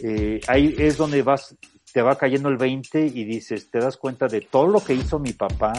eh, 0.00 0.40
ahí 0.46 0.74
es 0.78 0.96
donde 0.96 1.22
vas, 1.22 1.56
te 1.92 2.02
va 2.02 2.16
cayendo 2.16 2.48
el 2.48 2.56
20 2.56 3.06
y 3.06 3.24
dices, 3.24 3.70
te 3.70 3.78
das 3.78 3.96
cuenta 3.96 4.26
de 4.28 4.42
todo 4.42 4.66
lo 4.66 4.84
que 4.84 4.94
hizo 4.94 5.18
mi 5.18 5.32
papá 5.32 5.72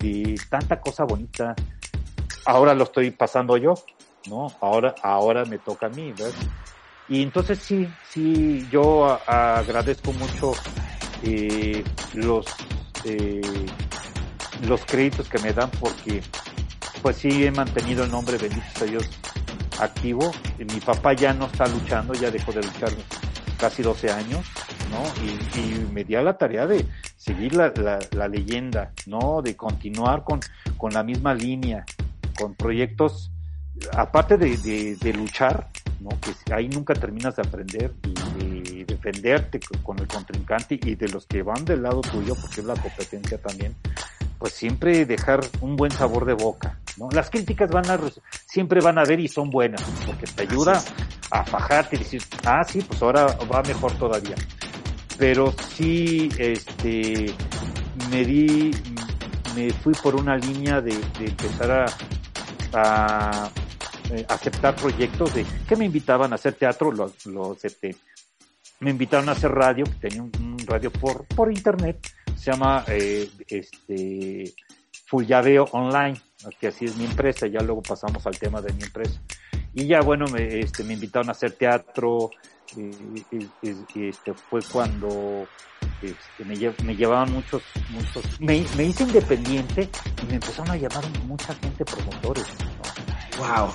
y 0.00 0.34
tanta 0.48 0.80
cosa 0.80 1.04
bonita. 1.04 1.54
Ahora 2.44 2.74
lo 2.74 2.84
estoy 2.84 3.12
pasando 3.12 3.56
yo, 3.56 3.74
¿no? 4.28 4.48
Ahora, 4.60 4.94
ahora 5.02 5.44
me 5.44 5.58
toca 5.58 5.86
a 5.86 5.90
mí, 5.90 6.12
¿verdad? 6.12 6.34
Y 7.08 7.22
entonces 7.22 7.58
sí, 7.58 7.86
sí, 8.10 8.66
yo 8.70 9.18
agradezco 9.26 10.12
mucho 10.12 10.52
eh, 11.22 11.84
los 12.14 12.46
eh, 13.04 13.40
los 14.66 14.84
créditos 14.84 15.28
que 15.28 15.38
me 15.38 15.52
dan 15.52 15.70
porque 15.80 16.22
pues 17.02 17.16
sí 17.16 17.44
he 17.44 17.50
mantenido 17.50 18.04
el 18.04 18.10
nombre, 18.10 18.38
bendito 18.38 18.64
sea 18.76 18.86
Dios, 18.86 19.10
activo. 19.80 20.32
Mi 20.58 20.80
papá 20.80 21.12
ya 21.14 21.32
no 21.32 21.46
está 21.46 21.66
luchando, 21.66 22.14
ya 22.14 22.30
dejó 22.30 22.52
de 22.52 22.62
luchar 22.62 22.90
casi 23.58 23.82
12 23.82 24.10
años, 24.10 24.46
¿no? 24.90 25.02
Y, 25.24 25.92
me 25.92 26.04
dio 26.04 26.22
la 26.22 26.38
tarea 26.38 26.66
de 26.66 26.86
seguir 27.16 27.54
la, 27.54 27.72
la, 28.12 28.28
leyenda, 28.28 28.92
¿no? 29.06 29.42
De 29.42 29.56
continuar 29.56 30.24
con, 30.24 30.40
con 30.78 30.92
la 30.92 31.02
misma 31.02 31.34
línea, 31.34 31.84
con 32.38 32.54
proyectos, 32.54 33.30
aparte 33.94 34.38
de, 34.38 34.96
de, 34.96 35.12
luchar, 35.12 35.68
¿no? 36.00 36.08
Que 36.20 36.54
ahí 36.54 36.68
nunca 36.68 36.94
terminas 36.94 37.36
de 37.36 37.42
aprender 37.42 37.92
y 38.02 38.14
de 38.14 38.84
defenderte 38.84 39.60
con 39.82 39.98
el 39.98 40.06
contrincante 40.06 40.80
y 40.82 40.94
de 40.94 41.08
los 41.08 41.26
que 41.26 41.42
van 41.42 41.64
del 41.64 41.82
lado 41.82 42.00
tuyo, 42.00 42.34
porque 42.40 42.62
es 42.62 42.66
la 42.66 42.74
competencia 42.74 43.38
también, 43.38 43.76
pues 44.42 44.54
siempre 44.54 45.06
dejar 45.06 45.40
un 45.60 45.76
buen 45.76 45.92
sabor 45.92 46.24
de 46.24 46.32
boca, 46.32 46.80
¿no? 46.96 47.08
Las 47.12 47.30
críticas 47.30 47.70
van 47.70 47.88
a, 47.88 47.96
siempre 48.44 48.80
van 48.80 48.98
a 48.98 49.04
ver 49.04 49.20
y 49.20 49.28
son 49.28 49.50
buenas, 49.50 49.80
porque 50.04 50.26
te 50.26 50.42
ayuda 50.42 50.82
a 51.30 51.44
fajarte 51.44 51.94
y 51.94 52.00
decir, 52.00 52.24
ah, 52.44 52.64
sí, 52.64 52.80
pues 52.80 53.00
ahora 53.00 53.26
va 53.26 53.62
mejor 53.62 53.92
todavía. 53.92 54.34
Pero 55.16 55.54
sí, 55.76 56.28
este, 56.38 57.32
me 58.10 58.24
di, 58.24 58.72
me 59.54 59.70
fui 59.70 59.94
por 59.94 60.16
una 60.16 60.36
línea 60.36 60.80
de, 60.80 60.98
empezar 61.20 61.86
a, 62.74 63.48
eh, 64.10 64.26
aceptar 64.28 64.74
proyectos 64.74 65.34
de 65.34 65.46
que 65.68 65.76
me 65.76 65.84
invitaban 65.84 66.32
a 66.32 66.34
hacer 66.34 66.54
teatro, 66.54 66.90
lo, 66.90 67.12
lo 67.26 67.52
acepté. 67.52 67.94
Me 68.80 68.90
invitaron 68.90 69.28
a 69.28 69.32
hacer 69.32 69.52
radio, 69.52 69.84
que 69.84 70.08
tenía 70.08 70.20
un, 70.20 70.58
radio 70.66 70.90
por, 70.90 71.26
por 71.26 71.52
internet, 71.52 72.04
se 72.42 72.50
llama 72.50 72.84
eh, 72.88 73.30
este 73.46 74.52
Full 75.06 75.26
Llaveo 75.26 75.68
Online, 75.70 76.20
que 76.58 76.66
así 76.66 76.86
es 76.86 76.96
mi 76.96 77.04
empresa, 77.04 77.46
ya 77.46 77.60
luego 77.60 77.82
pasamos 77.82 78.26
al 78.26 78.36
tema 78.36 78.60
de 78.60 78.72
mi 78.72 78.82
empresa. 78.82 79.20
Y 79.72 79.86
ya 79.86 80.00
bueno, 80.00 80.26
me, 80.26 80.58
este, 80.58 80.82
me 80.82 80.94
invitaron 80.94 81.28
a 81.28 81.32
hacer 81.32 81.52
teatro, 81.52 82.30
y, 82.76 83.48
este, 83.62 84.34
fue 84.34 84.60
cuando 84.72 85.46
este, 86.02 86.44
me, 86.44 86.56
me, 86.84 86.96
llevaban 86.96 87.30
muchos, 87.32 87.62
muchos, 87.90 88.40
me, 88.40 88.64
me, 88.76 88.86
hice 88.86 89.04
independiente 89.04 89.88
y 90.20 90.26
me 90.26 90.34
empezaron 90.34 90.72
a 90.72 90.76
llamar 90.76 91.04
mucha 91.26 91.54
gente 91.54 91.84
promotores. 91.84 92.46
Wow. 93.38 93.72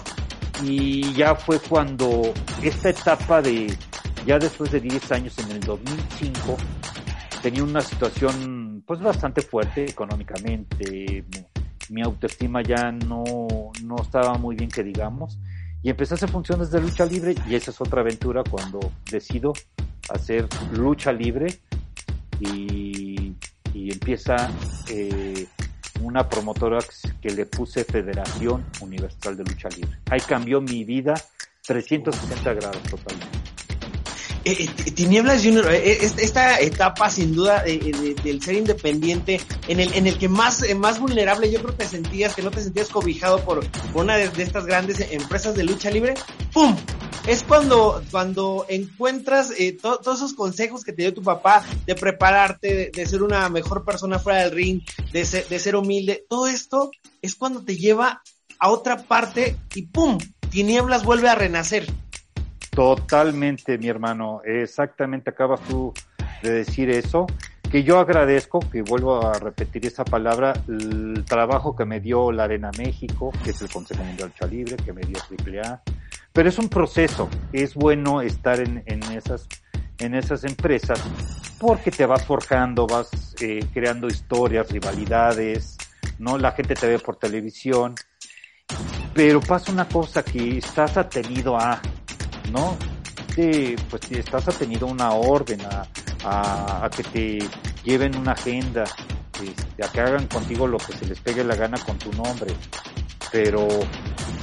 Y 0.61 1.13
ya 1.13 1.35
fue 1.35 1.57
cuando 1.61 2.33
esta 2.61 2.89
etapa 2.89 3.41
de, 3.41 3.73
ya 4.25 4.37
después 4.37 4.71
de 4.71 4.81
10 4.81 5.11
años, 5.13 5.37
en 5.37 5.51
el 5.51 5.61
2005, 5.61 6.57
tenía 7.47 7.63
una 7.63 7.79
situación 7.79 8.83
pues 8.85 8.99
bastante 8.99 9.41
fuerte 9.41 9.85
económicamente, 9.85 11.23
mi, 11.87 12.01
autoestima 12.01 12.61
ya 12.61 12.91
no, 12.91 13.23
no 13.83 13.95
estaba 14.01 14.33
muy 14.37 14.57
bien 14.57 14.69
que 14.69 14.83
digamos, 14.83 15.39
y 15.81 15.89
empecé 15.89 16.13
a 16.13 16.15
hacer 16.15 16.29
funciones 16.29 16.71
de 16.71 16.81
lucha 16.81 17.05
libre 17.05 17.35
y 17.47 17.55
esa 17.55 17.71
es 17.71 17.79
otra 17.79 18.01
aventura 18.01 18.43
cuando 18.43 18.91
decido 19.09 19.53
hacer 20.09 20.45
lucha 20.73 21.13
libre 21.13 21.61
y, 22.41 23.33
y 23.73 23.93
empieza 23.93 24.51
eh, 24.89 25.47
una 26.01 26.27
promotora 26.27 26.79
que 27.21 27.29
le 27.29 27.45
puse 27.45 27.85
Federación 27.85 28.65
Universal 28.81 29.37
de 29.37 29.45
Lucha 29.45 29.69
Libre. 29.69 29.97
Ahí 30.09 30.19
cambió 30.19 30.59
mi 30.59 30.83
vida 30.83 31.13
360 31.65 32.53
grados 32.55 32.83
totalmente. 32.83 33.36
Eh, 34.47 34.69
eh, 34.85 34.91
Tinieblas 34.91 35.43
Junior, 35.43 35.69
eh, 35.73 35.97
esta 36.01 36.61
etapa 36.61 37.09
sin 37.09 37.35
duda 37.35 37.63
del 37.63 38.41
ser 38.41 38.55
independiente, 38.55 39.41
en 39.67 39.81
el, 39.81 39.91
en 39.91 40.07
el 40.07 40.17
que 40.17 40.29
más, 40.29 40.63
más 40.77 41.01
vulnerable 41.01 41.51
yo 41.51 41.61
creo 41.61 41.75
que 41.75 41.85
sentías, 41.85 42.33
que 42.33 42.43
no 42.43 42.49
te 42.49 42.63
sentías 42.63 42.87
cobijado 42.87 43.43
por, 43.43 43.65
una 43.93 44.15
de, 44.15 44.31
estas 44.41 44.65
grandes 44.65 45.01
empresas 45.11 45.53
de 45.55 45.65
lucha 45.65 45.91
libre, 45.91 46.13
¡pum! 46.53 46.77
Es 47.27 47.43
cuando, 47.43 48.01
cuando 48.09 48.65
encuentras 48.69 49.51
todos 49.81 50.19
esos 50.19 50.33
consejos 50.33 50.85
que 50.85 50.93
te 50.93 51.01
dio 51.01 51.13
tu 51.13 51.23
papá 51.23 51.65
de 51.85 51.95
prepararte, 51.95 52.89
de, 52.95 53.05
ser 53.05 53.23
una 53.23 53.49
mejor 53.49 53.83
persona 53.83 54.17
fuera 54.17 54.43
del 54.43 54.51
ring, 54.51 54.81
de 55.11 55.25
ser, 55.25 55.45
de 55.49 55.59
ser 55.59 55.75
humilde, 55.75 56.23
todo 56.29 56.47
esto 56.47 56.91
es 57.21 57.35
cuando 57.35 57.65
te 57.65 57.75
lleva 57.75 58.21
a 58.59 58.69
otra 58.69 58.95
parte 58.95 59.57
y 59.75 59.81
¡pum! 59.87 60.17
Tinieblas 60.49 61.03
vuelve 61.03 61.27
a 61.27 61.35
renacer. 61.35 61.85
Totalmente, 62.77 63.79
mi 63.79 63.87
hermano. 63.87 64.41
Exactamente, 64.45 65.31
acabas 65.31 65.61
tú 65.61 65.91
de 66.43 66.51
decir 66.51 66.91
eso. 66.91 67.25
Que 67.71 67.81
yo 67.81 67.97
agradezco, 67.97 68.59
que 68.59 68.83
vuelvo 68.83 69.25
a 69.25 69.33
repetir 69.33 69.87
esa 69.87 70.05
palabra, 70.05 70.53
el 70.67 71.25
trabajo 71.25 71.75
que 71.75 71.85
me 71.85 71.99
dio 71.99 72.31
la 72.31 72.43
Arena 72.43 72.69
México, 72.77 73.31
que 73.43 73.49
es 73.49 73.59
el 73.63 73.69
Consejo 73.71 74.03
Mundial 74.03 74.31
de 74.39 74.47
Libre, 74.47 74.75
que 74.77 74.93
me 74.93 75.01
dio 75.01 75.17
AAA. 75.17 75.81
Pero 76.31 76.49
es 76.49 76.59
un 76.59 76.69
proceso. 76.69 77.27
Es 77.51 77.73
bueno 77.73 78.21
estar 78.21 78.59
en, 78.59 78.83
en 78.85 79.01
esas 79.05 79.47
en 79.97 80.13
esas 80.13 80.43
empresas 80.43 81.03
porque 81.59 81.89
te 81.89 82.05
vas 82.05 82.23
forjando, 82.25 82.85
vas 82.85 83.09
eh, 83.41 83.65
creando 83.73 84.05
historias, 84.05 84.69
rivalidades, 84.69 85.77
¿no? 86.19 86.37
La 86.37 86.51
gente 86.51 86.75
te 86.75 86.85
ve 86.85 86.99
por 86.99 87.15
televisión. 87.15 87.95
Pero 89.15 89.41
pasa 89.41 89.71
una 89.71 89.87
cosa 89.89 90.21
que 90.21 90.59
estás 90.59 90.95
atenido 90.95 91.57
a 91.57 91.81
¿no? 92.51 92.77
pues 93.35 94.01
si 94.07 94.15
estás 94.15 94.47
atenido 94.47 94.87
una 94.87 95.11
orden, 95.11 95.61
a, 95.61 95.87
a, 96.83 96.89
que 96.89 97.03
te 97.03 97.39
lleven 97.83 98.17
una 98.17 98.31
agenda, 98.31 98.85
este, 99.33 99.85
a 99.85 99.91
que 99.91 100.01
hagan 100.01 100.27
contigo 100.27 100.67
lo 100.67 100.77
que 100.77 100.93
se 100.93 101.05
les 101.05 101.19
pegue 101.19 101.43
la 101.43 101.55
gana 101.55 101.77
con 101.77 101.97
tu 101.99 102.11
nombre. 102.13 102.53
Pero 103.31 103.67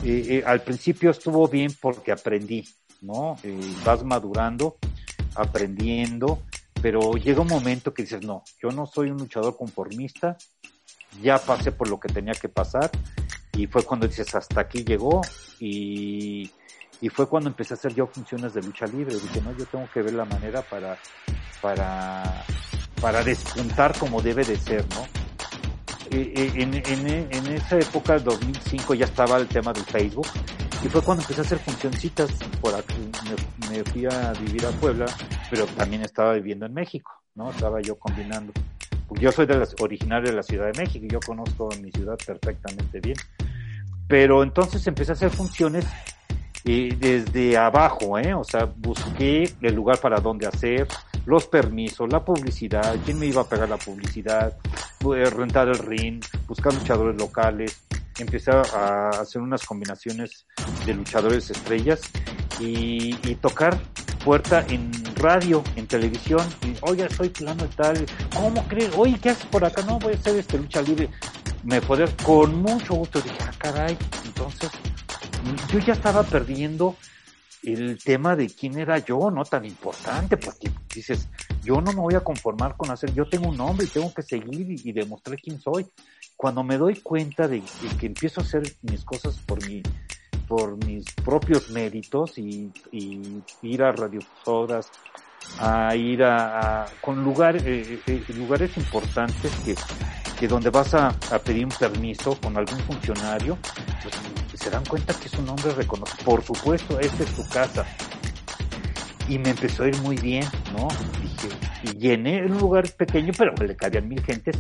eh, 0.05 0.27
eh, 0.29 0.43
al 0.47 0.63
principio 0.63 1.11
estuvo 1.11 1.49
bien 1.49 1.75
porque 1.81 2.13
aprendí, 2.13 2.65
¿no? 3.01 3.37
Eh, 3.43 3.59
vas 3.85 4.05
madurando, 4.05 4.77
aprendiendo, 5.35 6.43
pero 6.81 7.15
llega 7.15 7.41
un 7.41 7.49
momento 7.49 7.95
que 7.95 8.03
dices, 8.03 8.23
no, 8.23 8.45
yo 8.63 8.71
no 8.71 8.87
soy 8.87 9.11
un 9.11 9.19
luchador 9.19 9.57
conformista, 9.57 10.37
ya 11.23 11.39
pasé 11.39 11.73
por 11.73 11.89
lo 11.89 11.99
que 11.99 12.13
tenía 12.13 12.35
que 12.35 12.49
pasar, 12.49 12.91
y 13.55 13.67
fue 13.67 13.83
cuando 13.85 14.07
dices, 14.07 14.35
hasta 14.35 14.61
aquí 14.61 14.85
llegó, 14.85 15.23
y 15.59 16.51
y 17.01 17.09
fue 17.09 17.29
cuando 17.29 17.51
empecé 17.51 17.75
a 17.75 17.77
hacer 17.77 17.95
yo 17.95 18.07
funciones 18.07 18.55
de 18.55 18.63
lucha 18.63 18.87
libre. 18.87 19.15
Dije, 19.15 19.41
no, 19.43 19.57
yo 19.57 19.65
tengo 19.67 19.89
que 19.93 20.03
ver 20.03 20.15
la 20.15 20.25
manera 20.25 20.63
para, 20.63 20.99
para, 21.61 22.45
para 23.01 23.23
despuntar 23.23 23.97
como 23.99 24.23
debe 24.23 24.45
de 24.45 24.57
ser, 24.57 24.85
¿no? 24.91 25.07
En, 26.11 26.75
en, 26.75 27.09
en 27.09 27.47
esa 27.49 27.79
época, 27.79 28.19
2005, 28.19 28.95
ya 28.95 29.07
estaba 29.07 29.39
el 29.39 29.49
tema 29.49 29.73
del 29.73 29.85
Facebook 29.85 30.29
y 30.85 30.89
fue 30.89 31.01
cuando 31.01 31.23
empecé 31.23 31.41
a 31.41 31.45
hacer 31.45 31.59
funcioncitas 31.59 32.31
por 32.61 32.75
aquí. 32.75 33.11
Me, 33.25 33.69
me, 33.71 33.85
fui 33.85 34.05
a 34.05 34.33
vivir 34.33 34.67
a 34.67 34.71
Puebla, 34.71 35.07
pero 35.51 35.67
también 35.67 36.03
estaba 36.03 36.35
viviendo 36.35 36.67
en 36.67 36.75
México, 36.75 37.11
¿no? 37.35 37.51
Estaba 37.51 37.81
yo 37.81 37.99
combinando. 37.99 38.53
Yo 39.19 39.33
soy 39.33 39.47
de 39.47 39.57
las, 39.57 39.75
originario 39.81 40.31
de 40.31 40.37
la 40.37 40.43
Ciudad 40.43 40.71
de 40.71 40.79
México 40.79 41.07
y 41.07 41.09
yo 41.09 41.21
conozco 41.21 41.71
mi 41.81 41.91
ciudad 41.91 42.19
perfectamente 42.27 43.01
bien. 43.01 43.17
Pero 44.07 44.43
entonces 44.43 44.87
empecé 44.87 45.13
a 45.13 45.15
hacer 45.15 45.31
funciones 45.31 45.87
y 46.65 46.95
desde 46.95 47.59
abajo, 47.59 48.19
¿eh? 48.19 48.33
O 48.33 48.43
sea, 48.43 48.65
busqué 48.65 49.53
el 49.61 49.75
lugar 49.75 49.99
para 49.99 50.19
donde 50.19 50.47
hacer, 50.47 50.89
los 51.27 51.47
permisos, 51.47 52.11
la 52.11 52.25
publicidad, 52.25 52.97
quién 53.05 53.19
me 53.19 53.27
iba 53.27 53.43
a 53.43 53.49
pegar 53.49 53.69
la 53.69 53.77
publicidad, 53.77 54.57
eh, 55.15 55.31
rentar 55.31 55.69
el 55.69 55.79
ring, 55.79 56.23
buscar 56.49 56.73
luchadores 56.73 57.17
locales, 57.21 57.85
empecé 58.19 58.51
a 58.51 59.11
hacer 59.11 59.43
unas 59.43 59.65
combinaciones 59.67 60.47
de 60.87 60.95
luchadores 60.95 61.51
estrellas 61.51 62.01
y, 62.59 63.15
y 63.29 63.35
tocar 63.37 63.79
puerta 64.25 64.65
en 64.69 64.91
radio, 65.17 65.63
en 65.77 65.87
televisión, 65.87 66.47
y 66.65 66.75
oye, 66.81 67.07
soy 67.11 67.29
plano 67.29 67.67
y 67.67 67.75
tal, 67.77 68.07
¿cómo 68.35 68.67
crees? 68.69 68.91
Oye, 68.97 69.19
¿qué 69.21 69.31
haces 69.31 69.45
por 69.47 69.65
acá? 69.65 69.83
No, 69.83 69.99
voy 69.99 70.15
a 70.15 70.17
hacer 70.17 70.37
este 70.37 70.57
lucha 70.57 70.81
libre. 70.81 71.11
Me 71.63 71.81
poder 71.81 72.11
con 72.23 72.63
mucho 72.63 72.95
gusto 72.95 73.21
dije, 73.21 73.37
ah, 73.41 73.53
caray, 73.59 73.97
entonces 74.25 74.71
yo 75.69 75.79
ya 75.79 75.93
estaba 75.93 76.23
perdiendo 76.23 76.97
el 77.65 77.99
tema 78.03 78.37
de 78.37 78.49
quién 78.49 78.79
era 78.79 78.99
yo, 78.99 79.31
no 79.31 79.45
tan 79.45 79.65
importante, 79.65 80.37
porque 80.37 80.71
dices, 80.95 81.29
yo 81.63 81.81
no 81.81 81.93
me 81.93 82.01
voy 82.01 82.15
a 82.15 82.21
conformar 82.21 82.77
con 82.77 82.91
hacer, 82.91 83.13
yo 83.15 83.27
tengo 83.29 83.49
un 83.49 83.57
nombre 83.57 83.87
y 83.87 83.89
tengo 83.89 84.13
que 84.13 84.23
seguir 84.23 84.67
y, 84.85 84.93
demostrar 84.93 85.39
quién 85.41 85.61
soy. 85.61 85.87
Cuando 86.37 86.63
me 86.63 86.77
doy 86.77 86.97
cuenta 86.97 87.49
de, 87.49 87.63
que 87.99 88.07
empiezo 88.07 88.41
a 88.41 88.45
hacer 88.45 88.63
mis 88.83 89.05
cosas 89.05 89.39
por 89.39 89.67
mi, 89.67 89.83
por 90.47 90.77
mis 90.85 91.05
propios 91.25 91.71
méritos 91.71 92.39
y, 92.39 92.71
ir 93.63 93.83
a 93.83 93.93
radiofusoras, 93.93 94.91
a 95.59 95.95
ir 95.97 96.23
a, 96.23 96.87
con 97.01 97.25
lugar, 97.25 97.57
eh, 97.57 98.01
eh, 98.07 98.25
lugares 98.37 98.77
importantes 98.77 99.53
que, 99.65 99.75
que 100.39 100.49
donde 100.49 100.71
vas 100.71 100.95
a, 100.95 101.13
pedir 101.45 101.65
un 101.65 101.73
permiso 101.73 102.39
con 102.41 102.57
algún 102.57 102.79
funcionario, 102.81 103.59
pues 104.03 104.61
se 104.61 104.71
dan 104.71 104.85
cuenta 104.85 105.15
que 105.15 105.29
es 105.29 105.35
un 105.35 105.49
hombre 105.49 105.73
reconocido. 105.73 106.25
Por 106.25 106.43
supuesto, 106.43 106.99
esta 107.01 107.23
es 107.23 107.35
tu 107.35 107.49
casa. 107.49 107.87
Y 109.29 109.39
me 109.39 109.51
empezó 109.51 109.85
a 109.85 109.89
ir 109.89 109.97
muy 109.99 110.17
bien, 110.17 110.45
¿no? 110.77 110.89
Dije, 111.21 111.49
y 111.83 111.99
llené 111.99 112.45
un 112.45 112.59
lugar 112.59 112.91
pequeño, 112.91 113.33
pero 113.37 113.55
le 113.55 113.77
cabían 113.77 114.09
mil 114.09 114.23
gentes. 114.23 114.57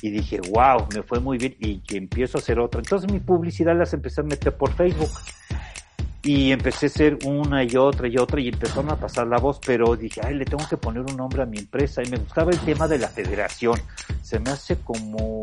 Y 0.00 0.10
dije, 0.10 0.40
wow, 0.50 0.88
me 0.94 1.02
fue 1.02 1.20
muy 1.20 1.38
bien. 1.38 1.54
Y 1.60 1.82
empiezo 1.96 2.38
a 2.38 2.40
hacer 2.40 2.58
otra. 2.58 2.80
Entonces 2.80 3.10
mi 3.10 3.20
publicidad 3.20 3.76
las 3.76 3.92
empecé 3.92 4.22
a 4.22 4.24
meter 4.24 4.56
por 4.56 4.72
Facebook 4.74 5.10
y 6.22 6.52
empecé 6.52 6.86
a 6.86 6.88
hacer 6.88 7.18
una 7.24 7.64
y 7.64 7.76
otra 7.76 8.06
y 8.06 8.16
otra 8.16 8.40
y 8.40 8.48
empezaron 8.48 8.90
a 8.90 8.96
pasar 8.96 9.26
la 9.26 9.38
voz, 9.38 9.58
pero 9.64 9.96
dije, 9.96 10.20
ay, 10.24 10.34
le 10.34 10.44
tengo 10.44 10.66
que 10.68 10.76
poner 10.76 11.02
un 11.02 11.16
nombre 11.16 11.42
a 11.42 11.46
mi 11.46 11.58
empresa 11.58 12.02
y 12.02 12.10
me 12.10 12.18
gustaba 12.18 12.52
el 12.52 12.58
tema 12.60 12.86
de 12.86 12.98
la 12.98 13.08
federación. 13.08 13.80
Se 14.22 14.38
me 14.38 14.50
hace 14.50 14.76
como 14.76 15.40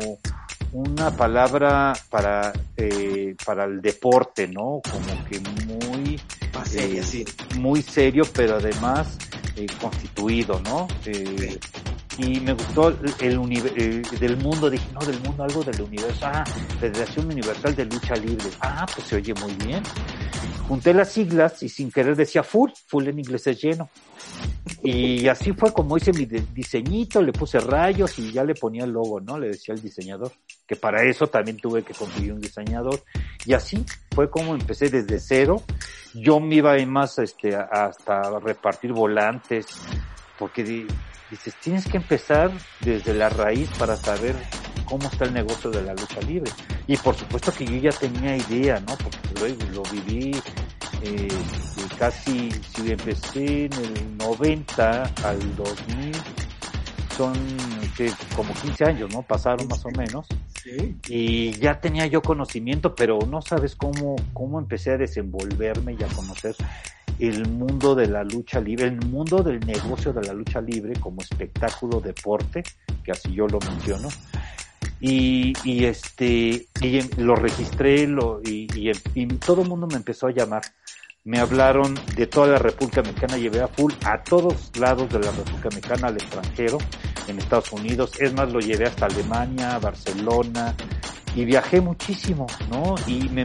una 0.72 1.10
palabra 1.10 1.92
para, 2.08 2.52
eh, 2.76 3.34
para 3.44 3.64
el 3.64 3.82
deporte, 3.82 4.48
¿no? 4.48 4.80
Como 4.90 5.24
que 5.28 5.40
muy, 5.66 6.20
eh, 6.74 7.24
muy 7.56 7.82
serio, 7.82 8.24
pero 8.32 8.56
además 8.56 9.18
eh, 9.56 9.66
constituido, 9.80 10.60
¿no? 10.64 10.88
Eh, 11.04 11.58
y 12.18 12.40
me 12.40 12.52
gustó 12.52 12.88
el, 12.88 12.96
del 13.18 14.36
mundo, 14.36 14.68
dije, 14.68 14.86
no, 14.92 15.00
del 15.00 15.20
mundo, 15.20 15.44
algo 15.44 15.62
del 15.62 15.80
universo, 15.80 16.26
ah, 16.26 16.44
Federación 16.78 17.26
Universal 17.26 17.74
de 17.74 17.84
Lucha 17.86 18.14
Libre, 18.16 18.46
ah, 18.60 18.86
pues 18.94 19.06
se 19.06 19.16
oye 19.16 19.34
muy 19.34 19.52
bien. 19.54 19.82
Junté 20.70 20.94
las 20.94 21.10
siglas 21.10 21.64
y 21.64 21.68
sin 21.68 21.90
querer 21.90 22.14
decía 22.14 22.44
full, 22.44 22.70
full 22.86 23.08
en 23.08 23.18
inglés 23.18 23.44
es 23.48 23.60
lleno. 23.60 23.90
Y 24.84 25.26
así 25.26 25.52
fue 25.52 25.72
como 25.72 25.96
hice 25.96 26.12
mi 26.12 26.26
diseñito, 26.26 27.20
le 27.20 27.32
puse 27.32 27.58
rayos 27.58 28.16
y 28.20 28.30
ya 28.30 28.44
le 28.44 28.54
ponía 28.54 28.84
el 28.84 28.92
logo, 28.92 29.20
¿no? 29.20 29.36
Le 29.36 29.48
decía 29.48 29.74
al 29.74 29.82
diseñador, 29.82 30.30
que 30.68 30.76
para 30.76 31.02
eso 31.02 31.26
también 31.26 31.56
tuve 31.56 31.82
que 31.82 31.92
conseguir 31.92 32.34
un 32.34 32.40
diseñador. 32.40 33.02
Y 33.44 33.54
así 33.54 33.84
fue 34.14 34.30
como 34.30 34.54
empecé 34.54 34.90
desde 34.90 35.18
cero. 35.18 35.60
Yo 36.14 36.38
me 36.38 36.54
iba 36.54 36.76
más 36.86 37.18
este, 37.18 37.56
hasta 37.56 38.38
repartir 38.38 38.92
volantes, 38.92 39.66
porque 40.38 40.62
dices, 40.62 41.52
tienes 41.60 41.84
que 41.88 41.96
empezar 41.96 42.52
desde 42.78 43.12
la 43.12 43.28
raíz 43.28 43.68
para 43.76 43.96
saber 43.96 44.36
cómo 44.90 45.08
está 45.08 45.24
el 45.24 45.32
negocio 45.32 45.70
de 45.70 45.82
la 45.82 45.94
lucha 45.94 46.20
libre. 46.26 46.50
Y 46.86 46.96
por 46.96 47.14
supuesto 47.14 47.52
que 47.52 47.64
yo 47.64 47.76
ya 47.76 47.92
tenía 47.92 48.36
idea, 48.36 48.80
¿no? 48.80 48.96
Porque 48.96 49.56
lo, 49.56 49.72
lo 49.72 49.82
viví 49.84 50.32
eh, 51.02 51.28
casi, 51.98 52.50
si 52.50 52.90
empecé 52.90 53.66
en 53.66 53.72
el 53.72 54.18
90 54.18 55.02
al 55.24 55.56
2000, 55.56 56.12
son 57.16 57.34
que 57.96 58.10
como 58.34 58.52
15 58.52 58.84
años, 58.84 59.10
¿no? 59.12 59.22
Pasaron 59.22 59.68
más 59.68 59.84
o 59.86 59.90
menos. 59.90 60.26
Y 61.08 61.52
ya 61.52 61.80
tenía 61.80 62.06
yo 62.06 62.20
conocimiento, 62.20 62.94
pero 62.94 63.18
no 63.26 63.40
sabes 63.40 63.76
cómo, 63.76 64.16
cómo 64.32 64.58
empecé 64.58 64.92
a 64.92 64.98
desenvolverme 64.98 65.96
y 65.98 66.02
a 66.02 66.08
conocer 66.08 66.54
el 67.18 67.48
mundo 67.48 67.94
de 67.94 68.06
la 68.06 68.24
lucha 68.24 68.60
libre, 68.60 68.86
el 68.86 69.00
mundo 69.06 69.42
del 69.42 69.60
negocio 69.60 70.12
de 70.12 70.22
la 70.22 70.32
lucha 70.32 70.60
libre 70.60 70.98
como 70.98 71.20
espectáculo 71.20 72.00
deporte, 72.00 72.62
que 73.04 73.12
así 73.12 73.32
yo 73.32 73.46
lo 73.46 73.58
menciono. 73.60 74.08
Y, 75.00 75.54
y 75.64 75.84
este, 75.86 76.66
y 76.80 77.00
lo 77.16 77.34
registré 77.34 78.06
lo, 78.06 78.40
y, 78.44 78.68
y, 78.74 78.90
y 79.14 79.26
todo 79.38 79.62
el 79.62 79.68
mundo 79.68 79.86
me 79.86 79.96
empezó 79.96 80.26
a 80.26 80.32
llamar. 80.32 80.62
Me 81.22 81.38
hablaron 81.38 81.94
de 82.16 82.26
toda 82.26 82.46
la 82.48 82.58
República 82.58 83.02
Mexicana, 83.02 83.36
llevé 83.36 83.60
a 83.60 83.68
full 83.68 83.92
a 84.06 84.22
todos 84.22 84.70
lados 84.78 85.10
de 85.10 85.18
la 85.18 85.30
República 85.30 85.68
Mexicana, 85.68 86.08
al 86.08 86.14
extranjero, 86.14 86.78
en 87.28 87.38
Estados 87.38 87.72
Unidos, 87.72 88.12
es 88.18 88.32
más, 88.32 88.50
lo 88.50 88.58
llevé 88.58 88.86
hasta 88.86 89.04
Alemania, 89.04 89.78
Barcelona, 89.78 90.74
y 91.34 91.44
viajé 91.44 91.82
muchísimo, 91.82 92.46
¿no? 92.70 92.94
Y, 93.06 93.28
me, 93.28 93.44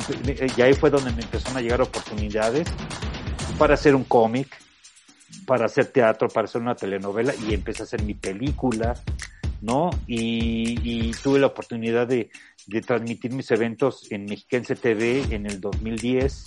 y 0.58 0.62
ahí 0.62 0.74
fue 0.74 0.90
donde 0.90 1.12
me 1.12 1.22
empezaron 1.22 1.58
a 1.58 1.62
llegar 1.62 1.82
oportunidades 1.82 2.68
para 3.58 3.74
hacer 3.74 3.94
un 3.94 4.06
cómic, 4.06 4.58
para 5.46 5.66
hacer 5.66 5.88
teatro, 5.88 6.30
para 6.30 6.46
hacer 6.46 6.62
una 6.62 6.76
telenovela, 6.76 7.34
y 7.36 7.54
empecé 7.54 7.84
a 7.84 7.86
hacer 7.86 8.04
mi 8.04 8.14
película, 8.14 8.96
¿no? 9.62 9.90
Y, 10.08 10.80
y 10.84 11.12
tuve 11.12 11.40
la 11.40 11.48
oportunidad 11.48 12.08
de, 12.08 12.30
de 12.68 12.82
transmitir 12.82 13.34
mis 13.34 13.50
eventos 13.52 14.12
en 14.12 14.26
Mexiquense 14.26 14.76
TV 14.76 15.24
en 15.32 15.46
el 15.46 15.60
2010 15.62 16.44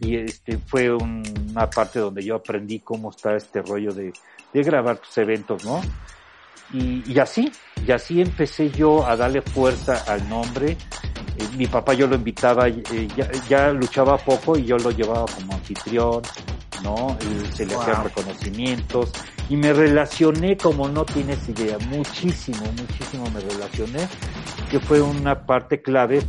y 0.00 0.16
este 0.16 0.58
fue 0.58 0.90
una 0.92 1.68
parte 1.68 1.98
donde 1.98 2.24
yo 2.24 2.36
aprendí 2.36 2.80
cómo 2.80 3.10
está 3.10 3.36
este 3.36 3.60
rollo 3.60 3.92
de, 3.92 4.12
de 4.52 4.62
grabar 4.62 4.98
tus 4.98 5.16
eventos, 5.18 5.64
¿no? 5.64 5.80
Y, 6.72 7.02
y, 7.12 7.18
así, 7.18 7.52
y 7.86 7.92
así 7.92 8.20
empecé 8.20 8.70
yo 8.70 9.06
a 9.06 9.16
darle 9.16 9.42
fuerza 9.42 10.04
al 10.06 10.26
nombre. 10.28 10.70
Eh, 11.36 11.48
mi 11.56 11.66
papá 11.66 11.94
yo 11.94 12.06
lo 12.06 12.14
invitaba, 12.14 12.68
eh, 12.68 13.08
ya, 13.16 13.30
ya, 13.48 13.72
luchaba 13.72 14.16
poco 14.16 14.56
y 14.56 14.64
yo 14.64 14.78
lo 14.78 14.90
llevaba 14.90 15.26
como 15.26 15.52
anfitrión, 15.52 16.22
¿no? 16.82 17.18
Y 17.20 17.52
se 17.52 17.66
le 17.66 17.74
hacían 17.74 18.04
reconocimientos 18.04 19.12
y 19.50 19.56
me 19.56 19.74
relacioné 19.74 20.56
como 20.56 20.88
no 20.88 21.04
tienes 21.04 21.46
idea, 21.48 21.76
muchísimo, 21.78 22.62
muchísimo 22.78 23.28
me 23.30 23.40
relacioné, 23.40 24.08
que 24.70 24.80
fue 24.80 25.02
una 25.02 25.44
parte 25.44 25.82
clave 25.82 26.22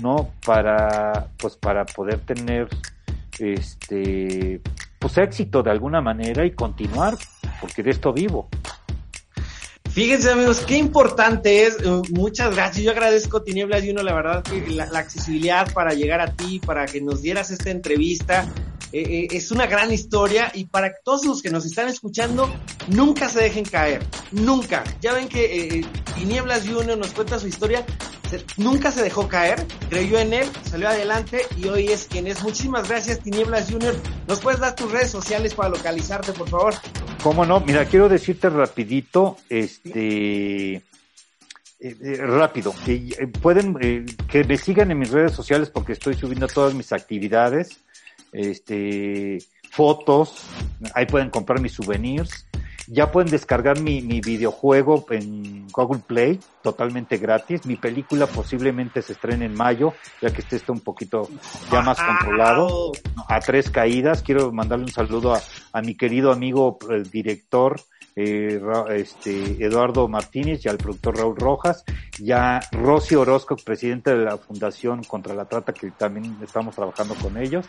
¿no? 0.00 0.32
Para, 0.44 1.28
pues 1.38 1.56
para 1.56 1.84
poder 1.84 2.20
tener, 2.20 2.68
este, 3.38 4.60
pues 4.98 5.18
éxito 5.18 5.62
de 5.62 5.70
alguna 5.70 6.00
manera 6.00 6.44
y 6.44 6.52
continuar, 6.52 7.16
porque 7.60 7.82
de 7.82 7.90
esto 7.90 8.12
vivo. 8.12 8.48
Fíjense 9.90 10.30
amigos, 10.30 10.60
qué 10.60 10.76
importante 10.76 11.66
es. 11.66 11.84
Uh, 11.84 12.02
muchas 12.10 12.54
gracias. 12.54 12.84
Yo 12.84 12.92
agradezco 12.92 13.42
Tinieblas 13.42 13.84
y 13.84 13.90
uno, 13.90 14.02
la 14.04 14.14
verdad, 14.14 14.42
que 14.44 14.64
la, 14.70 14.84
accesibilidad 14.84 15.72
para 15.72 15.94
llegar 15.94 16.20
a 16.20 16.32
ti, 16.36 16.60
para 16.64 16.86
que 16.86 17.00
nos 17.00 17.22
dieras 17.22 17.50
esta 17.50 17.70
entrevista. 17.70 18.48
Eh, 18.92 19.02
eh, 19.02 19.28
es 19.30 19.50
una 19.50 19.66
gran 19.66 19.92
historia 19.92 20.50
y 20.54 20.64
para 20.64 20.94
todos 21.04 21.24
los 21.24 21.42
que 21.42 21.50
nos 21.50 21.64
están 21.64 21.88
escuchando, 21.88 22.52
nunca 22.88 23.28
se 23.28 23.40
dejen 23.40 23.64
caer. 23.64 24.04
Nunca. 24.32 24.84
Ya 25.00 25.12
ven 25.12 25.28
que 25.28 25.78
eh, 25.78 25.86
Tinieblas 26.16 26.66
y 26.66 26.72
uno 26.72 26.96
nos 26.96 27.12
cuenta 27.12 27.38
su 27.38 27.46
historia 27.46 27.84
nunca 28.56 28.90
se 28.90 29.02
dejó 29.02 29.28
caer, 29.28 29.66
creyó 29.88 30.18
en 30.18 30.32
él, 30.32 30.48
salió 30.62 30.88
adelante 30.88 31.42
y 31.56 31.66
hoy 31.68 31.88
es 31.88 32.06
quien 32.06 32.26
es. 32.26 32.42
Muchísimas 32.42 32.88
gracias, 32.88 33.20
Tinieblas 33.20 33.70
Junior. 33.70 33.94
¿Nos 34.28 34.40
puedes 34.40 34.60
dar 34.60 34.74
tus 34.74 34.90
redes 34.90 35.10
sociales 35.10 35.54
para 35.54 35.70
localizarte, 35.70 36.32
por 36.32 36.48
favor? 36.48 36.74
Cómo 37.22 37.44
no, 37.44 37.60
mira, 37.60 37.84
quiero 37.84 38.08
decirte 38.08 38.48
rapidito, 38.48 39.36
este, 39.48 40.74
eh, 40.74 40.82
eh, 41.80 42.16
rápido, 42.18 42.74
eh, 42.86 43.26
pueden, 43.42 44.06
que 44.28 44.44
me 44.44 44.56
sigan 44.56 44.90
en 44.90 44.98
mis 44.98 45.10
redes 45.10 45.32
sociales 45.32 45.70
porque 45.70 45.92
estoy 45.92 46.14
subiendo 46.14 46.46
todas 46.46 46.74
mis 46.74 46.92
actividades, 46.92 47.80
este, 48.32 49.38
fotos, 49.70 50.44
ahí 50.94 51.06
pueden 51.06 51.30
comprar 51.30 51.60
mis 51.60 51.72
souvenirs, 51.72 52.46
ya 52.86 53.12
pueden 53.12 53.30
descargar 53.30 53.80
mi, 53.80 54.02
mi 54.02 54.20
videojuego 54.20 55.06
en 55.10 55.68
Google 55.68 56.02
Play 56.04 56.40
totalmente 56.60 57.18
gratis. 57.18 57.64
Mi 57.64 57.76
película 57.76 58.26
posiblemente 58.26 59.00
se 59.00 59.12
estrene 59.12 59.44
en 59.44 59.54
mayo, 59.54 59.94
ya 60.20 60.32
que 60.32 60.40
este 60.40 60.56
está 60.56 60.72
un 60.72 60.80
poquito 60.80 61.28
ya 61.70 61.82
más 61.82 61.98
controlado. 62.02 62.90
A 63.28 63.38
tres 63.38 63.70
caídas. 63.70 64.22
Quiero 64.22 64.50
mandarle 64.50 64.86
un 64.86 64.90
saludo 64.90 65.34
a, 65.34 65.40
a 65.72 65.82
mi 65.82 65.94
querido 65.94 66.32
amigo 66.32 66.78
el 66.90 67.08
director 67.08 67.80
eh, 68.16 68.60
este, 68.90 69.64
Eduardo 69.64 70.08
Martínez 70.08 70.64
y 70.64 70.68
al 70.68 70.78
productor 70.78 71.18
Raúl 71.18 71.36
Rojas, 71.36 71.84
ya 72.18 72.60
Rosy 72.72 73.14
Orozco, 73.14 73.56
presidente 73.56 74.16
de 74.16 74.24
la 74.24 74.36
Fundación 74.36 75.04
contra 75.04 75.34
la 75.34 75.44
Trata, 75.44 75.72
que 75.72 75.90
también 75.90 76.36
estamos 76.42 76.74
trabajando 76.74 77.14
con 77.14 77.36
ellos. 77.36 77.66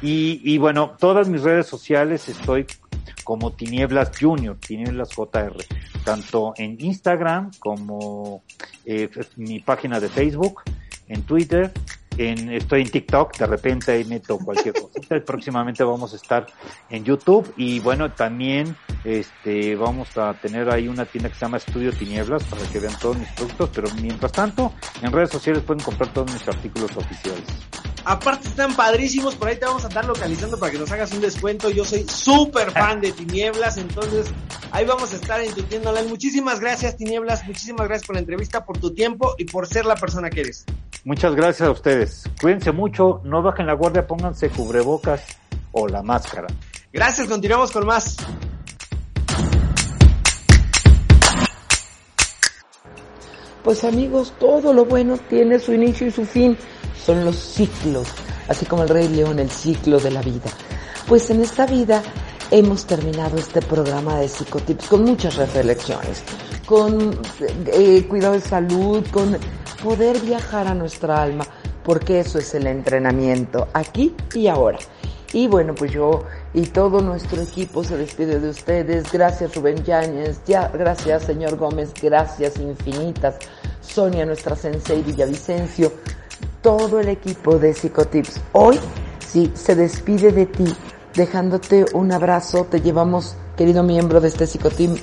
Y, 0.00 0.40
y 0.44 0.58
bueno, 0.58 0.96
todas 0.98 1.28
mis 1.28 1.42
redes 1.42 1.66
sociales 1.66 2.28
estoy 2.28 2.66
como 3.24 3.52
Tinieblas 3.52 4.12
Junior, 4.18 4.56
Tinieblas 4.56 5.10
JR, 5.14 5.56
tanto 6.04 6.54
en 6.56 6.76
Instagram 6.78 7.50
como 7.58 8.42
eh, 8.84 9.08
mi 9.36 9.60
página 9.60 9.98
de 9.98 10.08
Facebook, 10.08 10.62
en 11.08 11.22
Twitter, 11.22 11.72
en, 12.18 12.52
estoy 12.52 12.82
en 12.82 12.90
TikTok, 12.90 13.36
de 13.36 13.46
repente 13.46 13.92
ahí 13.92 14.04
meto 14.04 14.38
cualquier 14.38 14.74
cosa. 14.74 15.20
Próximamente 15.26 15.84
vamos 15.84 16.12
a 16.12 16.16
estar 16.16 16.46
en 16.90 17.04
YouTube 17.04 17.52
y 17.56 17.80
bueno, 17.80 18.12
también 18.12 18.76
este 19.04 19.76
vamos 19.76 20.16
a 20.16 20.34
tener 20.34 20.70
ahí 20.70 20.88
una 20.88 21.04
tienda 21.04 21.28
que 21.28 21.34
se 21.34 21.42
llama 21.42 21.58
Estudio 21.58 21.92
Tinieblas 21.92 22.44
para 22.44 22.62
que 22.66 22.80
vean 22.80 22.98
todos 22.98 23.18
mis 23.18 23.28
productos, 23.30 23.70
pero 23.74 23.88
mientras 24.00 24.32
tanto, 24.32 24.72
en 25.02 25.12
redes 25.12 25.30
sociales 25.30 25.62
pueden 25.62 25.82
comprar 25.82 26.12
todos 26.12 26.32
mis 26.32 26.46
artículos 26.48 26.96
oficiales. 26.96 27.44
Aparte 28.06 28.48
están 28.48 28.76
padrísimos, 28.76 29.34
por 29.34 29.48
ahí 29.48 29.56
te 29.56 29.64
vamos 29.64 29.84
a 29.84 29.88
estar 29.88 30.04
localizando 30.04 30.58
para 30.58 30.70
que 30.70 30.78
nos 30.78 30.92
hagas 30.92 31.12
un 31.12 31.22
descuento. 31.22 31.70
Yo 31.70 31.86
soy 31.86 32.04
súper 32.06 32.70
fan 32.70 33.00
de 33.00 33.12
Tinieblas, 33.12 33.78
entonces 33.78 34.26
ahí 34.72 34.84
vamos 34.84 35.12
a 35.14 35.16
estar 35.16 35.40
en 35.40 35.54
tu 35.54 35.64
Muchísimas 36.08 36.60
gracias 36.60 36.96
Tinieblas, 36.96 37.46
muchísimas 37.46 37.88
gracias 37.88 38.06
por 38.06 38.16
la 38.16 38.20
entrevista, 38.20 38.64
por 38.64 38.78
tu 38.78 38.92
tiempo 38.92 39.34
y 39.38 39.44
por 39.44 39.66
ser 39.66 39.86
la 39.86 39.96
persona 39.96 40.28
que 40.28 40.42
eres. 40.42 40.66
Muchas 41.04 41.34
gracias 41.34 41.68
a 41.68 41.70
ustedes. 41.70 42.24
Cuídense 42.40 42.72
mucho, 42.72 43.20
no 43.24 43.42
bajen 43.42 43.66
la 43.66 43.74
guardia, 43.74 44.06
pónganse 44.06 44.48
cubrebocas 44.48 45.22
o 45.72 45.86
la 45.86 46.02
máscara. 46.02 46.46
Gracias, 46.90 47.28
continuamos 47.28 47.70
con 47.72 47.84
más. 47.84 48.16
Pues 53.62 53.84
amigos, 53.84 54.32
todo 54.38 54.72
lo 54.72 54.86
bueno 54.86 55.18
tiene 55.28 55.58
su 55.58 55.74
inicio 55.74 56.06
y 56.06 56.10
su 56.10 56.24
fin 56.24 56.56
son 57.04 57.24
los 57.24 57.36
ciclos, 57.36 58.08
así 58.48 58.64
como 58.64 58.82
el 58.84 58.88
Rey 58.88 59.08
León, 59.08 59.38
el 59.38 59.50
ciclo 59.50 59.98
de 59.98 60.10
la 60.10 60.22
vida. 60.22 60.50
Pues 61.06 61.28
en 61.28 61.42
esta 61.42 61.66
vida 61.66 62.02
hemos 62.50 62.86
terminado 62.86 63.36
este 63.36 63.60
programa 63.60 64.18
de 64.20 64.28
psicotips 64.28 64.86
con 64.86 65.04
muchas 65.04 65.36
reflexiones, 65.36 66.22
con 66.64 67.18
eh, 67.66 68.06
cuidado 68.08 68.34
de 68.34 68.40
salud, 68.40 69.04
con 69.10 69.36
poder 69.84 70.18
viajar 70.20 70.66
a 70.66 70.74
nuestra 70.74 71.22
alma, 71.22 71.44
porque 71.84 72.18
eso 72.18 72.38
es 72.38 72.54
el 72.54 72.66
entrenamiento, 72.66 73.68
aquí 73.74 74.16
y 74.34 74.48
ahora. 74.48 74.78
Y 75.32 75.46
bueno, 75.46 75.74
pues 75.74 75.92
yo 75.92 76.24
y 76.54 76.62
todo 76.62 77.02
nuestro 77.02 77.42
equipo 77.42 77.84
se 77.84 77.96
despide 77.96 78.40
de 78.40 78.48
ustedes. 78.48 79.12
Gracias 79.12 79.54
Rubén 79.54 79.84
Yáñez, 79.84 80.40
ya, 80.46 80.68
gracias 80.68 81.24
señor 81.24 81.56
Gómez, 81.56 81.92
gracias 82.00 82.56
infinitas. 82.58 83.36
Sonia, 83.82 84.24
nuestra 84.24 84.56
sensei 84.56 85.02
Villavicencio 85.02 85.92
todo 86.64 86.98
el 86.98 87.10
equipo 87.10 87.58
de 87.58 87.74
Psicotips. 87.74 88.40
Hoy 88.52 88.80
sí 89.18 89.52
se 89.52 89.74
despide 89.74 90.32
de 90.32 90.46
ti, 90.46 90.64
dejándote 91.14 91.84
un 91.92 92.10
abrazo. 92.10 92.66
Te 92.70 92.80
llevamos, 92.80 93.36
querido 93.54 93.82
miembro 93.82 94.18
de 94.22 94.28
este 94.28 94.46
Psicoteam, 94.46 94.96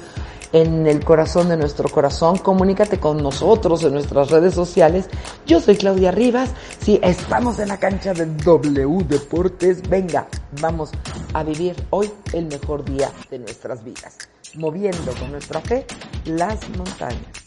en 0.53 0.87
el 0.87 1.03
corazón 1.03 1.49
de 1.49 1.57
nuestro 1.57 1.89
corazón. 1.89 2.37
Comunícate 2.37 2.99
con 2.99 3.21
nosotros 3.21 3.83
en 3.83 3.93
nuestras 3.93 4.29
redes 4.29 4.53
sociales. 4.53 5.07
Yo 5.45 5.59
soy 5.59 5.77
Claudia 5.77 6.11
Rivas. 6.11 6.51
Si 6.79 6.99
estamos 7.01 7.59
en 7.59 7.69
la 7.69 7.77
cancha 7.77 8.13
de 8.13 8.25
W 8.25 9.03
Deportes, 9.07 9.87
venga, 9.89 10.27
vamos 10.61 10.91
a 11.33 11.43
vivir 11.43 11.75
hoy 11.89 12.11
el 12.33 12.45
mejor 12.45 12.83
día 12.85 13.11
de 13.29 13.39
nuestras 13.39 13.83
vidas, 13.83 14.17
moviendo 14.55 15.13
con 15.19 15.31
nuestra 15.31 15.61
fe 15.61 15.85
las 16.25 16.69
montañas. 16.69 17.40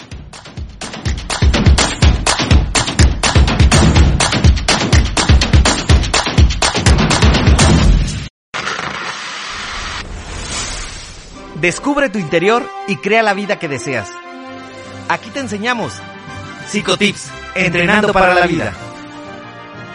Descubre 11.64 12.10
tu 12.10 12.18
interior 12.18 12.68
y 12.88 12.96
crea 12.96 13.22
la 13.22 13.32
vida 13.32 13.58
que 13.58 13.68
deseas. 13.68 14.10
Aquí 15.08 15.30
te 15.30 15.40
enseñamos 15.40 15.94
Psicotips, 16.68 17.30
entrenando 17.54 18.12
para 18.12 18.34
la 18.34 18.46
vida. 18.46 18.74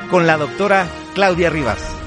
Con 0.10 0.26
la 0.26 0.38
doctora 0.38 0.88
Claudia 1.14 1.52
Rivas. 1.52 1.99